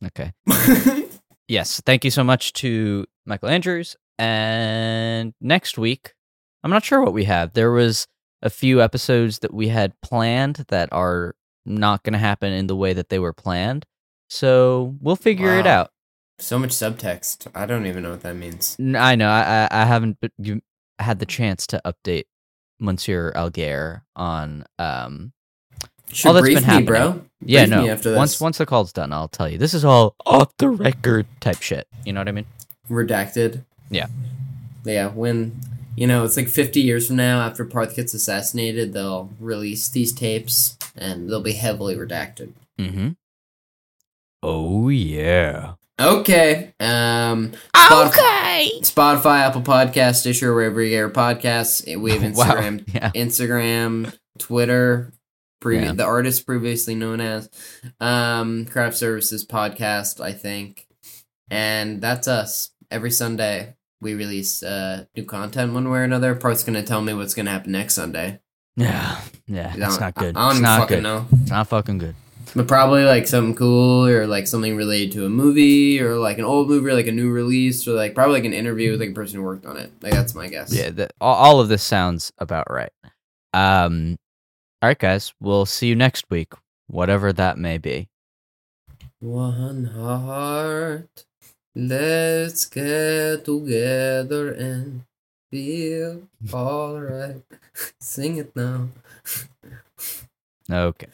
Okay. 0.05 0.33
Yes. 1.53 1.83
Thank 1.85 2.03
you 2.03 2.11
so 2.11 2.25
much 2.25 2.55
to 2.55 3.05
Michael 3.27 3.51
Andrews. 3.51 3.95
And 4.19 5.35
next 5.39 5.77
week, 5.77 6.15
I'm 6.65 6.71
not 6.71 6.83
sure 6.83 7.03
what 7.03 7.13
we 7.13 7.25
have. 7.25 7.53
There 7.53 7.73
was 7.73 8.07
a 8.41 8.49
few 8.49 8.81
episodes 8.81 9.41
that 9.41 9.53
we 9.53 9.69
had 9.69 9.93
planned 10.01 10.65
that 10.69 10.89
are 10.93 11.35
not 11.67 12.05
going 12.05 12.15
to 12.15 12.19
happen 12.19 12.55
in 12.55 12.69
the 12.69 12.77
way 12.77 12.95
that 12.95 13.11
they 13.11 13.19
were 13.19 13.35
planned. 13.35 13.85
So 14.31 14.97
we'll 15.03 15.15
figure 15.15 15.59
it 15.59 15.67
out. 15.67 15.91
so 16.39 16.59
much 16.59 16.71
subtext. 16.71 17.49
I 17.55 17.67
don't 17.67 17.85
even 17.85 18.03
know 18.03 18.13
what 18.13 18.23
that 18.23 18.37
means. 18.37 18.79
I 18.81 19.15
know. 19.15 19.29
I, 19.29 19.69
I, 19.71 19.85
haven't 19.85 20.17
had 20.99 21.19
the 21.19 21.27
chance 21.27 21.67
to 21.67 21.83
update 21.85 22.25
Monsieur 22.83 23.33
Algair 23.35 24.03
on 24.17 24.65
um, 24.79 25.33
Should 26.13 26.29
all 26.29 26.35
that's 26.35 26.47
been 26.49 26.55
me, 26.57 26.63
happening. 26.63 26.85
bro. 26.87 27.25
Yeah, 27.45 27.67
Brief 27.67 28.05
no. 28.05 28.11
me 28.13 28.17
Once 28.17 28.41
once 28.41 28.59
the 28.59 28.67
call's 28.67 28.93
done, 28.93 29.13
I'll 29.13 29.29
tell 29.29 29.49
you. 29.49 29.57
This 29.59 29.73
is 29.73 29.85
all 29.85 30.15
off 30.27 30.55
the 30.59 30.69
record 30.69 31.27
type 31.41 31.63
shit. 31.63 31.87
You 32.05 32.13
know 32.13 32.21
what 32.21 32.29
I 32.29 32.33
mean? 32.33 32.47
redacted. 32.91 33.65
Yeah. 33.91 34.09
Yeah, 34.85 35.09
when 35.09 35.61
you 35.97 36.07
know 36.07 36.25
it's 36.25 36.37
like 36.37 36.49
50 36.49 36.81
years 36.81 37.07
from 37.07 37.17
now, 37.17 37.41
after 37.41 37.65
Parth 37.65 37.95
gets 37.97 38.13
assassinated, 38.15 38.93
they'll 38.93 39.31
release 39.39 39.89
these 39.89 40.13
tapes 40.13 40.77
and 40.97 41.31
they'll 41.31 41.41
be 41.41 41.53
heavily 41.53 41.95
redacted. 41.95 42.53
Mm-hmm. 42.79 43.11
Oh 44.43 44.89
yeah. 44.89 45.75
Okay. 46.03 46.73
Um. 46.81 47.53
Spotify, 47.75 48.81
Spotify, 48.81 49.41
Apple 49.41 49.63
Podcast, 49.63 50.17
Stitcher, 50.17 50.55
wherever 50.55 50.81
you 50.83 50.91
get 50.91 50.97
your 50.97 51.11
podcasts. 51.11 51.85
We 52.01 52.13
have 52.13 52.23
Wow. 52.37 52.45
Instagram, 52.55 52.85
Yeah. 52.95 53.11
Instagram, 53.11 54.17
Twitter. 54.39 55.13
Previ- 55.63 55.85
Yeah. 55.85 55.93
The 55.93 56.05
artist 56.05 56.47
previously 56.47 56.95
known 56.95 57.21
as 57.21 57.49
um, 58.01 58.67
Craft 58.67 58.97
Services 58.97 59.47
Podcast, 59.47 60.21
I 60.21 60.33
think, 60.33 60.87
and 61.51 62.01
that's 62.01 62.27
us. 62.29 62.71
Every 62.91 63.11
Sunday 63.11 63.75
we 64.01 64.15
release 64.15 64.63
uh, 64.63 65.05
new 65.17 65.25
content 65.25 65.73
one 65.73 65.89
way 65.91 66.01
or 66.01 66.03
another. 66.05 66.35
Parth's 66.35 66.65
gonna 66.65 66.83
tell 66.83 67.01
me 67.03 67.15
what's 67.15 67.35
gonna 67.35 67.51
happen 67.51 67.73
next 67.73 67.95
Sunday. 67.95 68.41
Yeah. 68.77 69.21
Yeah. 69.47 69.73
I 69.77 69.87
It's 69.87 69.99
don't- 69.99 70.15
good. 70.15 70.37
I 70.37 70.41
don't 70.43 70.51
it's 70.53 70.61
not 70.61 70.81
fucking 70.81 70.97
good. 70.99 71.03
know. 71.03 71.27
It's 71.43 71.51
not 71.51 71.69
fucking 71.69 71.99
good. 71.99 72.15
But 72.55 72.69
probably 72.69 73.05
like 73.05 73.27
something 73.27 73.55
cool 73.55 74.07
or 74.07 74.27
like 74.27 74.47
something 74.47 74.77
related 74.77 75.13
to 75.13 75.25
a 75.25 75.29
movie 75.31 76.01
or 76.01 76.17
like 76.17 76.39
an 76.39 76.45
old 76.45 76.69
movie 76.69 76.91
or 76.91 76.95
like 76.95 77.07
a 77.07 77.13
new 77.13 77.31
release 77.31 77.89
or 77.89 77.93
like 77.93 78.15
probably 78.15 78.35
like 78.35 78.45
an 78.45 78.53
interview 78.53 78.91
with 78.91 79.01
like 79.01 79.11
a 79.11 79.15
person 79.15 79.39
who 79.39 79.43
worked 79.43 79.65
on 79.65 79.79
it. 79.79 79.91
Like 80.03 80.13
that's 80.13 80.35
my 80.35 80.49
guess. 80.49 80.73
Yeah. 80.73 80.91
The, 80.91 81.09
all, 81.21 81.35
all 81.35 81.61
of 81.61 81.69
this 81.69 81.83
sounds 81.83 82.33
about 82.39 82.71
right. 82.71 82.93
Um. 83.55 84.19
All 84.83 84.89
right, 84.89 84.99
guys. 84.99 85.33
We'll 85.41 85.67
see 85.67 85.87
you 85.87 85.95
next 85.95 86.29
week, 86.29 86.53
whatever 86.89 87.33
that 87.33 87.57
may 87.57 87.79
be. 87.79 88.09
One 89.21 89.85
heart, 89.85 91.25
let's 91.77 92.65
get 92.65 93.45
together 93.45 94.53
and 94.53 95.05
feel 95.49 96.23
alright. 96.53 97.43
Sing 98.01 98.39
it 98.39 98.57
now. 98.57 98.89
Okay. 100.71 101.09